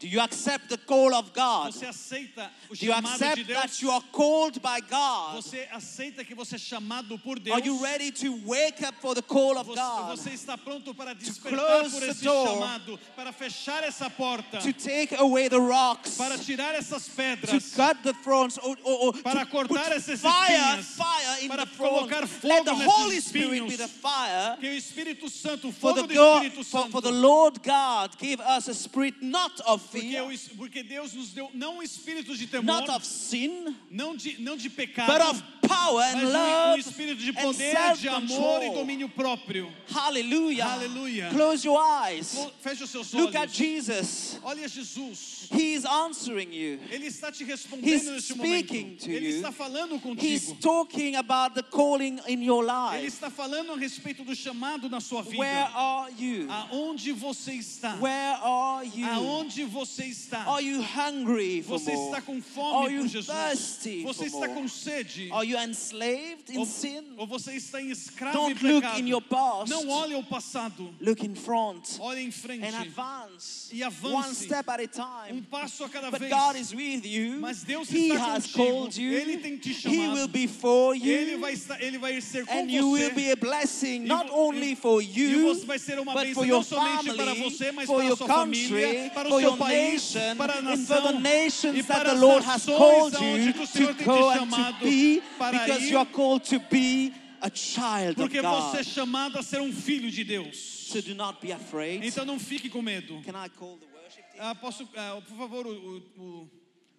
[0.02, 1.72] Do you accept the call of God?
[1.72, 3.60] Você aceita o Do you chamado de accept Deus?
[3.62, 5.36] that you are called by God?
[5.36, 7.54] Você aceita que você é chamado por Deus?
[7.56, 10.18] Are you ready to wake up for the call of Você, God?
[10.18, 12.46] você está pronto para despertar close por esse door.
[12.48, 16.16] chamado, para fechar essa porta, To take away the rocks?
[16.16, 18.58] para tirar essas To cut the thrones?
[18.58, 22.64] Or, or, or para to cortar put essas fire, fire in para the colocar Let
[22.64, 24.56] the Holy Spirit be the fire.
[24.58, 27.62] que o Espírito Santo, o For fogo the, do Espírito for, Santo, for the Lord
[27.62, 31.50] God gave us a spirit not of porque, fear, o es- porque Deus nos deu
[31.54, 35.42] não um espírito de temor, not of sin, não de não de pecado, but of
[35.66, 39.72] power mas and um, um love espírito de poder, de amor e domínio próprio.
[39.90, 40.64] Hallelujah.
[40.64, 41.30] Hallelujah.
[41.30, 42.34] Close your eyes.
[42.60, 43.56] Feche os seus Look at olhos.
[43.56, 44.38] Jesus.
[44.42, 45.48] Olha Jesus.
[45.52, 46.78] He is answering you.
[46.90, 49.04] Ele está te respondendo He's neste speaking momento.
[49.04, 49.36] to Ele you.
[49.36, 50.60] está falando He's contigo.
[50.60, 53.06] talking about the calling in your Ele life.
[53.06, 55.38] está falando a respeito do chamado na sua vida.
[55.38, 56.48] Where are you?
[56.50, 57.96] Aonde você está?
[58.00, 59.06] Where are you?
[59.06, 60.44] Aonde você está?
[60.46, 62.06] Are you hungry for Você more?
[62.10, 63.26] está com Are fome you por Jesus?
[63.26, 64.60] thirsty Você for está more?
[64.60, 65.30] com sede?
[65.32, 67.02] Are you enslaved in Ou, sin?
[67.16, 69.70] ou você está em escravo Don't look in your past.
[69.70, 70.94] Não olhe ao passado.
[71.00, 72.64] Look in front Olhe em frente.
[72.64, 73.68] and advance.
[73.72, 74.14] E avance.
[74.14, 75.42] One step at a Um time.
[75.50, 76.30] passo a cada But vez.
[76.32, 77.40] God is with you.
[77.40, 78.56] Mas Deus He está has contigo.
[78.56, 79.12] called you.
[79.12, 81.38] Ele tem te He will be for Ele you.
[81.40, 85.00] vai estar, ele vai ser com And you will be a blessing not only for
[85.02, 89.56] you, você vai ser uma but for your family, for your country, o for your
[89.64, 92.66] país, para a and for the nação nations e that para the as Lord has
[92.66, 95.84] nações called aonde you que o to Senhor tem go te chamado be, para because
[95.84, 98.86] ir, you are called to be a child of porque você é God.
[98.92, 100.56] chamado a ser um filho de Deus.
[100.92, 102.04] So do not be afraid.
[102.06, 103.20] Então não fique com medo.
[103.24, 104.38] Can I call the worship team?
[104.40, 106.50] Ah, posso, ah, por favor, o, o-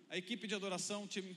[0.09, 1.35] a equipe de adoração, o time,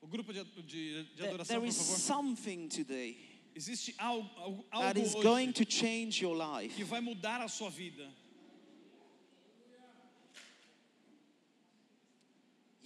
[0.00, 1.98] o grupo de, de, de There- adoração, there por is favor.
[1.98, 3.16] something today
[3.54, 6.74] Existe algo, algo, that is hoje going to change your life.
[6.76, 8.08] que vai mudar a sua vida.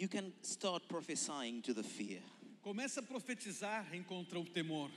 [0.03, 2.19] You can start prophesying to the fear.
[2.67, 4.91] Comece a profetizar em contra o temor.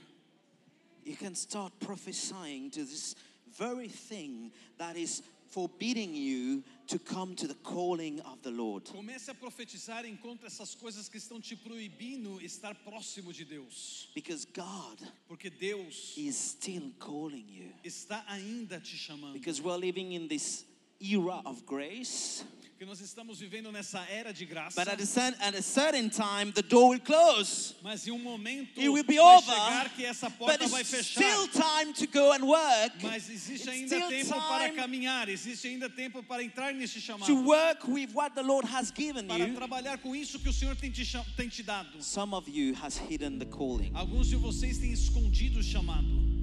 [1.04, 3.14] You can start prophesying to this
[3.56, 8.82] very thing that is forbidding you to come to the calling of the Lord.
[8.86, 14.08] Comece a profetizar em contra essas coisas que estão te proibindo estar próximo de Deus.
[14.12, 17.72] Because God Porque Deus is still calling you.
[17.84, 19.34] está ainda te chamando.
[19.34, 20.64] Because we're living in this
[21.00, 22.44] era of grace.
[22.76, 24.78] Porque nós estamos vivendo nessa era de graça.
[24.78, 27.74] But at a, at a certain time, the door will close.
[27.82, 29.54] Mas em um momento It will be vai over.
[29.54, 31.22] chegar que essa But porta vai it's fechar.
[31.22, 33.02] still time to go and work.
[33.02, 37.24] Mas existe It's ainda tempo para time caminhar, existe ainda tempo para entrar nesse chamado.
[37.24, 39.54] To work with what the Lord has given Para you.
[39.54, 41.02] trabalhar com isso que o Senhor tem te,
[41.34, 42.02] tem te dado.
[42.02, 43.90] Some of you has hidden the calling.
[43.94, 46.35] Alguns de vocês têm escondido o chamado.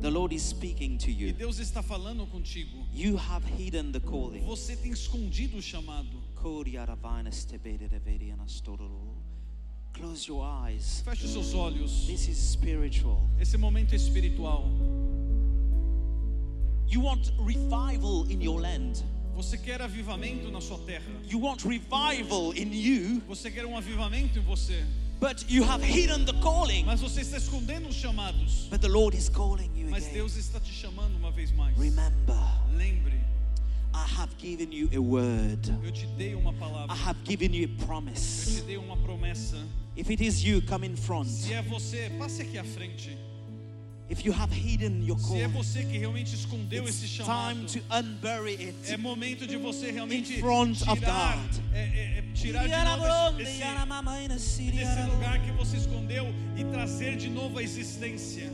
[0.00, 1.32] The Lord is speaking to E you.
[1.32, 2.86] Deus está falando contigo.
[2.90, 4.42] You have hidden the calling.
[4.46, 6.08] Você tem escondido o chamado.
[9.92, 11.02] Close your eyes.
[11.04, 12.06] Feche os seus olhos.
[12.06, 13.28] This is spiritual.
[13.38, 14.64] Esse momento é espiritual.
[16.88, 19.04] You want revival in your land.
[19.34, 21.04] Você quer avivamento na sua terra.
[21.28, 24.84] You want revival in you, Você quer um avivamento em você.
[25.20, 26.84] But you have hidden the calling.
[26.84, 28.66] Mas você está escondendo os chamados.
[28.70, 30.06] But the Lord is calling you Mas.
[30.06, 31.76] Deus está te chamando uma vez mais.
[31.78, 32.36] Remember,
[32.76, 33.20] Lembre,
[33.92, 35.68] I have given you a word.
[35.84, 36.94] eu te dei uma I palavra.
[36.94, 38.62] have given you a Eu te promise.
[38.62, 39.56] dei uma promessa.
[39.96, 41.26] If it is you, come in front.
[41.28, 43.16] Se é você, passe aqui à frente.
[45.36, 48.92] Se é você que realmente escondeu esse chamado, time to unbury it.
[48.92, 50.40] é momento de você realmente
[50.96, 51.64] tirar, God.
[51.72, 53.50] é, é, é, tirar de novo esse,
[54.34, 56.26] esse, desse lugar que você escondeu
[56.56, 58.50] e trazer de novo a existência.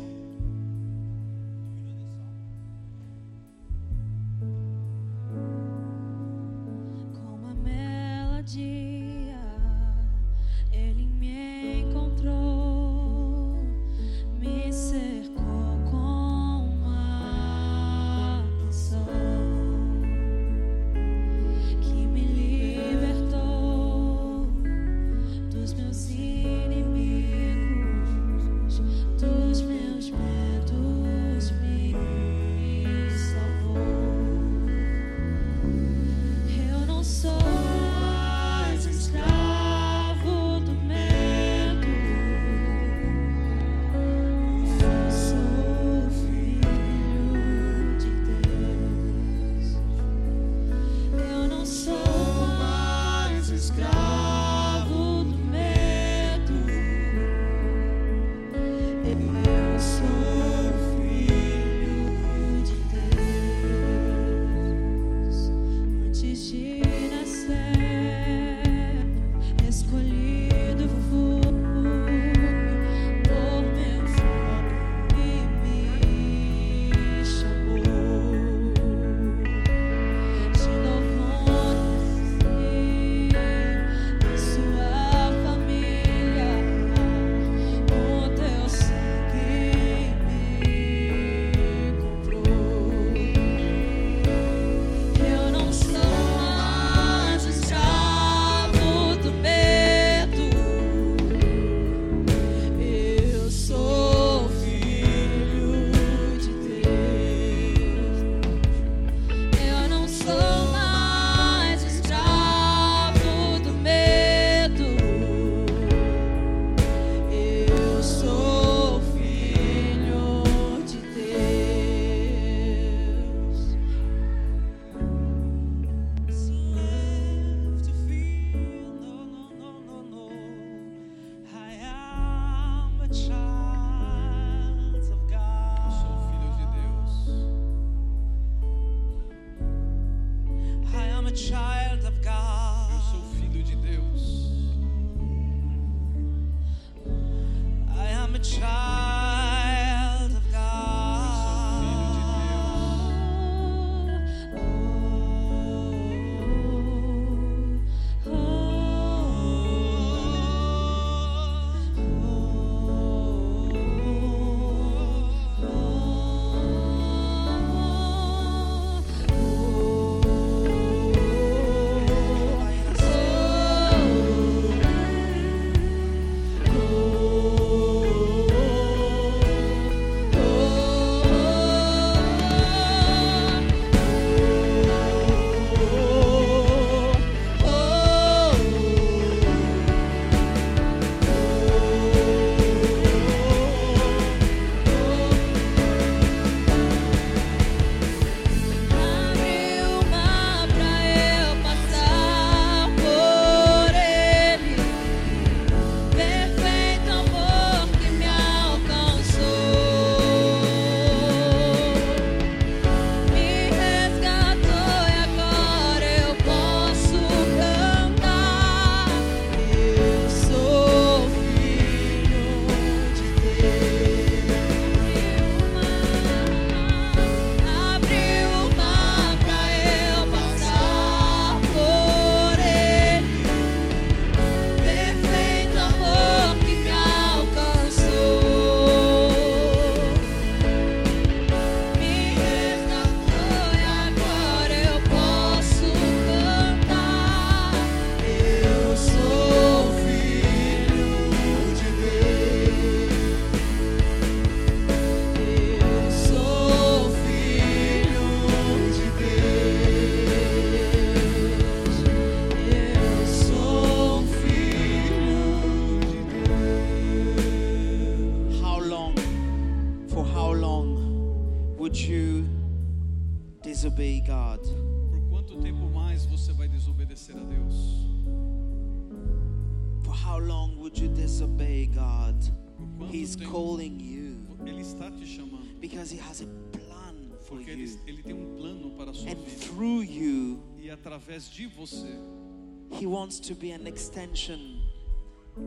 [293.47, 294.81] To be an extension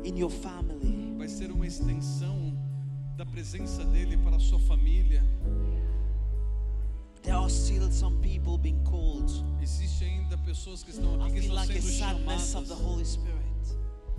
[0.04, 1.16] in your family.
[1.18, 2.54] vai ser uma extensão
[3.16, 5.24] da presença dele para a sua família.
[7.22, 9.32] There are still some people being called.
[9.62, 12.76] Existe ainda pessoas que estão I aqui que estão like a sendo sadness of the
[12.76, 12.86] chamadas.
[12.86, 13.40] Holy Spirit.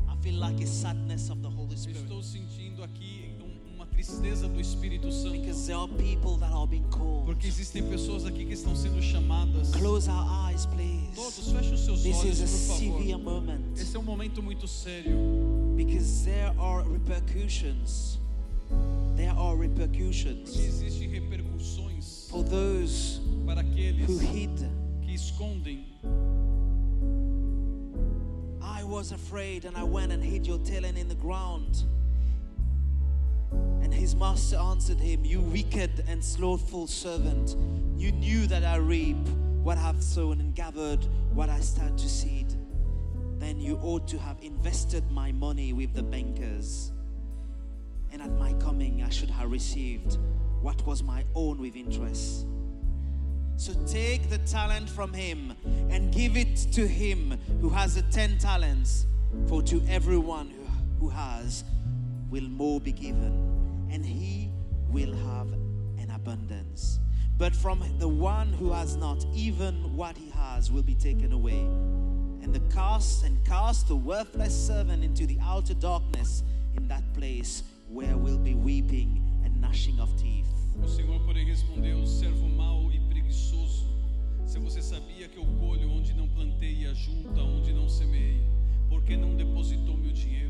[0.08, 2.00] I feel like a sadness of the Holy Spirit.
[2.02, 3.29] estou sentindo aqui
[4.04, 5.40] tristeza do Espírito Santo.
[7.26, 9.70] Porque existem pessoas aqui que estão sendo chamadas.
[9.72, 11.14] Close our eyes, please.
[11.14, 13.18] Todos, feche os seus This olhos, is por favor.
[13.18, 15.12] moment Esse é um momento muito sério.
[15.76, 18.18] because there are repercussions.
[19.16, 24.50] There are Porque repercussions existem repercussões for those para aqueles who hid.
[25.02, 25.84] que escondem.
[28.62, 31.84] I was afraid and I went and hid your talent in the ground.
[33.52, 37.56] And his master answered him, You wicked and slothful servant,
[37.96, 39.28] you knew that I reap
[39.62, 41.04] what I have sown and gathered
[41.34, 42.54] what I stand to seed.
[43.38, 46.92] Then you ought to have invested my money with the bankers.
[48.12, 50.18] And at my coming, I should have received
[50.60, 52.46] what was my own with interest.
[53.56, 55.54] So take the talent from him
[55.90, 59.06] and give it to him who has the ten talents.
[59.46, 60.52] For to everyone
[60.98, 61.64] who has
[62.30, 64.50] will more be given, and he
[64.90, 65.48] will have
[65.98, 66.98] an abundance.
[67.36, 71.60] But from the one who has not, even what he has will be taken away.
[72.42, 76.42] And the cast and cast the worthless servant into the outer darkness,
[76.76, 80.46] in that place where will be weeping and gnashing of teeth.
[80.82, 83.88] O Senhor, porém, respondeu: servo mau e preguiçoso.
[84.46, 88.40] Se você sabia que eu colho onde não plantei e ajunta onde não semeei,
[88.88, 90.49] por que não depositou meu dinheiro?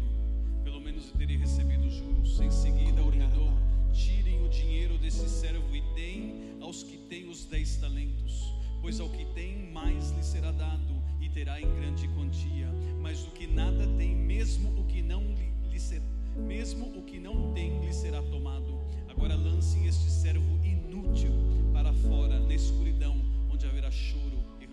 [1.01, 2.41] Menos eu teria recebido juros.
[2.41, 3.51] Em seguida ordenou:
[3.93, 8.53] tirem o dinheiro desse servo e deem aos que têm os dez talentos.
[8.83, 12.69] Pois ao que tem, mais lhe será dado e terá em grande quantia.
[13.01, 16.03] Mas o que nada tem, mesmo o que não lhe, lhe ser,
[16.37, 18.79] mesmo o que não tem, lhe será tomado.
[19.09, 21.33] Agora lancem este servo inútil
[21.73, 23.17] para fora, na escuridão,
[23.51, 24.30] onde haverá choro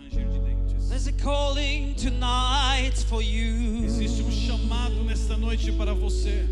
[0.08, 0.88] ranger de dentes.
[0.88, 3.84] There's a calling tonight for you.
[3.84, 6.44] Existe um chamado nesta noite para você.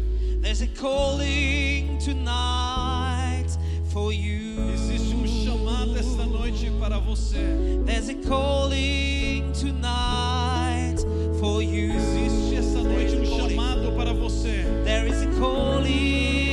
[0.42, 3.48] There's a calling tonight
[3.92, 4.70] for you.
[4.72, 7.38] Existe um chamado esta noite para você.
[7.84, 10.98] There's a calling tonight
[11.40, 11.92] for you.
[11.94, 14.64] Existe esta noite um chamado para você.
[14.84, 16.45] There is a calling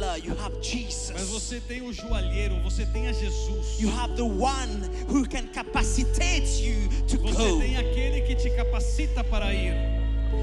[0.00, 1.28] mas Jesus.
[1.28, 3.78] você tem o joalheiro, você tem a Jesus.
[3.80, 9.22] You have the one who can capacitate you to Você tem aquele que te capacita
[9.24, 9.74] para ir.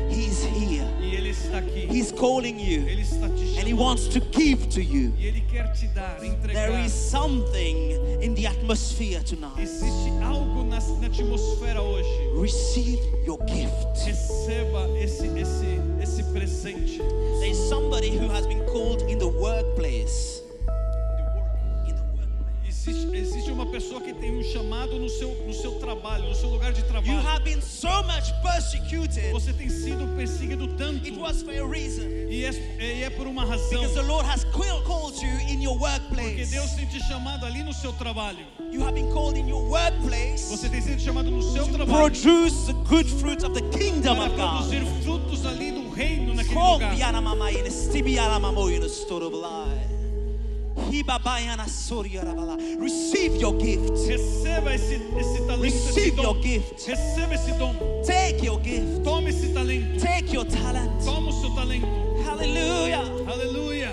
[0.09, 0.85] He's here.
[1.01, 1.87] E ele está aqui.
[1.89, 3.77] He's calling you Ele está te and he chamando.
[3.77, 5.13] wants to give to you.
[5.17, 6.67] E ele quer te dar, entregar.
[6.67, 9.57] There is something in the atmosphere tonight.
[9.61, 12.09] Existe algo na, na atmosfera hoje.
[12.39, 13.86] Receive your gift.
[14.27, 16.97] Receba esse esse esse presente.
[16.97, 20.46] There is somebody who has been called in the workplace.
[23.57, 26.81] Uma pessoa que tem um chamado no seu, no seu trabalho, no seu lugar de
[26.81, 27.27] You trabalho.
[27.27, 29.31] have been so much persecuted.
[29.31, 31.05] Você tem sido perseguido tanto.
[31.05, 32.03] It was for a reason.
[32.29, 32.51] E é,
[32.99, 33.81] e é por uma razão.
[33.81, 36.51] Because the Lord has quill- called you in your Porque.
[36.51, 38.45] Deus tem te chamado ali no seu trabalho.
[38.71, 42.11] You have been called in your workplace Você tem sido chamado no seu trabalho
[44.13, 46.91] para produzir frutos ali do reino naquele lugar.
[52.79, 54.07] Receive your gift.
[54.07, 56.87] Receba esse, esse talento, Receive your gift.
[56.87, 57.75] Receba esse dom.
[58.05, 59.03] Take your gift.
[59.03, 59.99] Tome esse talento.
[59.99, 61.03] Take your talent.
[61.03, 61.87] Toma o seu talento.
[62.25, 63.01] Hallelujah.
[63.27, 63.91] Aleluia.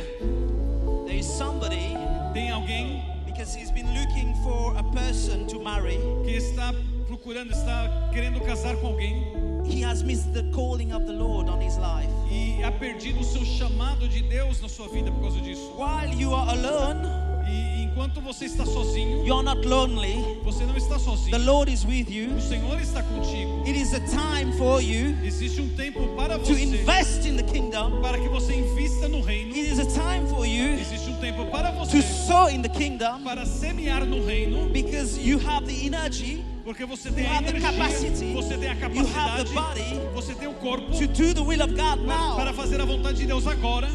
[1.06, 1.94] There is somebody
[2.32, 5.98] Tem alguém because he's been looking for a person to marry.
[6.24, 6.72] que está
[7.06, 9.22] procurando, está querendo casar com alguém
[9.66, 12.08] He has missed the calling of the Lord on his life.
[12.30, 15.72] e ha perdido o seu chamado de Deus na sua vida por causa disso.
[15.76, 17.06] While you are alone,
[17.46, 20.16] E enquanto você está sozinho, you're not lonely.
[20.42, 21.38] você não está The sozinho.
[21.44, 22.34] Lord is with you.
[22.36, 23.62] O Senhor está contigo.
[23.66, 27.42] It is a time for you Existe um tempo para to você, invest in the
[27.42, 28.00] kingdom.
[28.00, 29.54] para que você invista no reino.
[29.54, 32.68] It is a time for you Existe um tempo para to você, sow in the
[32.68, 38.32] kingdom para semear no reino, because you have the energy porque você tem a energia,
[38.32, 42.52] você tem a capacidade, você tem o corpo to do the will of God para
[42.54, 43.88] fazer a vontade de Deus agora.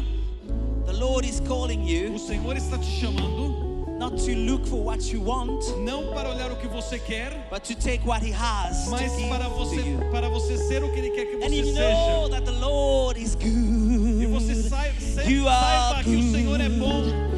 [0.86, 1.80] The Lord is calling
[2.14, 3.60] O Senhor está te chamando
[3.98, 7.62] not to look for what you want, não para olhar o que você quer, but
[7.64, 9.98] to take what He has mas para você you.
[10.10, 12.30] para você ser o que Ele quer que And você you know seja.
[12.30, 14.22] that the Lord is good.
[14.22, 17.29] E você sai, sai, You are saiba que o Senhor é bom.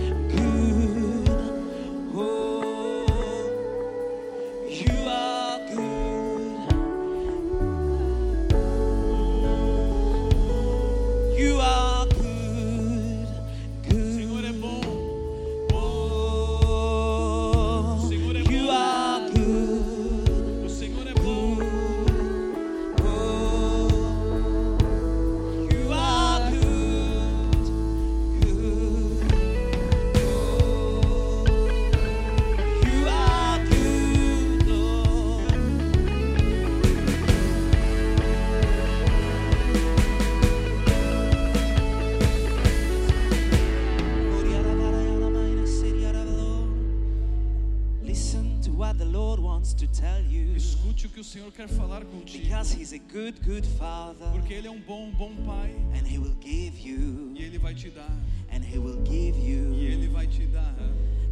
[51.22, 52.42] O Senhor quer falar contigo.
[52.42, 54.28] Because He's a good, good Father.
[54.32, 55.70] Porque Ele é um bom, bom Pai.
[55.94, 57.32] And He will give you.
[57.36, 58.10] E Ele vai te dar.
[58.50, 59.72] And He will give E you.
[59.74, 60.74] Ele vai te dar.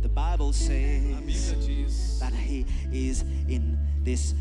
[0.01, 4.35] The Bible A Bíblia says diz that He is in this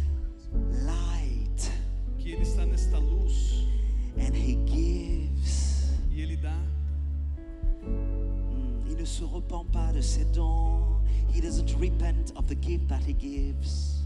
[0.85, 1.71] light.
[2.19, 3.65] que Ele está nesta luz
[4.17, 5.89] And He gives.
[6.11, 6.55] e Ele dá.
[7.83, 11.01] Mm, Il ne se repent pas de ses dons.
[11.33, 13.98] He doesn't repent of the gift that He gives.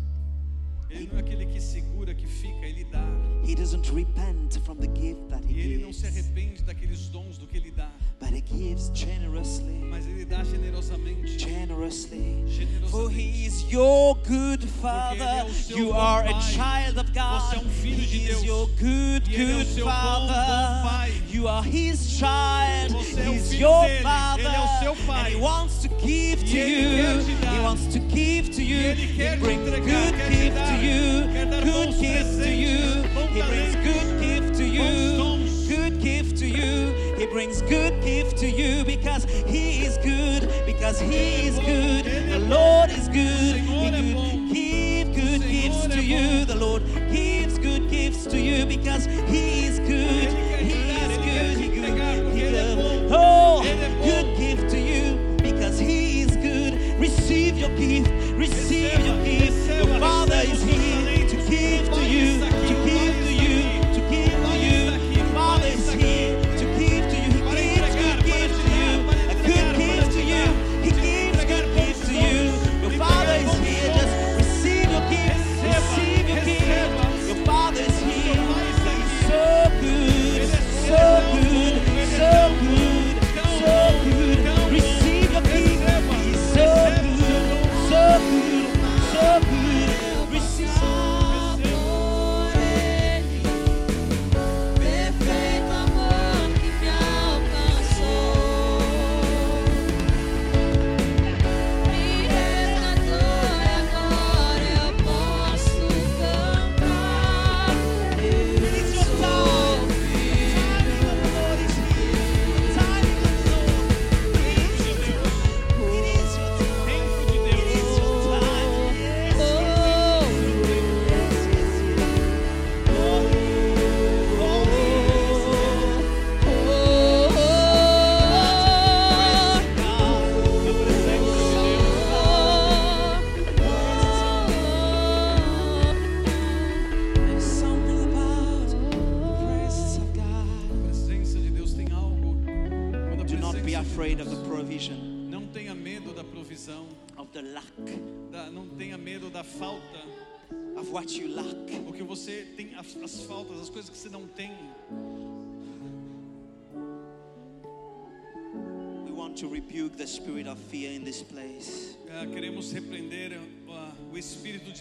[0.94, 3.04] Ele não é aquele que segura, que fica, Ele dá.
[3.46, 6.18] He doesn't repent from the gift that E He Ele não se gives.
[6.26, 7.90] arrepende daqueles dons do que Ele dá.
[8.20, 9.80] But He gives generously.
[9.90, 11.38] Mas Ele dá generosamente.
[11.40, 12.44] Generously.
[12.48, 12.90] Generosamente.
[12.92, 15.46] For He is your good Ele é Father.
[15.46, 16.42] o seu You bom are a pai.
[16.42, 17.42] child of God.
[17.42, 18.44] Você é um filho de He is Deus.
[18.46, 20.90] your good, E Ele é o good seu bom, bom Father.
[20.90, 21.24] pai.
[21.34, 22.94] You are His child.
[22.94, 24.04] Você é o He's filho your dele.
[24.04, 24.46] Father.
[24.46, 25.34] Ele é o seu pai.
[25.34, 26.98] And He wants give to you.
[26.98, 27.54] quer te dar.
[27.54, 28.94] He wants to give to you.
[28.94, 31.28] He brings good gift to you.
[31.64, 33.04] Good gift to you.
[33.34, 35.50] He brings good gift to you.
[35.68, 36.94] Good gift to you.
[37.18, 40.50] He brings good gift to you because He is good.
[40.66, 42.06] Because He is good.
[42.06, 43.56] The Lord is good.
[43.58, 44.54] He good.
[44.54, 46.46] give good gifts to you.
[46.46, 50.30] The Lord gives good gifts to you because He is good.
[50.60, 51.58] He is Ele quer good.
[51.58, 51.84] He good.
[51.86, 53.12] entregar, porque He good.
[53.12, 53.43] Oh,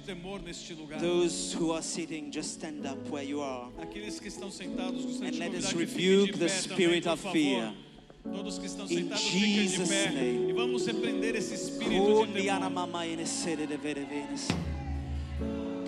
[0.03, 1.01] temor neste lugar.
[1.01, 3.71] Those who are sitting, just stand up where you are.
[3.81, 7.73] Aqueles que estão sentados, gostaria And let us rebuke the spirit of fear.
[8.23, 10.11] Todos que estão In sentados, fiquem de pé.
[10.11, 10.51] name.
[10.51, 12.53] E vamos repreender esse espírito de temor.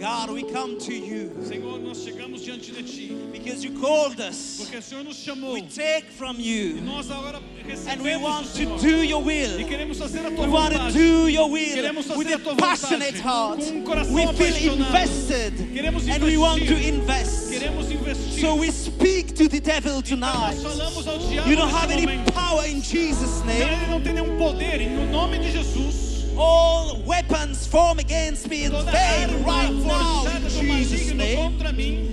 [0.04, 4.58] God, we come to you Senhor, nós chegamos diante de Ti, because you called us.
[4.60, 5.54] porque o Senhor nos chamou.
[5.54, 7.40] We take from E you nós agora
[7.88, 9.58] and we want to do your will.
[9.58, 12.38] E queremos fazer a Tua We want to do your will Queremos fazer with a
[12.38, 13.60] tua passionate heart.
[13.64, 17.50] com um coração We feel invested Queremos and we want to invest.
[17.50, 18.40] Queremos investir.
[18.42, 20.60] So we speak to the devil tonight.
[20.62, 23.62] nós falamos ao diabo You don't have any power in Jesus' name.
[23.62, 24.82] Ele não tem nenhum poder.
[24.82, 26.03] E no nome de Jesus,
[26.36, 31.16] All weapons formed against me toda fail arma right now forjada in do Jesus' maligno
[31.16, 31.36] name.
[31.36, 32.10] contra mim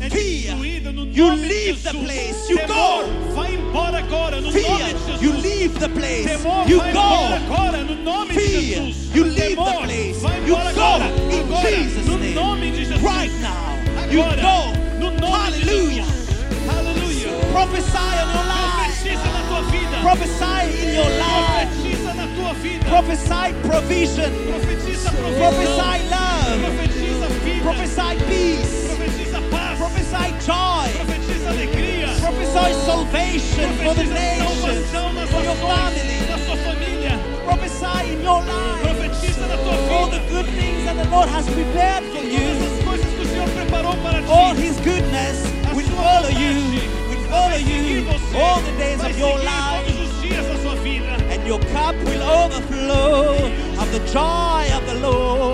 [0.00, 1.92] é Fear, destruída no you nome de leave Jesus.
[1.92, 2.48] the place.
[2.50, 3.34] You Temor, go.
[3.34, 5.22] vai embora agora no nome Fear, de Jesus.
[5.22, 6.24] you leave the place.
[6.28, 7.54] Temor, You vai embora go.
[7.54, 9.14] agora no nome de Fear, Jesus.
[9.14, 10.20] you leave the Temor, place.
[10.20, 11.06] vai You embora go agora.
[11.32, 12.34] in agora Jesus' no name.
[12.34, 13.00] nome de Jesus.
[13.02, 13.74] Right now.
[14.10, 14.98] You Agora, go.
[14.98, 16.04] no nome Hallelujah.
[16.04, 16.68] de Jesus.
[16.68, 17.52] Aleluia.
[17.52, 18.98] Prophesy on your life.
[19.04, 20.00] Profetiza na tua vida.
[20.02, 21.93] Prophesy in your life.
[22.44, 22.84] Profetiza tua vida.
[22.90, 24.30] Prophesy provision.
[24.46, 25.38] Profetiza provisão.
[25.40, 26.60] Prophesy love.
[26.60, 27.62] Profetiza vida.
[27.62, 28.88] Prophesy peace.
[28.88, 29.78] Profetiza paz.
[29.78, 30.88] Prophesy joy.
[30.98, 32.08] Profetiza alegria.
[32.20, 35.26] Prophesy salvation for the Profetiza nation.
[35.28, 36.20] For your family.
[36.28, 37.18] na sua família.
[37.44, 38.82] Prophesy in your life.
[38.82, 42.44] Profetiza na tua All the good things that the Lord has prepared for you.
[44.28, 45.40] All His goodness
[45.74, 46.54] will follow you.
[47.08, 48.04] Will follow you
[48.36, 49.73] all the days of your life.
[51.54, 53.36] Your cup will overflow
[53.78, 55.53] of the joy of the Lord.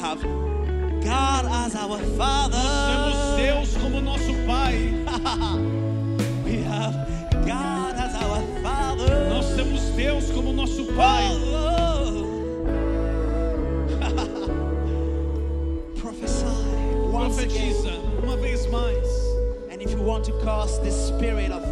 [0.00, 0.22] Have
[1.04, 2.56] God as our Father.
[2.56, 4.94] Temos Deus como nosso Pai.
[6.42, 6.94] We have
[7.46, 9.28] God as our Father.
[9.28, 11.24] Nós temos Deus como nosso Pai.
[11.28, 12.24] Oh.
[16.00, 16.46] Prophesy
[17.12, 17.74] once again.
[17.74, 19.06] Profetiza uma vez mais.
[19.70, 21.69] And if you want to cast the spirit of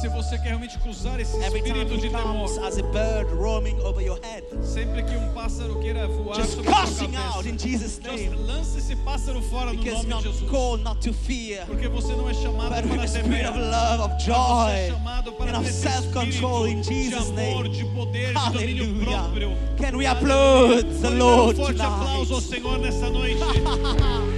[0.00, 4.00] se você quer realmente cruzar esse every espírito de temor, as a bird roaming over
[4.04, 7.68] your head, sempre que um pássaro queira voar just sobre sua casting out in cabeça,
[7.68, 8.36] Jesus' name.
[8.46, 10.50] lance esse pássaro fora no nome de Jesus.
[10.50, 13.48] called not to fear, Porque você não é chamado para temer.
[13.50, 17.10] of love, of Você é joy, chamado para and of ter self-control in espírito de
[17.10, 17.68] Jesus' amor, name.
[17.70, 19.48] de poder, de domínio próprio.
[19.50, 19.76] Hallelujah.
[19.90, 22.40] Can we applaud the Lord um forte aplauso ao?
[22.40, 23.40] Senhor nessa noite.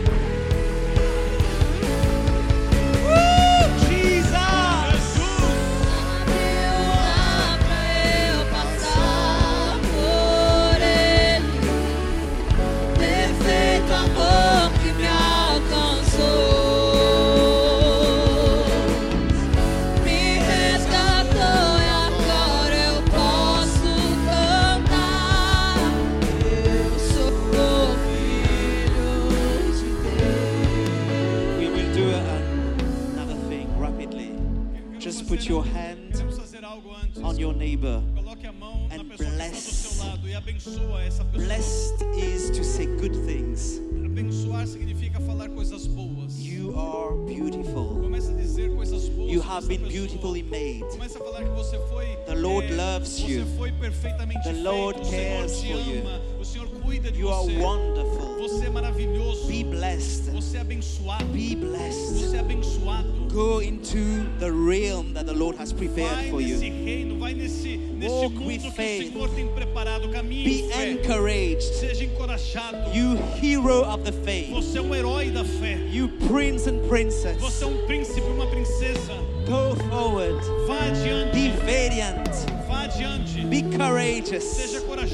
[40.39, 41.45] abençoa essa pessoa.
[41.47, 43.81] Blessed is to say good things.
[44.05, 46.39] Abençoar significa falar coisas boas.
[46.39, 48.01] You are beautiful.
[48.01, 49.33] Começa a dizer coisas boas.
[49.33, 50.81] You have been beautifully made.
[50.91, 52.07] Começa a falar que você foi.
[52.27, 53.47] The Lord é, loves você you.
[53.57, 54.65] foi perfeitamente The feito.
[54.65, 56.41] Lord o Senhor cares for you.
[56.41, 58.18] O Senhor cuida de You are wonderful.
[58.39, 59.47] Você é maravilhoso.
[59.47, 60.31] Be blessed.
[60.33, 61.25] Você é abençoado.
[61.27, 62.15] Be blessed.
[62.15, 63.09] Você é abençoado.
[63.33, 63.99] Go into
[64.39, 66.85] the realm that the Lord has prepared Vai for nesse you.
[66.85, 69.09] reino, vai nesse, nesse Walk mundo with que faith.
[69.09, 70.09] o Senhor tem preparado.
[70.09, 70.91] Caminhe Be fé.
[70.93, 71.63] encouraged.
[71.63, 72.97] Seja encorajado.
[72.97, 74.51] You hero of the faith.
[74.51, 75.79] Você é um herói da fé.
[75.93, 77.37] You prince and princess.
[77.39, 79.13] Você é um príncipe, uma princesa.
[79.47, 80.39] Go forward.
[80.67, 81.33] Vá adiante.
[81.33, 82.67] Be valiant.
[82.67, 83.45] Vá adiante.
[83.47, 84.45] Be Seja courageous.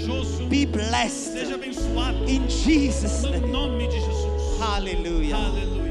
[0.07, 0.49] Corajoso.
[0.49, 1.53] Be Seja blessed.
[1.55, 2.29] abençoado.
[2.29, 3.51] In Jesus' No name.
[3.53, 4.59] nome de Jesus.
[4.61, 5.37] Hallelujah.
[5.37, 5.85] Aleluia.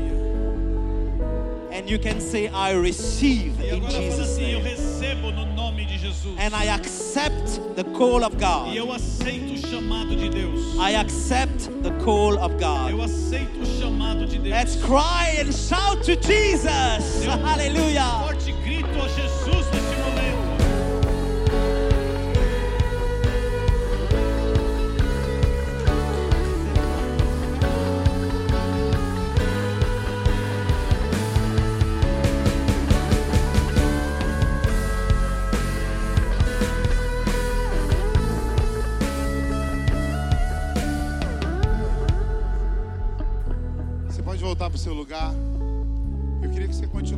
[1.71, 4.69] And you can say, I receive E in Jesus' assim: Eu name.
[4.69, 6.35] recebo no nome de Jesus.
[6.37, 8.75] And I accept the call of E God.
[8.75, 10.75] eu aceito o chamado de Deus.
[10.77, 13.01] I accept the call of Eu God.
[13.05, 14.49] aceito o chamado de Deus.
[14.53, 17.25] Let's cry and shout to Jesus.
[17.25, 18.03] Um Hallelujah.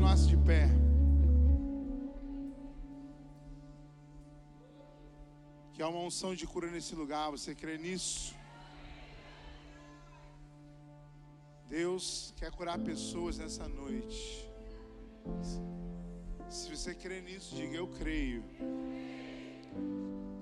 [0.06, 0.70] Continuasse de pé.
[5.74, 7.32] Que há uma unção de cura nesse lugar.
[7.32, 8.36] Você crê nisso?
[11.68, 14.48] Deus quer curar pessoas nessa noite.
[16.50, 18.44] Se você crê nisso, diga eu creio.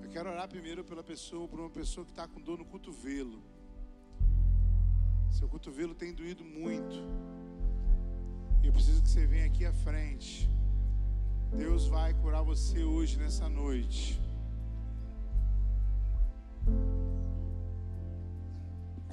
[0.02, 3.42] Eu quero orar primeiro pela pessoa, por uma pessoa que está com dor no cotovelo.
[5.30, 6.96] Seu cotovelo tem doído muito.
[8.64, 10.50] Eu preciso que você venha aqui à frente.
[11.56, 14.20] Deus vai curar você hoje, nessa noite.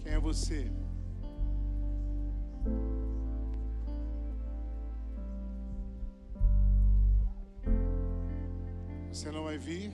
[0.01, 0.71] Quem é você?
[9.11, 9.91] Você não vai vir?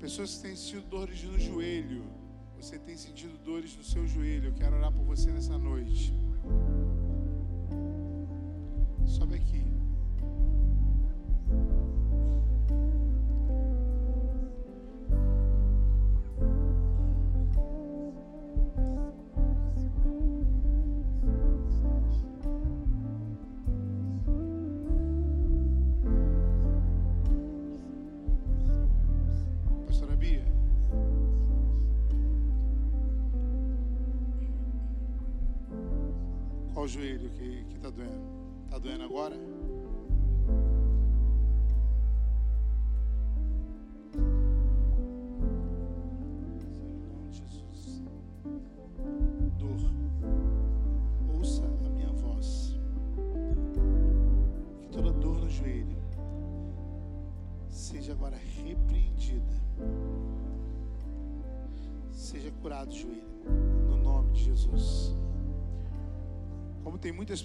[0.00, 2.04] Pessoas que têm sentido dores no joelho.
[2.56, 4.48] Você tem sentido dores no seu joelho.
[4.48, 6.12] Eu quero orar por você nessa noite.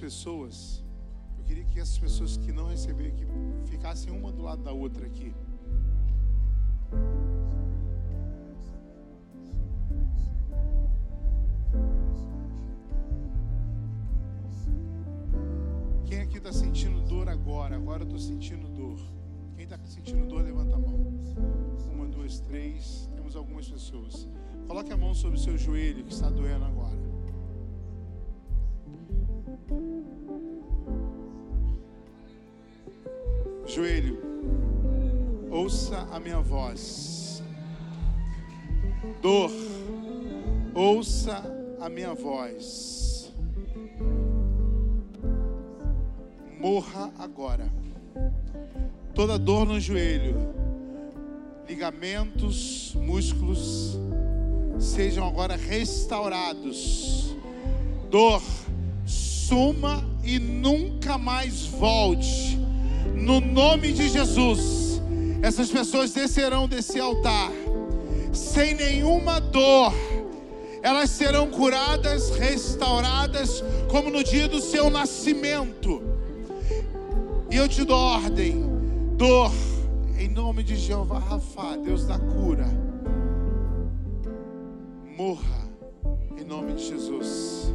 [0.10, 0.84] Pessoas,
[1.38, 3.27] eu queria que essas pessoas que não receberam aqui
[3.65, 5.31] ficassem uma do lado da outra aqui.
[16.07, 17.76] Quem aqui está sentindo dor agora?
[17.76, 18.99] Agora eu estou sentindo dor.
[19.56, 21.06] Quem está sentindo dor, levanta a mão.
[21.94, 23.07] Uma, duas, três.
[23.15, 24.27] Temos algumas pessoas.
[24.68, 26.89] Coloque a mão sobre o seu joelho que está doendo agora.
[36.20, 37.41] A minha voz.
[39.22, 39.50] Dor,
[40.76, 41.41] ouça
[41.80, 43.32] a minha voz.
[46.60, 47.72] Morra agora.
[49.16, 50.36] Toda dor no joelho,
[51.68, 53.98] ligamentos, músculos,
[54.78, 57.34] sejam agora restaurados.
[58.12, 58.41] Dor,
[59.06, 62.60] suma e nunca mais volte.
[63.16, 64.79] No nome de Jesus,
[65.41, 67.52] essas pessoas descerão desse altar
[68.34, 69.94] sem nenhuma dor.
[70.82, 76.02] Elas serão curadas, restauradas, como no dia do seu nascimento.
[77.52, 78.64] E eu te dou ordem:
[79.18, 79.52] dor,
[80.18, 82.68] em nome de Jeová Rafa, Deus da cura,
[85.18, 85.68] morra,
[86.38, 87.74] em nome de Jesus.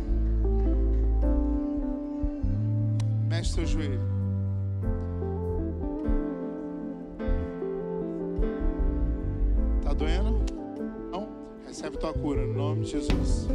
[3.28, 4.13] Mexe seu joelho.
[9.94, 10.40] Doendo?
[11.10, 11.28] Não?
[11.66, 13.46] Recebe tua cura, no nome de Jesus.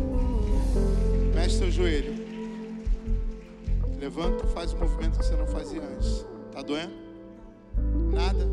[1.36, 2.14] Mexe seu joelho.
[4.00, 6.26] Levanta, faz o movimento que você não fazia antes.
[6.52, 6.94] Tá doendo?
[8.14, 8.48] Nada?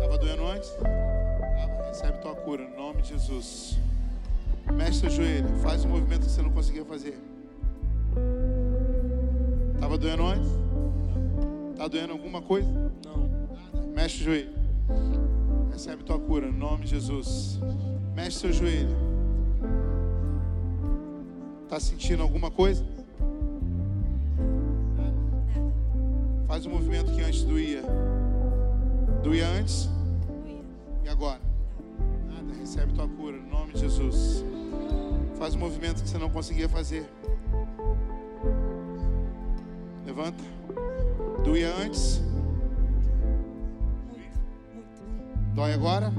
[0.00, 0.70] Tava doendo antes?
[0.70, 1.88] Tava.
[1.88, 3.78] Recebe tua cura, no nome de Jesus.
[4.74, 7.18] Mexe seu joelho, faz o movimento que você não conseguia fazer.
[9.80, 10.50] Tava doendo antes?
[11.76, 12.68] Tá doendo alguma coisa?
[13.04, 13.16] Não.
[13.72, 13.86] Nada.
[13.94, 14.50] Mexe o joelho.
[15.76, 17.60] Recebe tua cura, no nome de Jesus.
[18.14, 18.96] Mexe seu joelho.
[21.68, 22.82] Tá sentindo alguma coisa?
[26.46, 27.82] Faz o movimento que antes doía.
[29.22, 29.90] Doía antes?
[31.04, 31.42] E agora?
[32.26, 32.58] Nada.
[32.58, 34.42] Recebe tua cura, no nome de Jesus.
[35.38, 37.06] Faz o movimento que você não conseguia fazer.
[40.06, 40.42] Levanta.
[41.44, 42.22] Doía antes?
[45.56, 46.12] Dói agora?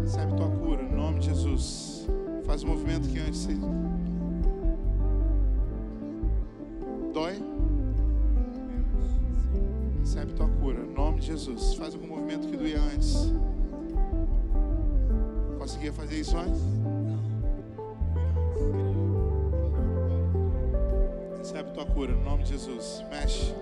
[0.00, 2.08] Recebe tua cura, no nome de Jesus.
[2.46, 3.46] Faz o movimento que antes.
[7.12, 7.34] Dói?
[10.00, 11.74] Recebe tua cura, no nome de Jesus.
[11.74, 13.30] Faz algum movimento que doía antes.
[15.58, 16.62] Conseguia fazer isso antes?
[21.36, 23.04] Recebe tua cura, no nome de Jesus.
[23.10, 23.54] Mexe.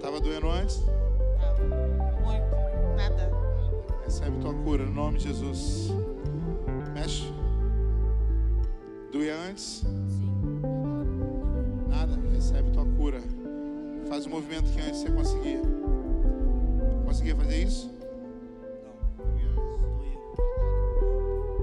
[0.00, 0.84] Tava doendo antes?
[4.12, 5.90] Recebe tua cura, no nome de Jesus.
[6.92, 7.32] Mexe.
[9.10, 9.82] Doía antes?
[11.88, 12.18] Nada.
[12.30, 13.22] Recebe tua cura.
[14.10, 15.62] Faz o movimento que antes você conseguia.
[17.06, 17.90] Conseguia fazer isso?
[19.16, 19.32] Não.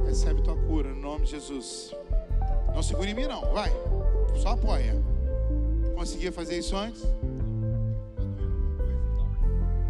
[0.05, 1.93] Recebe tua cura, no nome de Jesus.
[2.73, 3.41] Não segura em mim, não.
[3.53, 3.71] Vai.
[4.41, 4.95] Só apoia.
[5.93, 7.03] Conseguia fazer isso antes?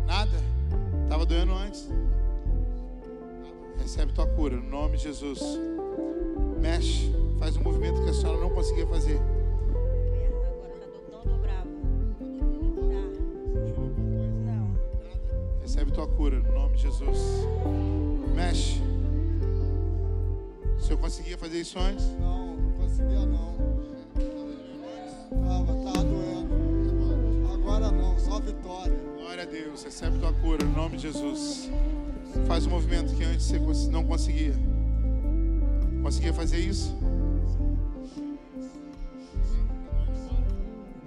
[0.06, 0.38] Nada?
[1.06, 1.90] Estava doendo antes?
[3.90, 5.42] Recebe tua cura, no nome de Jesus.
[6.62, 9.18] Mexe, faz um movimento que a senhora não conseguia fazer.
[11.10, 11.24] Tá.
[14.46, 14.68] Tá.
[15.64, 17.18] Recebe tua cura, no nome de Jesus.
[18.36, 18.80] Mexe.
[20.78, 22.06] O senhor conseguia fazer isso antes?
[22.20, 23.56] Não, não conseguia não.
[25.48, 27.54] Tava, tava doendo.
[27.56, 28.96] Agora não, só vitória.
[29.18, 29.82] Glória a Deus.
[29.82, 31.72] Recebe tua cura, no nome de Jesus.
[32.48, 34.54] Faz um movimento que antes você não conseguia.
[36.02, 36.96] Conseguia fazer isso?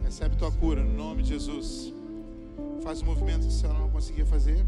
[0.05, 1.93] Recebe tua cura, no nome de Jesus.
[2.83, 4.65] Faz um movimento que senhora não conseguia fazer.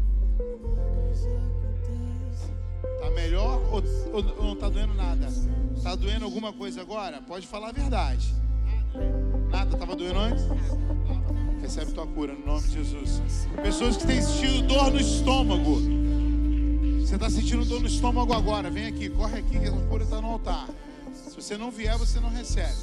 [3.01, 3.83] Tá melhor ou-
[4.13, 5.27] ou não tá doendo nada?
[5.83, 7.21] Tá doendo alguma coisa agora?
[7.21, 8.33] Pode falar a verdade.
[9.51, 9.77] Nada?
[9.77, 10.45] Tava doendo antes?
[11.61, 13.21] Recebe tua cura no nome de Jesus.
[13.61, 15.77] Pessoas que têm sentido dor no estômago.
[17.05, 18.67] Você está sentindo dor no estômago agora?
[18.71, 20.67] Vem aqui, corre aqui que a cura está no altar.
[21.13, 22.73] Se você não vier, você não recebe.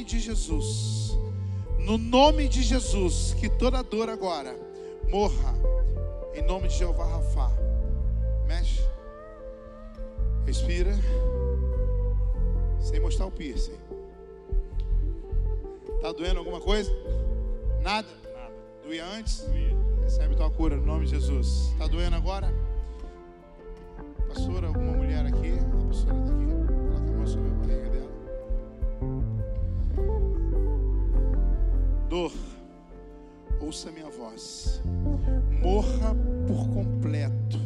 [0.00, 1.18] Nome de Jesus.
[1.78, 4.56] No nome de Jesus, que toda dor agora
[5.10, 5.54] morra,
[6.34, 7.50] em nome de Jeová Rafa.
[8.46, 8.82] Mexe,
[10.46, 10.92] respira,
[12.80, 13.78] sem mostrar o piercing.
[16.00, 16.90] Tá doendo alguma coisa?
[17.82, 18.08] Nada?
[18.32, 18.54] Nada.
[18.82, 19.40] Doía antes?
[19.40, 19.76] Doía.
[20.02, 21.74] Recebe tua cura no nome de Jesus.
[21.78, 22.52] Tá doendo agora?
[24.28, 25.52] Pastora, alguma mulher aqui?
[25.58, 26.46] A pastora tá aqui.
[26.46, 27.59] Coloca a mão sobre
[32.10, 32.32] Dor,
[33.60, 34.82] ouça minha voz.
[35.62, 36.12] Morra
[36.44, 37.56] por completo.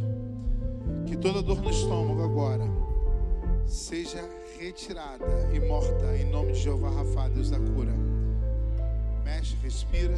[1.06, 2.64] Que toda dor no estômago agora
[3.66, 4.22] seja
[4.58, 7.94] retirada e morta em nome de Jeová Rafa, Deus da cura.
[9.24, 10.16] Mexe, respira.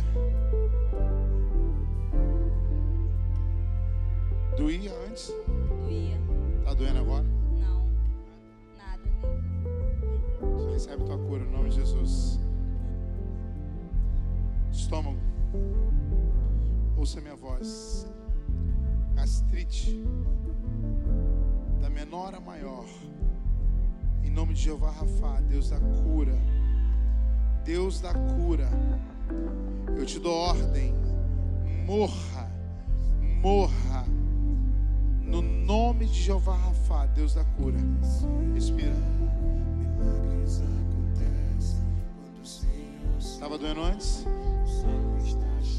[4.56, 5.32] Doía antes?
[5.84, 6.18] Doía.
[6.64, 7.24] Tá doendo agora?
[7.60, 7.88] Não.
[8.76, 9.04] Nada.
[10.56, 12.40] Você recebe tua cura em nome de Jesus.
[14.76, 15.18] Estômago.
[16.96, 18.06] Ouça minha voz.
[19.14, 20.04] Gastrite.
[21.80, 22.84] Da menor a maior.
[24.22, 26.38] Em nome de Jeová Rafa, Deus da cura.
[27.64, 28.68] Deus da cura.
[29.96, 30.94] Eu te dou ordem.
[31.86, 32.50] Morra.
[33.40, 34.04] Morra.
[35.22, 37.78] No nome de Jeová Rafa, Deus da cura.
[38.54, 38.94] Respira.
[43.36, 44.24] Estava doendo antes?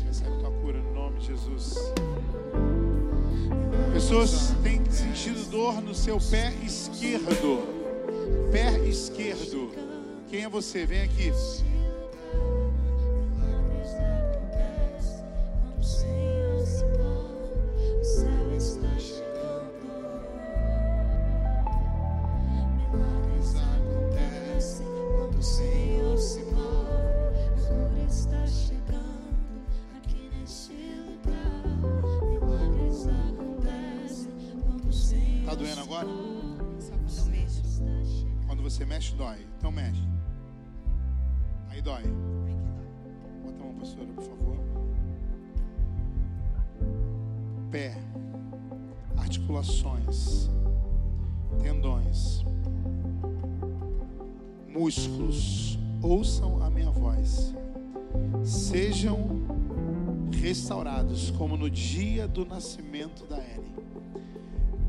[0.05, 1.75] Recebe tua cura no nome de Jesus.
[3.91, 7.63] Pessoas têm sentido dor no seu pé esquerdo.
[8.51, 9.71] Pé esquerdo.
[10.29, 10.85] Quem é você?
[10.85, 11.33] Vem aqui.
[47.77, 47.95] Pé,
[49.15, 50.49] articulações,
[51.61, 52.43] tendões,
[54.67, 57.53] músculos, ouçam a minha voz.
[58.43, 59.27] Sejam
[60.41, 63.75] restaurados como no dia do nascimento da Ellen.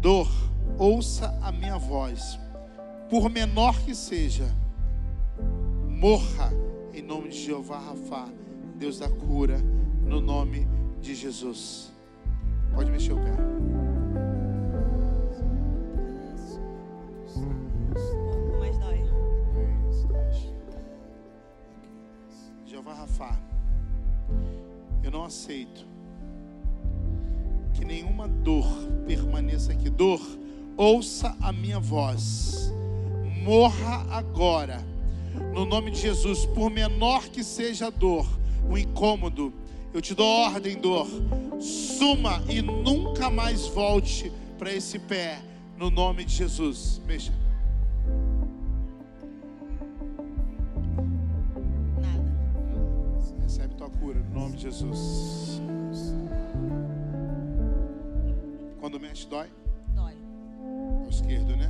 [0.01, 0.31] Dor,
[0.79, 2.41] ouça a minha voz,
[3.11, 4.51] por menor que seja,
[5.91, 6.51] morra
[6.95, 8.33] em nome de Jeová Rafa,
[8.77, 9.59] Deus da cura,
[10.07, 10.67] no nome
[11.03, 11.88] de Jesus.
[12.75, 13.33] Pode mexer o pé.
[17.35, 19.05] Pouco, mas dói.
[22.67, 23.39] Jeová Rafa,
[25.03, 25.87] eu não aceito
[27.75, 28.67] que nenhuma dor
[29.07, 29.89] permaneça aqui.
[29.89, 30.21] Dor,
[30.77, 32.73] ouça a minha voz.
[33.43, 34.85] Morra agora.
[35.55, 38.27] No nome de Jesus, por menor que seja a dor,
[38.69, 39.53] o incômodo,
[39.95, 41.07] eu te dou ordem, dor.
[41.99, 45.41] Suma e nunca mais volte para esse pé.
[45.77, 47.03] No nome de Jesus.
[47.05, 47.33] Mexa.
[52.01, 53.43] Nada.
[53.43, 55.61] Recebe tua cura no nome de Jesus.
[58.79, 59.49] Quando mexe, dói?
[59.89, 60.15] Dói.
[61.05, 61.69] O esquerdo, né?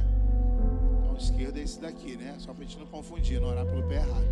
[1.00, 2.34] Então, o esquerdo é esse daqui, né?
[2.38, 4.28] Só pra gente não confundir, não orar pelo pé errado.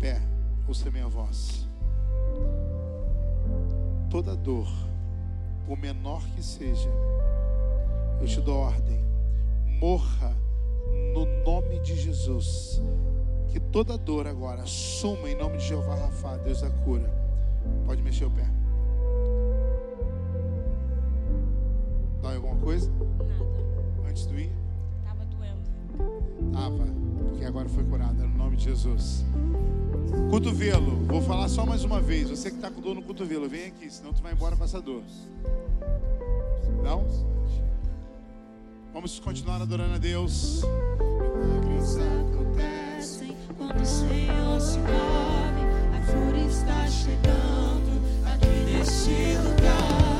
[0.00, 0.20] Pé,
[0.66, 1.68] ouça minha voz.
[4.12, 4.68] Toda dor,
[5.66, 6.90] por menor que seja,
[8.20, 9.02] eu te dou ordem.
[9.80, 10.36] Morra
[11.14, 12.82] no nome de Jesus.
[13.48, 17.10] Que toda dor agora suma em nome de Jeová Rafa, Deus da cura.
[17.86, 18.44] Pode mexer o pé.
[22.20, 22.90] Dói alguma coisa?
[22.90, 24.10] Nada.
[24.10, 24.52] Antes do ir?
[25.06, 25.70] Tava doendo.
[26.52, 26.84] Tava,
[27.30, 29.24] porque agora foi curada no nome de Jesus.
[30.30, 32.30] Cotovelo, vou falar só mais uma vez.
[32.30, 34.80] Você que está com dor no cotovelo, vem aqui, senão tu vai embora com essa
[34.80, 35.02] dor.
[36.82, 37.06] Não?
[38.92, 40.62] Vamos continuar adorando a Deus.
[41.38, 45.62] Milagres acontecem quando o Senhor se move.
[45.96, 50.11] A flor está chegando aqui neste lugar.